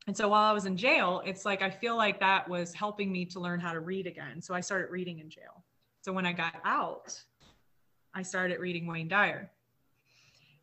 [0.06, 3.10] And so while I was in jail, it's like I feel like that was helping
[3.10, 4.42] me to learn how to read again.
[4.42, 5.64] So I started reading in jail.
[6.02, 7.18] So when I got out,
[8.12, 9.50] I started reading Wayne Dyer.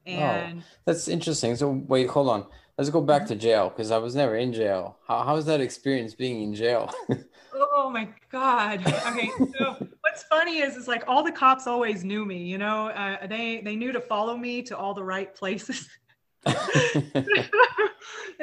[0.06, 1.56] And oh, that's interesting.
[1.56, 2.46] So wait, hold on.
[2.78, 4.98] Let's go back to jail because I was never in jail.
[5.08, 6.92] How was that experience being in jail?
[7.54, 8.86] oh my god.
[8.88, 12.44] Okay, so what's funny is is like all the cops always knew me.
[12.44, 15.88] You know, uh, they they knew to follow me to all the right places.
[16.44, 16.56] what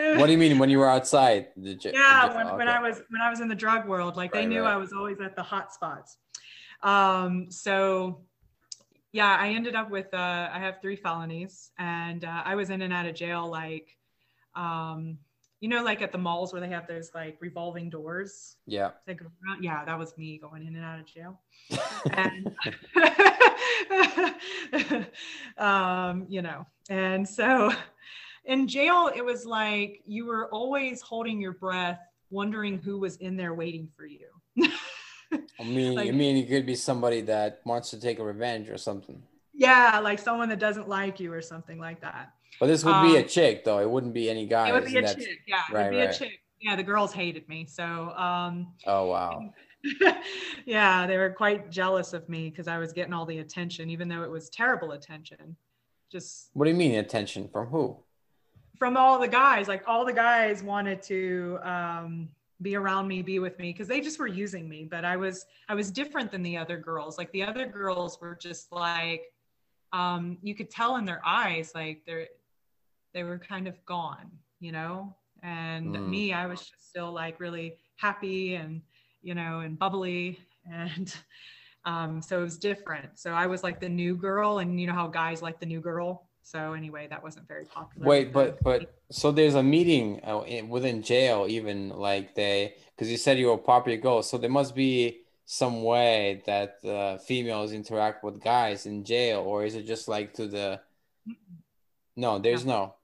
[0.00, 1.48] do you mean when you were outside?
[1.56, 2.56] You, yeah, you, when, okay.
[2.56, 4.74] when I was when I was in the drug world, like right, they knew right.
[4.74, 6.16] I was always at the hot spots.
[6.82, 8.22] Um, so
[9.12, 12.80] yeah, I ended up with uh, I have three felonies, and uh, I was in
[12.82, 13.94] and out of jail like,
[14.54, 15.18] um,
[15.60, 18.56] you know, like at the malls where they have those like revolving doors.
[18.66, 18.90] Yeah.
[19.60, 21.40] Yeah, that was me going in and out of jail.
[22.12, 22.54] and
[25.58, 27.72] um, you know, and so
[28.44, 33.36] in jail, it was like you were always holding your breath, wondering who was in
[33.36, 34.28] there waiting for you.
[35.60, 38.68] I mean, like, I mean, it could be somebody that wants to take a revenge
[38.68, 39.22] or something.
[39.52, 42.32] Yeah, like someone that doesn't like you or something like that.
[42.60, 43.78] But this would um, be a um, chick, though.
[43.78, 44.68] It wouldn't be any guy.
[44.68, 45.38] It would be a chick.
[45.46, 46.14] Yeah, right, it would be right.
[46.14, 46.40] a chick.
[46.60, 47.66] Yeah, the girls hated me.
[47.66, 47.84] So.
[47.84, 49.52] Um, oh wow.
[50.66, 54.08] yeah, they were quite jealous of me because I was getting all the attention, even
[54.08, 55.56] though it was terrible attention.
[56.10, 56.50] Just.
[56.54, 57.96] What do you mean attention from who?
[58.76, 59.68] From all the guys.
[59.68, 61.58] Like all the guys wanted to.
[61.62, 62.28] Um,
[62.60, 65.46] be around me be with me because they just were using me but i was
[65.68, 69.32] i was different than the other girls like the other girls were just like
[69.92, 72.26] um you could tell in their eyes like they're
[73.18, 74.30] they were kind of gone
[74.60, 75.12] you know
[75.42, 76.08] and mm.
[76.08, 78.80] me i was just still like really happy and
[79.22, 80.38] you know and bubbly
[80.72, 81.16] and
[81.84, 84.92] um so it was different so i was like the new girl and you know
[84.92, 88.08] how guys like the new girl so anyway, that wasn't very popular.
[88.08, 93.18] Wait, but but so there's a meeting uh, within jail, even like they, because you
[93.18, 97.74] said you were a popular girl, so there must be some way that uh, females
[97.74, 100.80] interact with guys in jail, or is it just like to the?
[102.16, 102.94] No, there's no.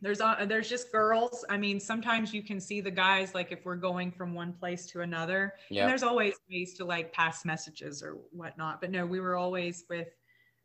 [0.00, 1.44] There's uh, there's just girls.
[1.48, 4.86] I mean, sometimes you can see the guys like if we're going from one place
[4.92, 5.82] to another, yep.
[5.82, 8.80] and there's always ways to like pass messages or whatnot.
[8.80, 10.08] But no, we were always with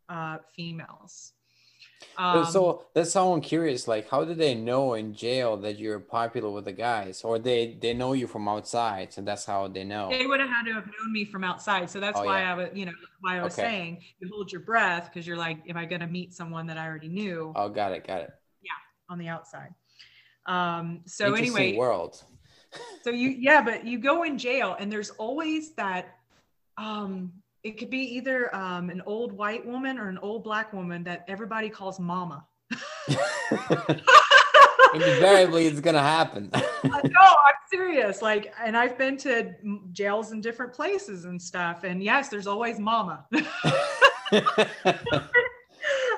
[0.08, 1.34] uh, females.
[2.18, 3.88] Um, so that's how I'm curious.
[3.88, 7.78] Like, how do they know in jail that you're popular with the guys, or they
[7.82, 10.10] they know you from outside, so that's how they know?
[10.10, 12.52] They would have had to have known me from outside, so that's oh, why yeah.
[12.52, 12.92] I was, you know,
[13.22, 13.68] why I was okay.
[13.68, 16.78] saying you hold your breath because you're like, am I going to meet someone that
[16.78, 17.52] I already knew?
[17.56, 18.34] Oh, got it, got it.
[19.14, 19.76] On the outside.
[20.48, 21.02] Um.
[21.06, 22.23] So anyway, world.
[23.03, 26.18] so you yeah, but you go in jail, and there's always that
[26.80, 27.31] um
[27.64, 31.26] it could be either um, an old white woman or an old black woman that
[31.27, 32.48] everybody calls mama.
[34.95, 36.49] Invariably, it's gonna happen.
[36.84, 38.23] no, I'm serious.
[38.23, 39.53] Like, and I've been to
[39.91, 43.27] jails in different places and stuff, and yes, there's always mama.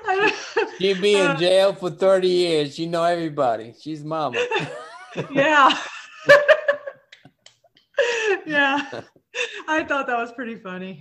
[0.79, 2.79] She'd be in uh, jail for 30 years.
[2.79, 3.73] You know everybody.
[3.79, 4.43] She's mama.
[5.31, 5.77] yeah.
[8.45, 9.01] yeah.
[9.67, 10.99] I thought that was pretty funny.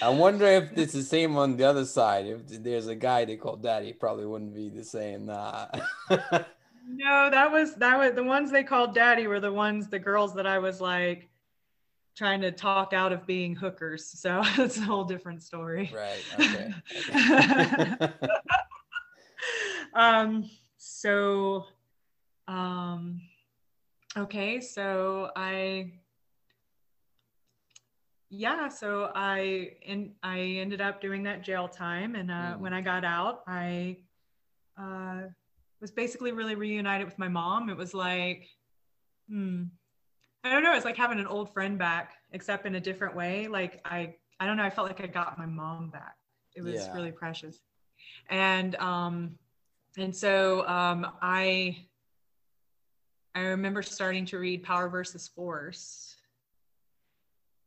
[0.00, 2.26] I wonder if it's the same on the other side.
[2.26, 5.26] If there's a guy they call daddy, probably wouldn't be the same.
[5.26, 5.66] Nah.
[6.88, 10.34] no, that was that was the ones they called daddy were the ones the girls
[10.34, 11.28] that I was like
[12.18, 14.04] trying to talk out of being hookers.
[14.04, 15.90] So it's a whole different story.
[15.94, 16.22] Right.
[16.38, 16.74] Okay.
[17.98, 18.14] okay.
[19.94, 20.50] um.
[20.76, 21.64] So.
[22.46, 23.22] Um
[24.16, 25.92] Okay, so I
[28.30, 32.58] yeah, so I and I ended up doing that jail time, and uh, mm.
[32.58, 33.98] when I got out, I
[34.76, 35.22] uh,
[35.80, 37.70] was basically really reunited with my mom.
[37.70, 38.48] It was like,
[39.28, 39.64] hmm,
[40.44, 40.74] I don't know.
[40.74, 43.48] It's like having an old friend back, except in a different way.
[43.48, 44.62] Like I, I don't know.
[44.62, 46.16] I felt like I got my mom back.
[46.54, 46.92] It was yeah.
[46.94, 47.60] really precious,
[48.30, 49.38] and um,
[49.96, 51.88] and so um, I
[53.38, 56.16] I remember starting to read Power versus Force.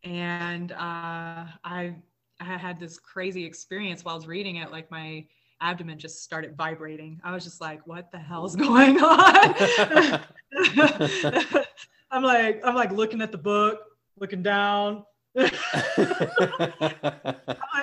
[0.03, 1.95] And uh, I,
[2.41, 4.69] I had this crazy experience while I was reading it.
[4.69, 5.26] Like my
[5.61, 7.22] abdomen just started vibrating.
[7.23, 10.19] I was just like, what the hell's going on?
[12.11, 13.79] I'm like, I'm like looking at the book,
[14.19, 15.05] looking down,
[15.35, 15.53] like,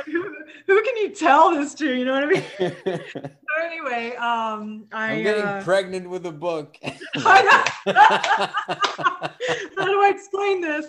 [0.04, 0.34] who,
[0.66, 1.96] who can you tell this to?
[1.96, 2.44] You know what I mean?
[2.58, 6.76] so anyway, um, I, I'm getting uh, pregnant with a book.
[7.14, 7.40] How
[9.86, 10.86] do I explain this?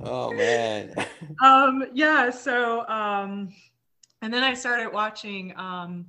[0.00, 0.94] oh man.
[1.42, 2.30] um, yeah.
[2.30, 3.52] So, um,
[4.22, 5.52] and then I started watching.
[5.56, 6.06] Um,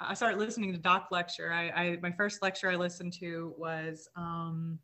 [0.00, 1.52] I started listening to Doc lecture.
[1.52, 4.78] I, I my first lecture I listened to was um,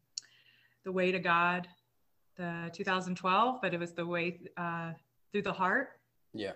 [0.84, 1.68] the Way to God,
[2.36, 4.92] the 2012, but it was the Way uh,
[5.32, 5.88] Through the Heart.
[6.32, 6.52] Yeah.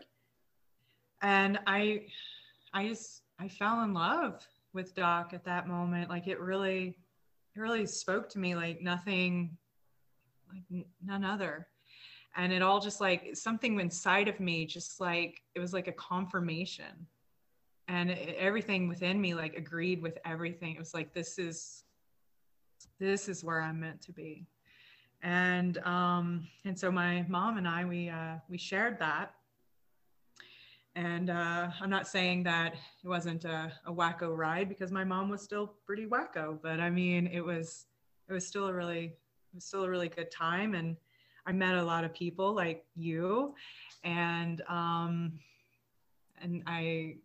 [1.22, 2.06] And I,
[2.72, 6.10] I just I fell in love with Doc at that moment.
[6.10, 6.96] Like it really,
[7.54, 9.56] it really spoke to me like nothing,
[10.52, 11.66] like none other.
[12.36, 15.92] And it all just like something inside of me, just like it was like a
[15.92, 17.06] confirmation.
[17.88, 20.74] And everything within me like agreed with everything.
[20.74, 21.84] It was like this is,
[22.98, 24.46] this is where I'm meant to be.
[25.22, 29.34] And um, and so my mom and I we uh, we shared that
[30.96, 35.28] and uh, I'm not saying that it wasn't a, a wacko ride because my mom
[35.28, 37.86] was still pretty wacko, but I mean, it was,
[38.28, 40.74] it was still a really, it was still a really good time.
[40.74, 40.96] And
[41.46, 43.54] I met a lot of people like you
[44.04, 45.32] and, um,
[46.40, 47.16] and I,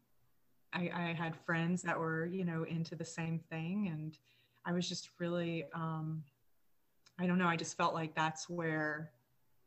[0.73, 3.89] I, I had friends that were, you know, into the same thing.
[3.91, 4.17] And
[4.65, 6.23] I was just really, um,
[7.19, 7.47] I don't know.
[7.47, 9.11] I just felt like that's where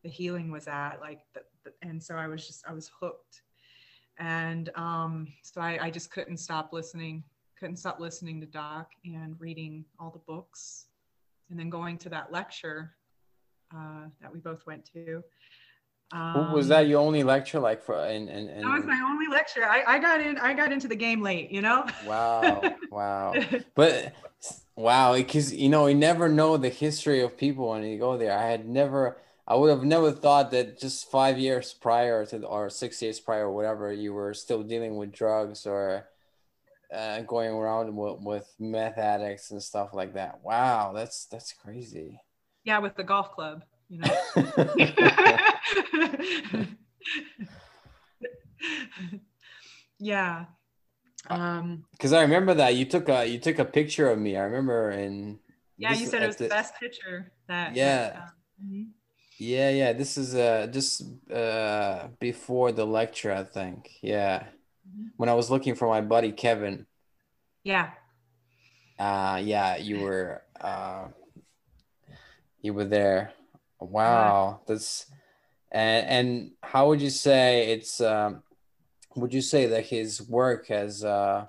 [0.02, 0.98] the healing was at.
[1.00, 3.42] Like, the, the, and so I was just, I was hooked
[4.18, 7.24] and um, so I, I, just couldn't stop listening
[7.58, 10.86] couldn't stop listening to doc and reading all the books
[11.48, 12.90] and then going to that lecture
[13.72, 15.22] uh, that we both went to
[16.12, 19.28] um, was that your only lecture like for and, and, and that was my only
[19.28, 19.64] lecture.
[19.64, 21.86] I, I got in i got into the game late you know?
[22.06, 23.34] Wow wow.
[23.74, 24.12] But
[24.76, 28.36] wow because you know you never know the history of people when you go there.
[28.36, 29.16] I had never
[29.46, 33.46] I would have never thought that just five years prior to, or six years prior,
[33.46, 36.08] or whatever, you were still dealing with drugs or
[36.94, 40.40] uh, going around with, with meth addicts and stuff like that.
[40.44, 42.20] Wow, that's that's crazy.
[42.64, 44.08] Yeah, with the golf club, you know.
[50.00, 50.46] yeah.
[51.28, 51.84] Um.
[51.92, 54.36] Because I remember that you took a you took a picture of me.
[54.36, 55.38] I remember and
[55.76, 57.76] Yeah, you said it was the, the best picture that.
[57.76, 58.12] Yeah.
[58.16, 58.82] Um, mm-hmm
[59.42, 59.92] yeah, yeah.
[59.92, 63.90] This is uh just uh before the lecture, I think.
[64.00, 64.44] Yeah.
[64.88, 65.08] Mm-hmm.
[65.16, 66.86] When I was looking for my buddy Kevin.
[67.64, 67.90] Yeah.
[68.98, 71.08] Uh yeah, you were uh
[72.60, 73.32] you were there.
[73.84, 74.60] Wow.
[74.66, 75.06] That's
[75.70, 78.42] and and how would you say it's um
[79.16, 81.46] would you say that his work has uh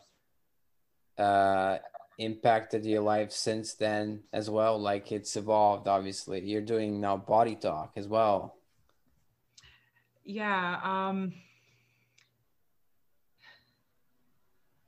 [1.17, 1.77] uh
[2.17, 4.79] impacted your life since then as well?
[4.79, 6.41] Like it's evolved obviously.
[6.41, 8.57] You're doing now body talk as well.
[10.23, 11.33] Yeah um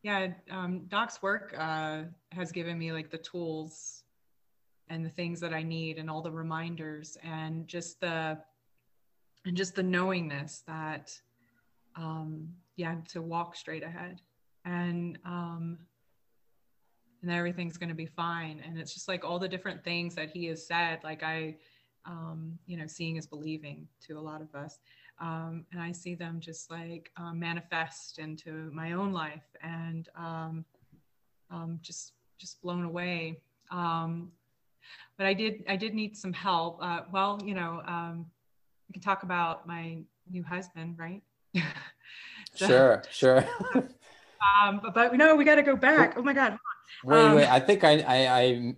[0.01, 4.04] yeah um doc's work uh has given me like the tools
[4.89, 8.37] and the things that i need and all the reminders and just the
[9.45, 11.11] and just the knowingness that
[11.95, 14.21] um yeah to walk straight ahead.
[14.65, 15.77] And um
[17.21, 18.61] and everything's going to be fine.
[18.63, 21.55] And it's just like all the different things that he has said like i
[22.07, 24.79] um, you know seeing is believing to a lot of us.
[25.19, 30.65] Um, and i see them just like um, manifest into my own life and um,
[31.49, 33.39] um, just just blown away.
[33.71, 34.31] Um,
[35.17, 37.81] but i did i did need some help uh, well you know
[38.87, 39.97] we can talk about my
[40.29, 41.21] new husband right
[42.55, 43.45] so, sure sure
[43.75, 46.57] um, but, but no we got to go back oh my god
[47.03, 47.47] Wait, um, wait.
[47.47, 48.75] I think I, I, I,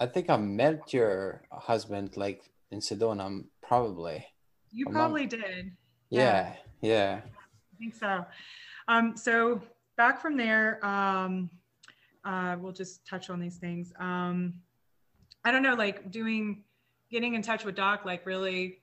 [0.00, 4.26] I think I met your husband like in Sedona, probably.
[4.70, 5.30] You I'm probably not...
[5.30, 5.72] did.
[6.10, 7.20] Yeah, yeah.
[7.24, 8.24] I think so.
[8.88, 9.60] Um, so
[9.96, 11.50] back from there, um,
[12.24, 13.92] uh, we'll just touch on these things.
[13.98, 14.54] Um,
[15.44, 16.64] I don't know, like doing,
[17.10, 18.78] getting in touch with Doc, like really,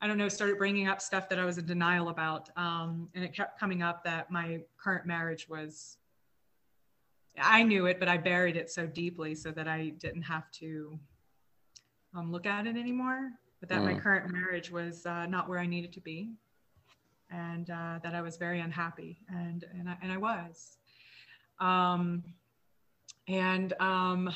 [0.00, 2.50] I don't know, started bringing up stuff that I was in denial about.
[2.56, 5.98] Um, and it kept coming up that my current marriage was
[7.40, 10.98] I knew it, but I buried it so deeply so that I didn't have to
[12.14, 13.30] um, look at it anymore.
[13.60, 13.86] But that mm.
[13.86, 16.32] my current marriage was uh, not where I needed to be,
[17.30, 20.76] and uh, that I was very unhappy, and and I, and I was.
[21.58, 22.22] Um,
[23.26, 24.30] and um,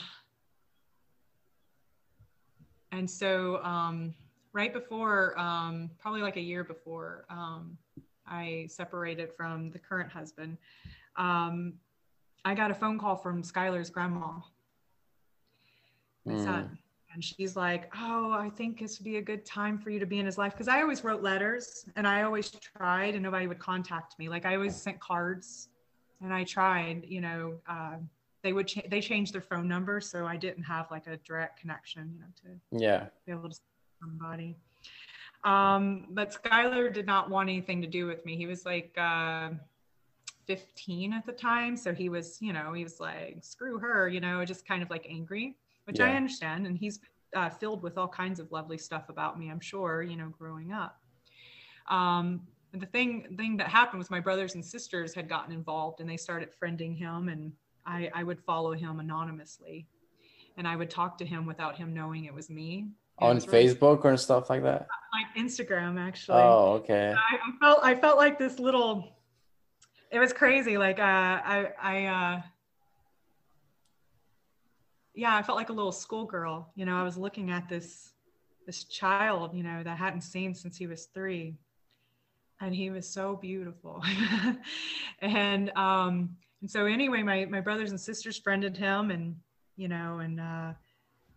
[2.93, 4.15] and so um,
[4.53, 7.77] right before, um, probably like a year before, um,
[8.27, 10.59] I separated from the current husband.
[11.17, 11.75] Um,
[12.45, 14.41] I got a phone call from Skylar's grandma,
[16.25, 16.45] my mm.
[16.45, 16.79] son,
[17.13, 20.07] and she's like, "Oh, I think this would be a good time for you to
[20.07, 23.47] be in his life." Because I always wrote letters, and I always tried, and nobody
[23.47, 24.29] would contact me.
[24.29, 25.69] Like I always sent cards,
[26.21, 27.05] and I tried.
[27.07, 27.97] You know, uh,
[28.43, 31.61] they would cha- they changed their phone number, so I didn't have like a direct
[31.61, 32.13] connection.
[32.15, 33.07] You know, to Yeah.
[33.27, 33.63] be able to see
[34.01, 34.57] somebody.
[35.45, 38.37] Um, but Skylar did not want anything to do with me.
[38.37, 39.51] He was like uh,
[40.47, 44.21] 15 at the time, so he was, you know, he was like, "Screw her," you
[44.21, 46.67] know, just kind of like angry which I understand.
[46.67, 47.01] And he's
[47.35, 50.73] uh, filled with all kinds of lovely stuff about me, I'm sure, you know, growing
[50.73, 51.01] up.
[51.89, 52.43] Um,
[52.73, 56.17] the thing thing that happened was my brothers and sisters had gotten involved and they
[56.17, 57.53] started friending him and
[57.87, 59.87] I, I would follow him anonymously
[60.57, 62.89] and I would talk to him without him knowing it was me.
[63.21, 64.87] And On was really- Facebook or stuff like that.
[65.13, 66.39] like Instagram actually.
[66.43, 67.15] Oh, okay.
[67.17, 69.17] I, I felt I felt like this little
[70.11, 70.79] it was crazy.
[70.79, 72.43] Like uh I I uh
[75.15, 76.71] yeah, I felt like a little schoolgirl.
[76.75, 78.13] You know, I was looking at this
[78.67, 81.57] this child, you know, that I hadn't seen since he was three.
[82.61, 84.03] And he was so beautiful.
[85.21, 89.37] and um and so anyway, my my brothers and sisters friended him and
[89.77, 90.73] you know, and uh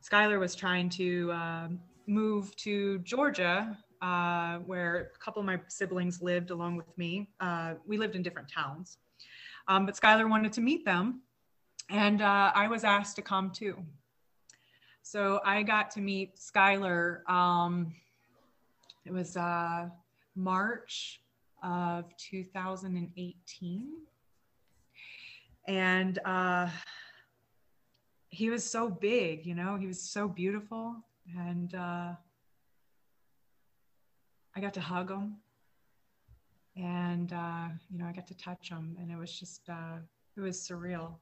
[0.01, 6.21] Skylar was trying to um move to Georgia, uh, where a couple of my siblings
[6.21, 7.27] lived along with me.
[7.39, 8.99] Uh, we lived in different towns,
[9.67, 11.21] um, but Skylar wanted to meet them,
[11.89, 13.83] and uh, I was asked to come too.
[15.01, 17.27] So I got to meet Skylar.
[17.29, 17.93] Um,
[19.05, 19.89] it was uh,
[20.35, 21.21] March
[21.63, 23.87] of 2018,
[25.67, 26.69] and uh,
[28.29, 30.95] he was so big, you know, he was so beautiful
[31.37, 32.13] and uh,
[34.55, 35.37] I got to hug him,
[36.77, 39.97] and uh, you know I got to touch him, and it was just uh,
[40.37, 41.15] it was surreal.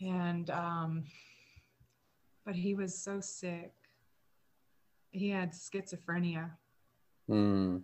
[0.00, 1.04] And um,
[2.44, 3.72] but he was so sick.
[5.10, 6.50] He had schizophrenia,
[7.28, 7.78] Hmm.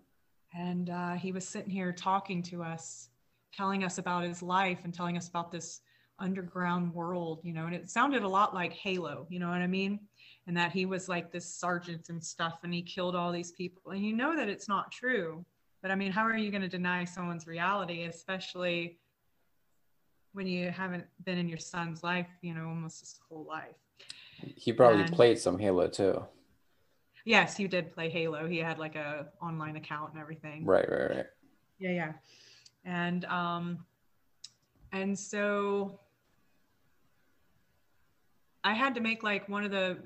[0.55, 3.09] and uh, he was sitting here talking to us,
[3.53, 5.81] telling us about his life and telling us about this
[6.19, 9.67] underground world, you know, and it sounded a lot like Halo, you know what I
[9.67, 10.01] mean?
[10.47, 13.93] And that he was like this sergeant and stuff and he killed all these people.
[13.93, 15.45] And you know that it's not true.
[15.83, 18.99] But I mean, how are you going to deny someone's reality, especially
[20.33, 23.77] when you haven't been in your son's life, you know, almost his whole life?
[24.57, 26.25] He probably And- played some Halo too.
[27.25, 28.49] Yes, he did play Halo.
[28.49, 30.65] He had like a online account and everything.
[30.65, 31.27] Right, right, right.
[31.79, 32.13] yeah yeah
[32.85, 33.85] and um
[34.93, 36.01] and so
[38.65, 39.99] i had to make like one of the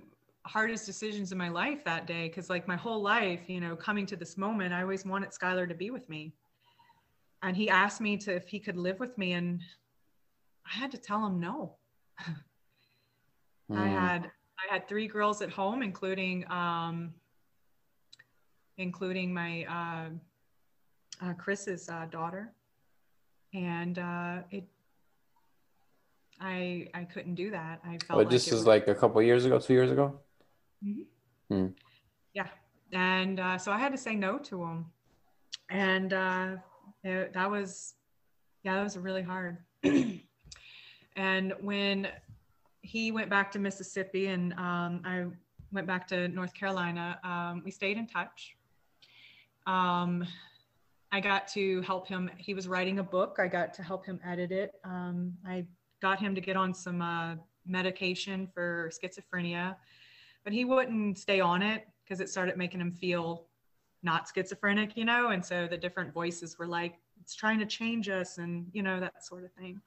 [0.45, 4.05] hardest decisions in my life that day because like my whole life you know coming
[4.07, 6.35] to this moment i always wanted skylar to be with me.
[7.45, 9.61] And he asked me to if he could live with me and
[10.67, 11.77] i had to tell him no.
[13.75, 13.89] I Hmm.
[13.89, 17.15] had i had three girls at home including um
[18.79, 20.09] including my uh,
[21.25, 22.53] uh chris's uh, daughter
[23.55, 24.65] and uh it
[26.41, 29.21] i i couldn't do that i felt But this it is was- like a couple
[29.23, 30.19] years ago, two years ago.
[30.85, 31.05] Mhm.
[31.49, 31.67] Hmm.
[32.35, 32.49] Yeah.
[32.93, 34.87] And uh, so I had to say no to him.
[35.71, 36.57] And uh,
[37.05, 37.95] it, that was,
[38.65, 39.59] yeah, that was really hard.
[41.17, 42.09] and when
[42.83, 45.27] he went back to Mississippi and um, I
[45.73, 48.57] went back to North Carolina, um, we stayed in touch.
[49.67, 50.25] Um,
[51.13, 52.31] I got to help him.
[52.39, 53.37] He was writing a book.
[53.39, 54.73] I got to help him edit it.
[54.83, 55.67] Um, I
[56.01, 57.35] got him to get on some uh,
[57.67, 59.77] medication for schizophrenia,
[60.43, 63.47] but he wouldn't stay on it because it started making him feel
[64.03, 65.29] not schizophrenic, you know?
[65.29, 68.99] And so the different voices were like, it's trying to change us and, you know,
[68.99, 69.81] that sort of thing.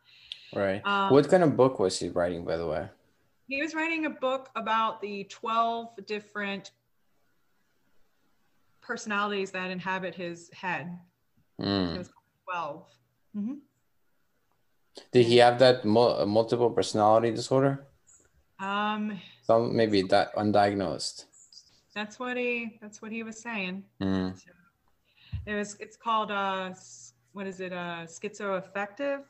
[0.53, 0.85] Right.
[0.85, 2.88] Um, what kind of book was he writing, by the way?
[3.47, 6.72] He was writing a book about the 12 different
[8.81, 10.97] personalities that inhabit his head.
[11.60, 11.95] Hmm.
[11.95, 12.86] It was called 12.
[13.38, 13.60] Mhm.
[15.11, 17.88] Did he have that mul- multiple personality disorder?
[18.60, 21.26] Um, Some maybe that undiagnosed.
[21.94, 23.84] that's what he, that's what he was saying.
[23.99, 24.30] Hmm.
[25.45, 26.73] It was, it's called, uh,
[27.34, 29.23] what is it, uh, schizoaffective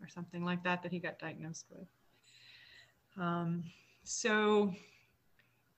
[0.00, 1.88] or something like that, that he got diagnosed with.
[3.18, 3.64] Um,
[4.04, 4.72] so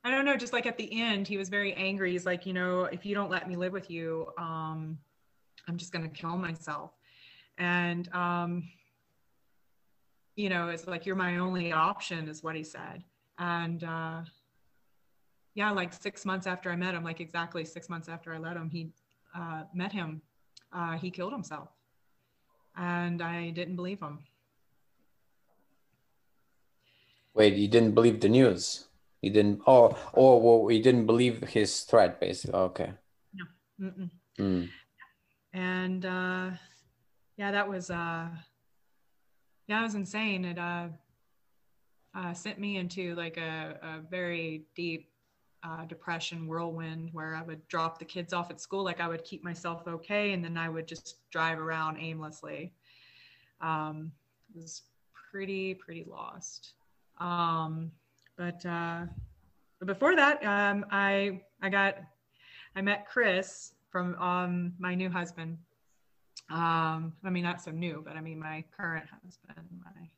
[0.05, 2.13] I don't know, just like at the end, he was very angry.
[2.13, 4.99] He's like, you know, if you don't let me live with you, um,
[5.69, 6.93] I'm just going to kill myself.
[7.59, 8.69] And, um,
[10.37, 13.05] you know, it's like, you're my only option, is what he said.
[13.39, 14.23] And, uh,
[15.55, 18.57] yeah, like six months after I met him, like exactly six months after I met
[18.57, 18.93] him, he
[19.35, 20.23] uh, met him.
[20.73, 21.71] Uh, he killed himself,
[22.77, 24.19] and I didn't believe him.
[27.35, 28.87] Wait, you didn't believe the news?
[29.23, 29.63] You didn't.
[29.67, 32.61] Oh, or well, you didn't believe his threat, basically.
[32.61, 32.93] Okay.
[33.33, 33.45] No.
[33.81, 34.11] Mm-mm.
[34.39, 34.69] Mm.
[35.53, 36.51] And uh,
[37.37, 38.29] yeah, that was uh,
[39.67, 40.45] yeah, it was insane.
[40.45, 40.89] It uh,
[42.15, 45.11] uh, sent me into like a, a very deep
[45.63, 48.85] uh, depression whirlwind where I would drop the kids off at school.
[48.85, 52.73] Like I would keep myself okay, and then I would just drive around aimlessly.
[53.61, 54.13] Um,
[54.55, 54.83] it was
[55.31, 56.75] pretty pretty lost.
[57.19, 57.91] Um,
[58.37, 59.03] but uh,
[59.79, 61.97] but before that, um, I I got
[62.77, 65.59] I met Chris from um, my new husband.
[66.51, 69.67] Um, I mean, not so new, but I mean my current husband.
[69.85, 70.09] My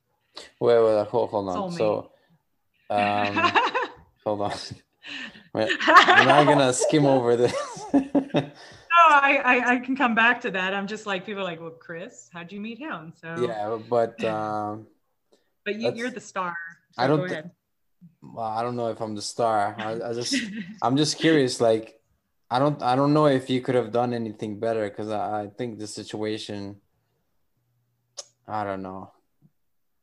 [0.60, 1.72] Wait, wait, hold, hold on.
[1.72, 2.12] So,
[2.88, 3.52] um,
[4.24, 4.52] hold on.
[5.52, 7.54] We're not gonna skim over this.
[7.92, 8.00] no,
[9.00, 10.74] I, I, I can come back to that.
[10.74, 13.12] I'm just like people are like, well, Chris, how'd you meet him?
[13.20, 14.86] So yeah, but um,
[15.64, 16.54] but you, you're the star.
[16.92, 17.52] So I don't.
[18.22, 19.74] Well, I don't know if I'm the star.
[19.78, 20.34] I, I just
[20.82, 21.60] I'm just curious.
[21.60, 21.99] Like,
[22.50, 25.46] I don't I don't know if you could have done anything better because I, I
[25.46, 26.76] think the situation.
[28.48, 29.12] I don't know.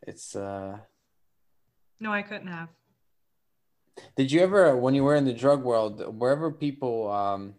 [0.02, 0.78] It's uh.
[1.99, 2.69] No, I couldn't have.
[4.15, 7.56] Did you ever, when you were in the drug world, wherever people um,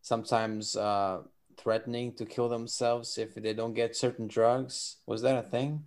[0.00, 1.22] sometimes uh,
[1.56, 4.98] threatening to kill themselves if they don't get certain drugs?
[5.06, 5.84] Was that a thing?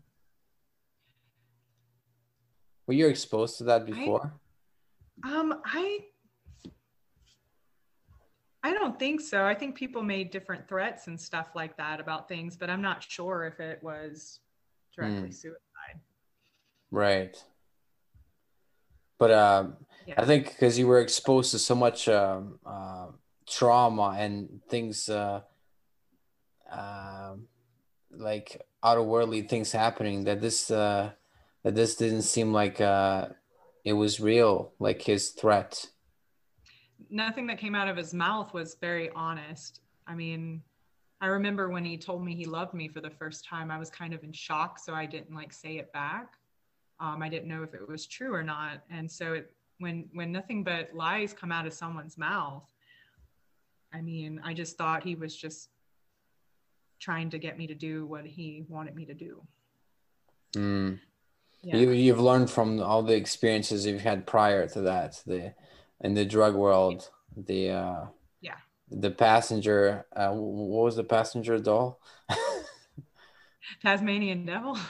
[2.85, 4.33] Were you exposed to that before?
[5.23, 5.99] I, um, I
[8.63, 9.45] I don't think so.
[9.45, 13.03] I think people made different threats and stuff like that about things, but I'm not
[13.03, 14.39] sure if it was
[14.95, 15.33] directly mm.
[15.33, 15.99] suicide.
[16.89, 17.35] Right.
[19.19, 19.77] But um,
[20.07, 20.15] yeah.
[20.17, 23.07] I think because you were exposed to so much um, uh,
[23.47, 25.41] trauma and things uh,
[26.71, 27.33] uh,
[28.11, 31.11] like outerworldly things happening that this uh,
[31.63, 33.27] that this didn't seem like uh,
[33.83, 35.87] it was real, like his threat.
[37.09, 39.81] Nothing that came out of his mouth was very honest.
[40.07, 40.61] I mean,
[41.21, 43.89] I remember when he told me he loved me for the first time, I was
[43.89, 46.33] kind of in shock, so I didn't like say it back.
[46.99, 50.31] Um, I didn't know if it was true or not, and so it when when
[50.31, 52.63] nothing but lies come out of someone's mouth
[53.93, 55.69] i mean i just thought he was just
[56.99, 59.41] trying to get me to do what he wanted me to do
[60.55, 60.97] mm.
[61.61, 61.75] yeah.
[61.75, 65.53] you, you've learned from all the experiences you've had prior to that the
[66.01, 68.05] in the drug world the uh
[68.41, 68.57] yeah
[68.89, 71.99] the passenger uh what was the passenger doll
[73.81, 74.77] tasmanian devil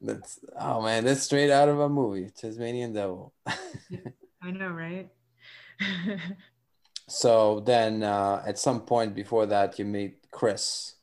[0.00, 3.32] that's oh man, that's straight out of a movie, Tasmanian Devil.
[4.42, 5.08] I know, right?
[7.08, 10.94] so then, uh, at some point before that, you meet Chris.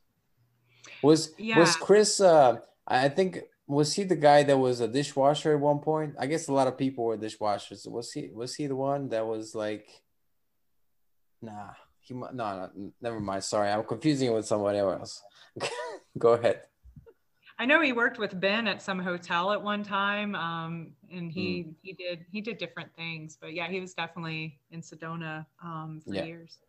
[1.02, 1.60] Was yeah.
[1.60, 2.20] was Chris?
[2.20, 2.58] Uh,
[2.88, 6.16] I think was he the guy that was a dishwasher at one point?
[6.20, 7.88] I guess a lot of people were dishwashers.
[7.90, 8.30] Was he?
[8.34, 9.90] Was he the one that was like?
[11.42, 12.70] Nah, he no, no,
[13.02, 13.44] never mind.
[13.44, 15.24] Sorry, I'm confusing it with somebody else.
[16.18, 16.62] Go ahead.
[17.58, 21.64] I know he worked with Ben at some hotel at one time, um, and he
[21.64, 21.74] mm.
[21.82, 23.38] he did he did different things.
[23.40, 26.26] But yeah, he was definitely in Sedona um, for yeah.
[26.26, 26.60] years.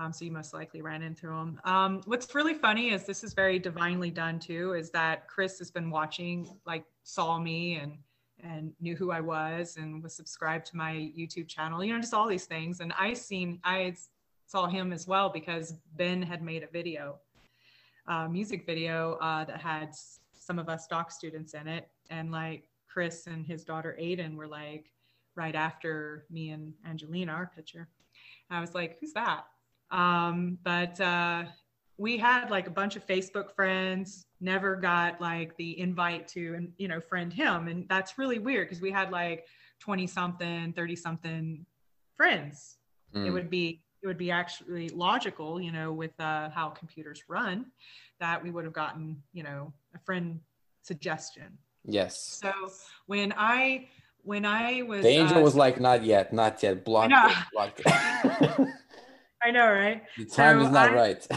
[0.00, 1.60] Um, so you most likely ran into him.
[1.64, 4.72] Um, what's really funny is this is very divinely done too.
[4.72, 7.98] Is that Chris has been watching, like saw me and
[8.42, 11.84] and knew who I was and was subscribed to my YouTube channel.
[11.84, 12.80] You know, just all these things.
[12.80, 13.94] And I seen I
[14.46, 17.18] saw him as well because Ben had made a video
[18.30, 19.90] music video uh, that had
[20.32, 21.88] some of us doc students in it.
[22.08, 24.86] And like Chris and his daughter Aiden were like
[25.36, 27.86] right after me and Angelina, our picture.
[28.48, 29.44] I was like, who's that?
[29.90, 31.44] Um, but uh,
[31.96, 36.72] we had like a bunch of Facebook friends, never got like the invite to, and
[36.78, 37.68] you know, friend him.
[37.68, 39.46] And that's really weird because we had like
[39.80, 41.66] 20 something, 30 something
[42.16, 42.78] friends.
[43.14, 43.26] Mm.
[43.26, 47.66] It would be it would be actually logical, you know, with uh, how computers run,
[48.18, 50.40] that we would have gotten, you know, a friend
[50.82, 51.58] suggestion.
[51.84, 52.40] Yes.
[52.42, 52.52] So
[53.06, 53.88] when I
[54.22, 57.82] when I was the angel uh, was like, not yet, not yet, blocked it, blocked
[57.84, 58.68] it.
[59.42, 60.02] I know, right?
[60.18, 61.28] The time so is not I, right.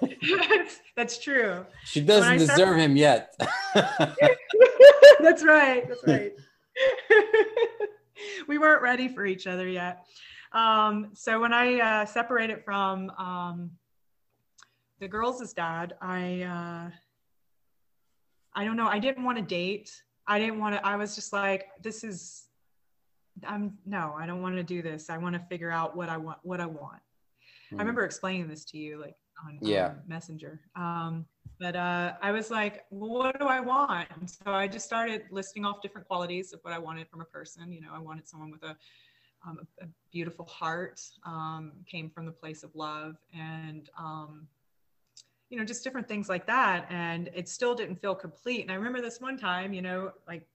[0.96, 1.66] that's true.
[1.84, 3.34] She doesn't deserve him yet.
[3.74, 5.86] that's right.
[5.86, 6.32] That's right.
[8.48, 10.06] we weren't ready for each other yet.
[10.52, 13.70] Um, so when I uh, separated from um,
[14.98, 16.90] the girls' dad, I uh,
[18.54, 18.88] I don't know.
[18.88, 20.02] I didn't want to date.
[20.26, 20.86] I didn't want to.
[20.86, 22.46] I was just like, this is.
[23.46, 24.14] I'm no.
[24.18, 25.10] I don't want to do this.
[25.10, 26.38] I want to figure out what I want.
[26.42, 27.00] What I want.
[27.72, 27.78] Mm.
[27.78, 29.16] I remember explaining this to you, like
[29.46, 30.60] on, yeah on Messenger.
[30.76, 31.26] Um,
[31.58, 34.08] but uh, I was like, well, what do I want?
[34.18, 37.24] And so I just started listing off different qualities of what I wanted from a
[37.26, 37.70] person.
[37.72, 38.76] You know, I wanted someone with a,
[39.46, 44.46] um, a, a beautiful heart, um, came from the place of love, and um,
[45.50, 46.86] you know, just different things like that.
[46.90, 48.62] And it still didn't feel complete.
[48.62, 50.46] And I remember this one time, you know, like,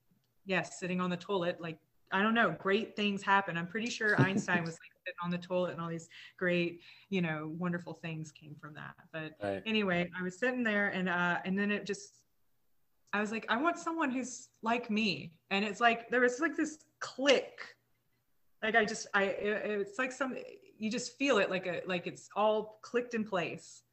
[0.46, 1.78] yes, sitting on the toilet, like
[2.12, 3.58] I don't know, great things happen.
[3.58, 7.22] I'm pretty sure Einstein was like sitting on the toilet and all these great, you
[7.22, 8.96] know, wonderful things came from that.
[9.12, 9.64] But right.
[9.66, 12.22] anyway, I was sitting there and uh and then it just
[13.14, 15.34] I was like, I want someone who's like me.
[15.50, 17.76] And it's like there was like this click.
[18.62, 20.36] Like I just I it, it's like some
[20.78, 23.84] you just feel it like a like it's all clicked in place.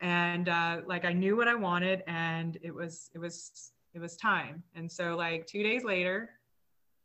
[0.00, 4.16] And uh like I knew what I wanted and it was it was it was
[4.16, 4.62] time.
[4.74, 6.30] And so like 2 days later,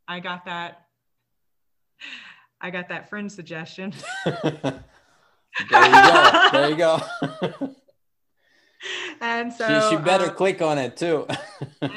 [0.07, 0.83] I got that
[2.63, 3.93] I got that friend suggestion.
[4.25, 4.83] there
[5.69, 6.49] you go.
[6.53, 7.01] There you go.
[9.21, 11.27] and so she, she better uh, click on it too.
[11.81, 11.89] uh,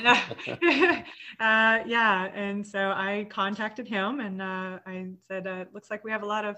[1.39, 6.25] yeah, and so I contacted him and uh, I said, uh, "Looks like we have
[6.25, 6.57] a lot of,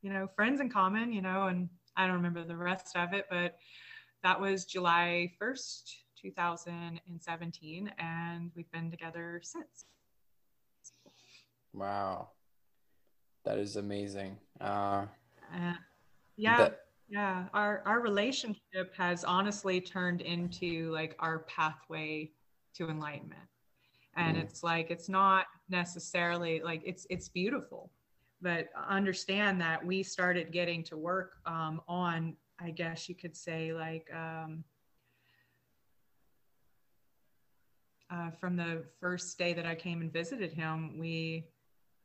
[0.00, 3.26] you know, friends in common, you know." And I don't remember the rest of it,
[3.28, 3.56] but
[4.22, 5.92] that was July first,
[6.22, 9.86] 2017, and we've been together since.
[11.74, 12.30] Wow.
[13.44, 14.38] That is amazing.
[14.60, 15.06] Uh,
[15.54, 15.74] uh
[16.36, 16.58] yeah.
[16.58, 17.44] That- yeah.
[17.52, 22.30] Our, our relationship has honestly turned into like our pathway
[22.76, 23.42] to enlightenment.
[24.16, 24.42] And mm.
[24.42, 27.90] it's like, it's not necessarily like it's, it's beautiful,
[28.40, 33.74] but understand that we started getting to work um, on, I guess you could say
[33.74, 34.64] like, um,
[38.10, 41.48] uh, from the first day that I came and visited him, we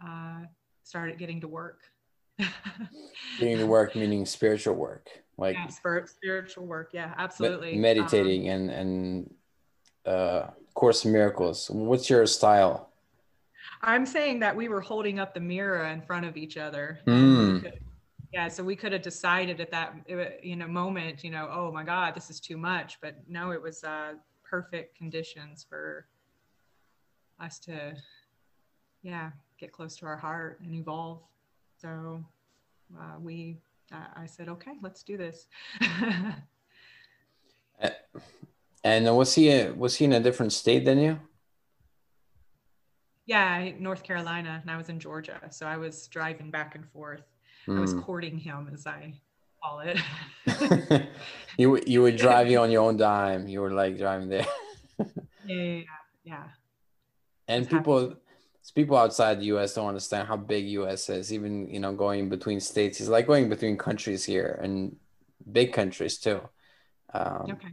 [0.05, 0.41] uh,
[0.83, 1.81] started getting to work.
[3.39, 5.67] getting to work meaning spiritual work, like yeah,
[6.05, 6.91] spiritual work.
[6.93, 7.73] Yeah, absolutely.
[7.73, 9.33] Me- meditating um, and and
[10.05, 11.69] uh, Course in Miracles.
[11.69, 12.89] What's your style?
[13.81, 16.99] I'm saying that we were holding up the mirror in front of each other.
[17.05, 17.71] Mm.
[18.33, 19.93] yeah, so we could have decided at that
[20.41, 22.99] you know moment, you know, oh my God, this is too much.
[23.01, 24.13] But no, it was uh,
[24.43, 26.07] perfect conditions for
[27.39, 27.93] us to,
[29.01, 31.19] yeah, get close to our heart and evolve.
[31.81, 32.23] So
[32.97, 33.57] uh, we,
[33.91, 35.47] uh, I said, okay, let's do this.
[38.83, 41.19] and was he was he in a different state than you?
[43.25, 47.21] Yeah, North Carolina, and I was in Georgia, so I was driving back and forth.
[47.67, 47.77] Mm.
[47.77, 47.99] I was hmm.
[47.99, 49.13] courting him, as I
[49.61, 49.99] call it.
[51.57, 53.47] you you were driving on your own dime.
[53.47, 54.47] You were like driving there.
[54.97, 55.05] yeah,
[55.45, 55.81] yeah,
[56.23, 56.43] yeah.
[57.47, 58.15] And people
[58.71, 61.33] people outside the US don't understand how big US is.
[61.33, 64.95] Even you know going between states is like going between countries here and
[65.51, 66.41] big countries too.
[67.13, 67.69] Um, okay.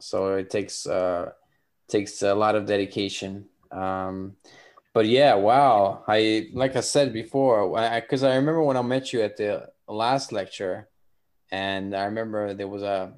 [0.00, 1.30] So it takes uh,
[1.88, 3.46] takes a lot of dedication.
[3.70, 4.36] Um,
[4.94, 6.04] but yeah, wow!
[6.06, 7.68] I like I said before,
[8.00, 10.88] because I, I, remember when I met you at the last lecture,
[11.50, 13.14] and I remember there was a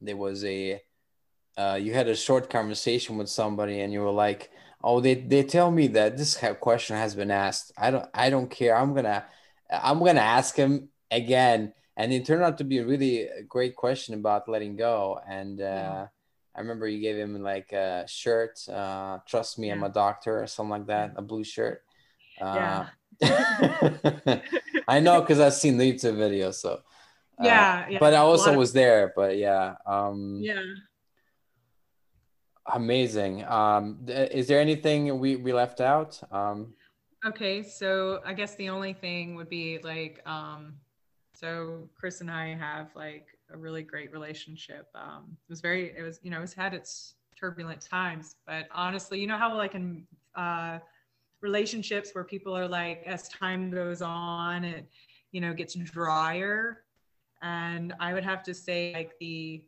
[0.00, 0.80] there was a
[1.56, 4.50] uh, you had a short conversation with somebody, and you were like,
[4.84, 7.72] oh they, they tell me that this question has been asked.
[7.76, 8.76] I don't i don't care.
[8.76, 9.24] I'm gonna
[9.70, 11.72] i'm gonna ask him again.
[11.96, 15.20] And it turned out to be a really great question about letting go.
[15.26, 16.06] And uh, yeah.
[16.54, 19.74] i remember you gave him like a shirt uh, trust me yeah.
[19.74, 21.82] i'm a doctor or something like that a blue shirt.
[22.40, 22.84] Uh,
[23.22, 24.40] yeah.
[24.88, 26.82] i know because i've seen the youtube video so
[27.38, 30.60] uh, yeah, yeah, but i also was there but yeah um yeah
[32.72, 33.44] Amazing.
[33.44, 36.18] Um, is there anything we, we left out?
[36.32, 36.72] Um,
[37.26, 40.74] okay, so I guess the only thing would be like, um,
[41.34, 44.88] so Chris and I have like a really great relationship.
[44.94, 49.20] Um, it was very, it was, you know, it's had its turbulent times, but honestly,
[49.20, 50.78] you know how like in uh,
[51.42, 54.88] relationships where people are like, as time goes on, it,
[55.32, 56.84] you know, gets drier.
[57.42, 59.64] And I would have to say like the,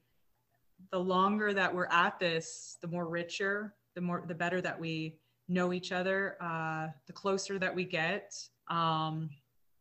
[0.91, 5.19] the longer that we're at this, the more richer, the more the better that we
[5.49, 8.35] know each other, uh, the closer that we get.
[8.69, 9.31] Um,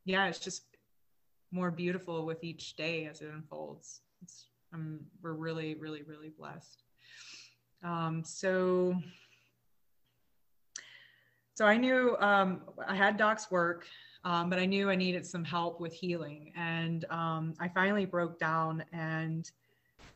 [0.06, 0.64] yeah, it's just
[1.52, 4.02] more beautiful with each day as it unfolds.
[4.22, 6.84] It's, um, we're really, really, really blessed.
[7.84, 8.95] Um, so,
[11.56, 13.86] so I knew um, I had Doc's work,
[14.23, 18.40] um, but I knew I needed some help with healing, and um, I finally broke
[18.40, 19.49] down and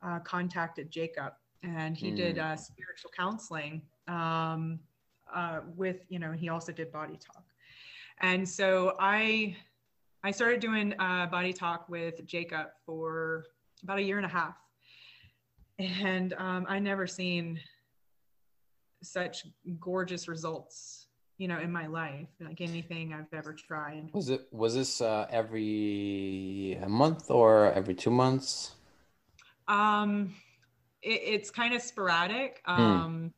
[0.01, 2.15] uh, contacted Jacob, and he mm.
[2.15, 2.43] did hmm.
[2.43, 4.79] uh, spiritual counseling um,
[5.33, 7.43] uh, with, you know, he also did body talk.
[8.21, 9.55] And so I,
[10.23, 13.45] I started doing uh, body talk with Jacob for
[13.83, 14.55] about a year and a half.
[15.79, 17.59] and um, I never seen
[19.01, 19.45] such
[19.79, 21.07] gorgeous results,
[21.37, 24.09] you know, in my life, like anything I've ever tried.
[24.13, 28.75] Was it was this uh, every month or every two months?
[29.69, 30.33] Um,
[31.01, 32.61] it, it's kind of sporadic.
[32.65, 32.81] Hmm.
[32.81, 33.33] Um,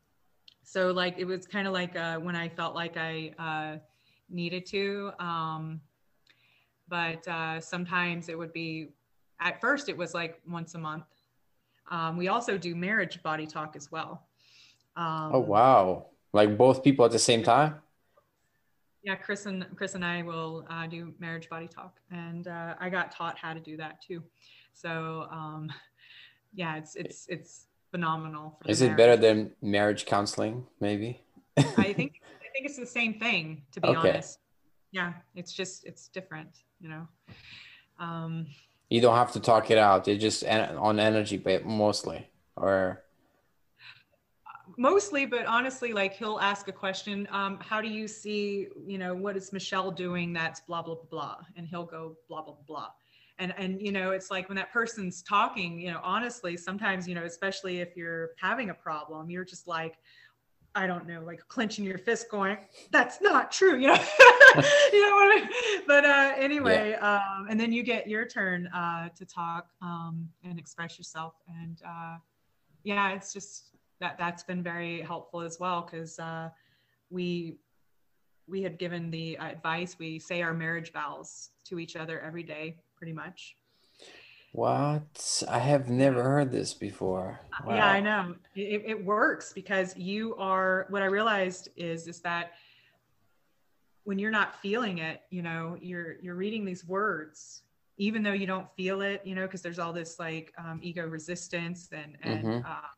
[0.64, 3.80] so like it was kind of like uh, when I felt like I uh,
[4.30, 5.12] needed to.
[5.20, 5.82] Um,
[6.88, 8.90] but uh, sometimes it would be.
[9.44, 11.06] At first, it was like once a month.
[11.90, 14.28] Um, we also do marriage body talk as well.
[14.96, 16.06] Um, Oh wow!
[16.32, 17.76] Like both people at the same time?
[19.04, 22.90] Yeah, Chris and Chris and I will uh, do marriage body talk, and uh, I
[22.90, 24.22] got taught how to do that too.
[24.74, 25.70] So um,
[26.54, 28.58] yeah, it's it's it's phenomenal.
[28.62, 30.66] For Is it better than marriage counseling?
[30.80, 31.22] Maybe.
[31.78, 33.64] I think I think it's the same thing.
[33.74, 33.98] To be Okay.
[33.98, 34.40] honest,
[34.92, 37.08] yeah, it's just it's different, you know.
[38.00, 38.48] Um,
[38.90, 40.08] You don't have to talk it out.
[40.08, 42.28] It's just en- on energy, but mostly.
[42.56, 43.04] Or
[44.78, 49.14] mostly but honestly like he'll ask a question um, how do you see you know
[49.14, 52.88] what is michelle doing that's blah blah blah blah and he'll go blah blah blah
[53.42, 57.16] and and you know it's like when that person's talking you know honestly sometimes you
[57.16, 59.98] know especially if you're having a problem you're just like
[60.76, 62.58] i don't know like clenching your fist going
[62.92, 64.00] that's not true you know?
[64.92, 65.82] You know what I mean?
[65.88, 70.60] but uh anyway um and then you get your turn uh to talk um and
[70.60, 71.34] express yourself.
[71.48, 72.18] And uh
[72.84, 76.50] yeah it's just that that's been very helpful as well because uh,
[77.10, 77.60] we
[78.48, 82.76] we had given the advice we say our marriage vows to each other every day
[83.02, 83.56] pretty much
[84.52, 85.44] what?
[85.50, 87.40] I have never heard this before.
[87.68, 92.52] yeah i know it, it works because you are what i realized is is that
[94.04, 97.64] when you're not feeling it you know you're you're reading these words
[97.98, 101.08] even though you don't feel it you know because there's all this like um, ego
[101.08, 102.66] resistance and and Mhm.
[102.66, 102.92] uh,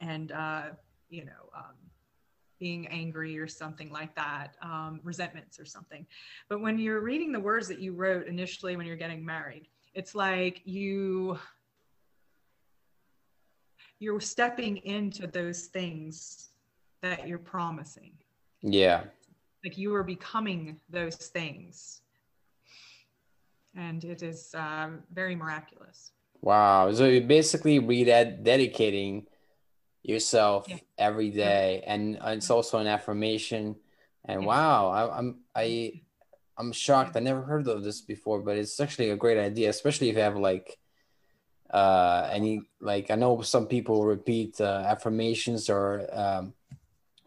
[0.00, 0.62] and uh,
[1.08, 1.76] you know um,
[2.58, 6.06] being angry or something like that um, resentments or something
[6.48, 10.14] but when you're reading the words that you wrote initially when you're getting married it's
[10.14, 11.38] like you
[13.98, 16.50] you're stepping into those things
[17.02, 18.12] that you're promising
[18.62, 19.04] Yeah.
[19.64, 22.00] like you are becoming those things
[23.74, 26.12] and it is uh, very miraculous
[26.42, 26.92] Wow.
[26.92, 29.26] So you basically read that dedicating
[30.06, 30.78] yourself Yeah.
[30.98, 33.76] every day, and it's also an affirmation.
[34.24, 34.46] And Yes.
[34.46, 36.02] wow, I, I'm I
[36.56, 37.16] I'm shocked.
[37.16, 40.22] I never heard of this before, but it's actually a great idea, especially if you
[40.22, 40.78] have like
[41.70, 46.54] uh any like I know some people repeat uh, affirmations or um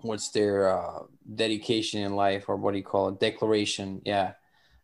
[0.01, 1.03] what's their uh,
[1.35, 3.19] dedication in life or what do you call it?
[3.19, 4.01] Declaration.
[4.06, 4.34] Yeah.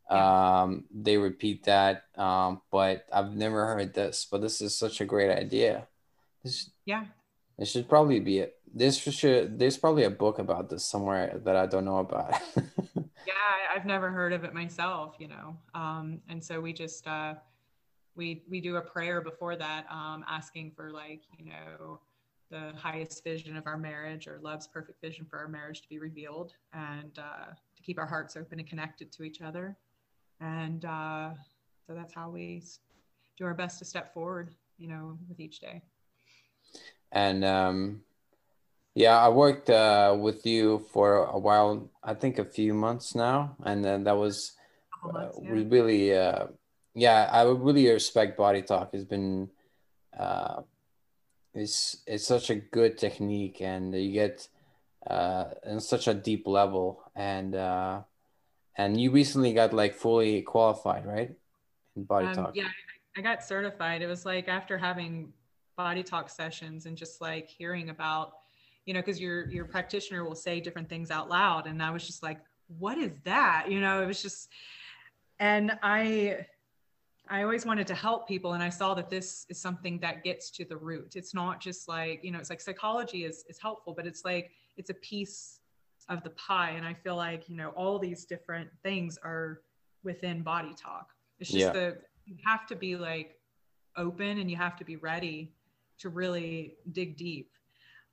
[0.09, 2.03] Um they repeat that.
[2.15, 5.88] Um but i've never heard this but this is such a great idea.
[6.43, 7.05] This yeah
[7.57, 11.56] it should probably be it this should there's probably a book about this somewhere that
[11.56, 12.34] i don't know about.
[13.27, 13.34] Yeah
[13.76, 17.34] i've never heard of it myself you know um, and so we just uh,
[18.15, 21.99] we we do a prayer before that um, asking for like you know
[22.52, 25.98] the highest vision of our marriage or love's perfect vision for our marriage to be
[25.99, 29.76] revealed and uh, to keep our hearts open and connected to each other.
[30.40, 31.32] And uh,
[31.88, 32.61] so that's how we
[33.36, 35.82] do our best to step forward you know with each day
[37.15, 38.01] and um
[38.93, 43.55] yeah i worked uh with you for a while i think a few months now.
[43.63, 44.53] And then that was
[45.03, 45.51] uh, months, yeah.
[45.51, 46.45] we really uh
[46.93, 48.91] yeah i would really respect body talk.
[48.93, 49.49] It's been
[50.17, 50.61] uh
[51.53, 54.47] it's it's such a good technique and you get
[55.07, 57.01] uh in such a deep level.
[57.15, 58.01] And uh
[58.77, 61.31] and you recently got like fully qualified right?
[61.95, 62.51] In body Um, talk.
[62.55, 64.01] Yeah, I- I got certified.
[64.01, 65.31] It was like after having
[65.76, 68.34] body talk sessions and just like hearing about,
[68.85, 72.06] you know, because your your practitioner will say different things out loud, and I was
[72.06, 73.65] just like, what is that?
[73.69, 74.49] You know, it was just,
[75.39, 76.45] and I.
[77.27, 80.52] I always wanted to help people, and I saw that this is something that gets
[80.52, 81.15] to the root.
[81.15, 84.52] It's not just like you know, it's like psychology is is helpful, but it's like
[84.77, 85.60] it's a piece
[86.07, 89.61] of the pie, and I feel like you know all these different things are
[90.03, 91.14] within body talk.
[91.39, 91.72] It's just Yeah.
[91.73, 91.97] the
[92.27, 93.39] you have to be like
[93.97, 95.55] open and you have to be ready
[95.99, 97.51] to really dig deep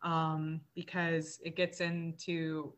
[0.03, 2.73] um, because it gets into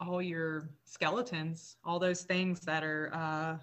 [0.00, 3.56] all your skeletons, all those things that are uh,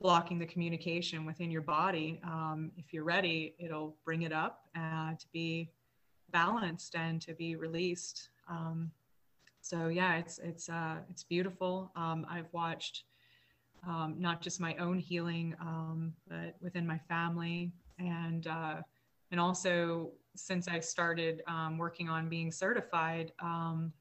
[0.00, 2.20] blocking the communication within your body.
[2.24, 5.70] Um, if you're ready, it'll bring it up uh, to be
[6.30, 8.30] balanced and to be released.
[8.48, 8.90] Um,
[9.60, 11.90] so yeah, it's it's uh, it's beautiful.
[11.96, 13.04] Um, I've watched
[13.86, 18.76] um, not just my own healing, um, but within my family and uh,
[19.34, 23.92] and also since I started um, working on being certified, um,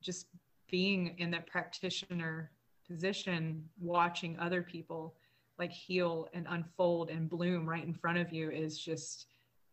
[0.00, 0.28] just
[0.70, 2.50] being in that practitioner
[2.88, 5.16] position, watching other people
[5.58, 9.26] like heal and unfold and bloom right in front of you is just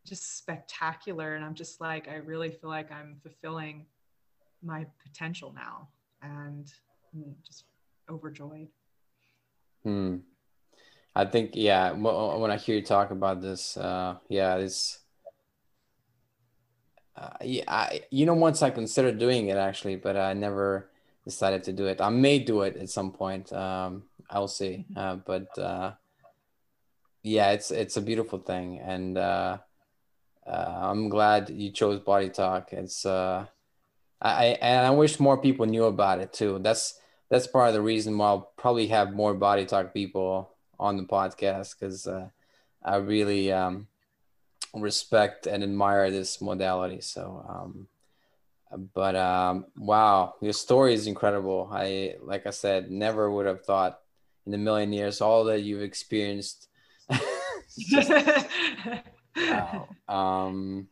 [0.06, 3.86] just spectacular and i'm just like i really feel like i'm fulfilling
[4.62, 5.88] my potential now
[6.22, 6.72] and
[7.14, 7.64] I'm just
[8.10, 8.68] overjoyed
[9.84, 10.18] hmm.
[11.20, 15.00] I think yeah when i hear you talk about this uh yeah it's
[17.20, 20.90] uh, yeah, I, you know, once I considered doing it actually, but I never
[21.26, 22.00] decided to do it.
[22.00, 23.52] I may do it at some point.
[23.52, 24.86] Um, I'll see.
[24.96, 25.94] Uh, but uh,
[27.22, 29.58] yeah, it's it's a beautiful thing, and uh,
[30.48, 32.72] uh I'm glad you chose Body Talk.
[32.72, 33.46] It's uh,
[34.22, 36.60] I and I wish more people knew about it too.
[36.60, 40.98] That's that's part of the reason why I'll probably have more Body Talk people on
[40.98, 42.30] the podcast because uh,
[42.84, 43.88] I really um,
[44.74, 47.02] respect and admire this modality.
[47.02, 47.88] So, um,
[48.94, 51.70] but um, wow, your story is incredible.
[51.72, 54.00] I, like I said, never would have thought
[54.46, 56.68] in a million years all that you've experienced.
[57.78, 58.10] just,
[59.38, 59.88] wow.
[60.08, 60.88] Um,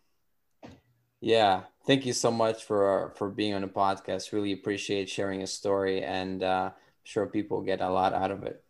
[1.22, 4.32] yeah, thank you so much for for being on the podcast.
[4.32, 8.44] Really appreciate sharing a story, and uh, I'm sure people get a lot out of
[8.44, 8.64] it.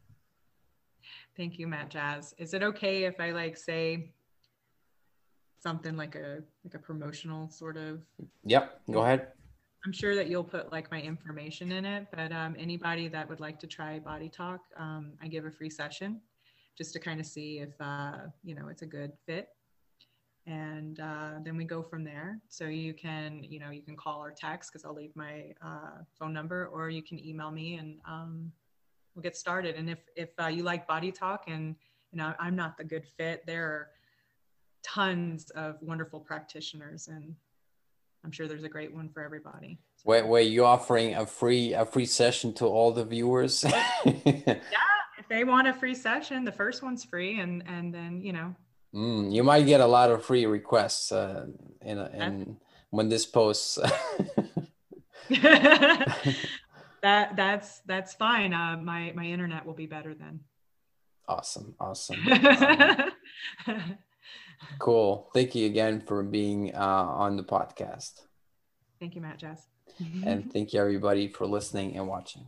[1.37, 2.33] Thank you, Matt Jazz.
[2.37, 4.11] Is it okay if I like say
[5.59, 8.01] something like a like a promotional sort of?
[8.43, 9.27] Yep go ahead.
[9.85, 13.39] I'm sure that you'll put like my information in it but um, anybody that would
[13.39, 16.19] like to try body talk um, i give a free session
[16.77, 19.49] just to kind of see if uh, you know it's a good fit.
[20.45, 22.39] And uh, then we go from there.
[22.47, 26.03] So you can you know you can call or text because i'll leave my uh,
[26.17, 28.51] phone number or you can email me and um,
[29.17, 31.75] we'll get started and if if uh, you like body talk and
[32.11, 33.87] you know i'm not the good fit there are
[34.83, 37.35] tons of wonderful practitioners and
[38.23, 39.79] I'm sure there's a great one for everybody.
[39.95, 40.09] So.
[40.09, 43.63] Wait, wait, you offering a free a free session to all the viewers?
[44.05, 44.59] yeah,
[45.17, 48.53] if they want a free session, the first one's free, and and then you know.
[48.93, 51.45] Mm, you might get a lot of free requests uh,
[51.81, 52.57] in in
[52.89, 53.79] when this posts.
[57.01, 58.53] that that's that's fine.
[58.53, 60.41] Uh, my my internet will be better then.
[61.27, 62.19] Awesome, awesome.
[63.67, 63.97] Um,
[64.79, 65.29] Cool.
[65.33, 68.21] Thank you again for being uh, on the podcast.
[68.99, 69.67] Thank you, Matt Jess.
[70.25, 72.47] and thank you, everybody, for listening and watching.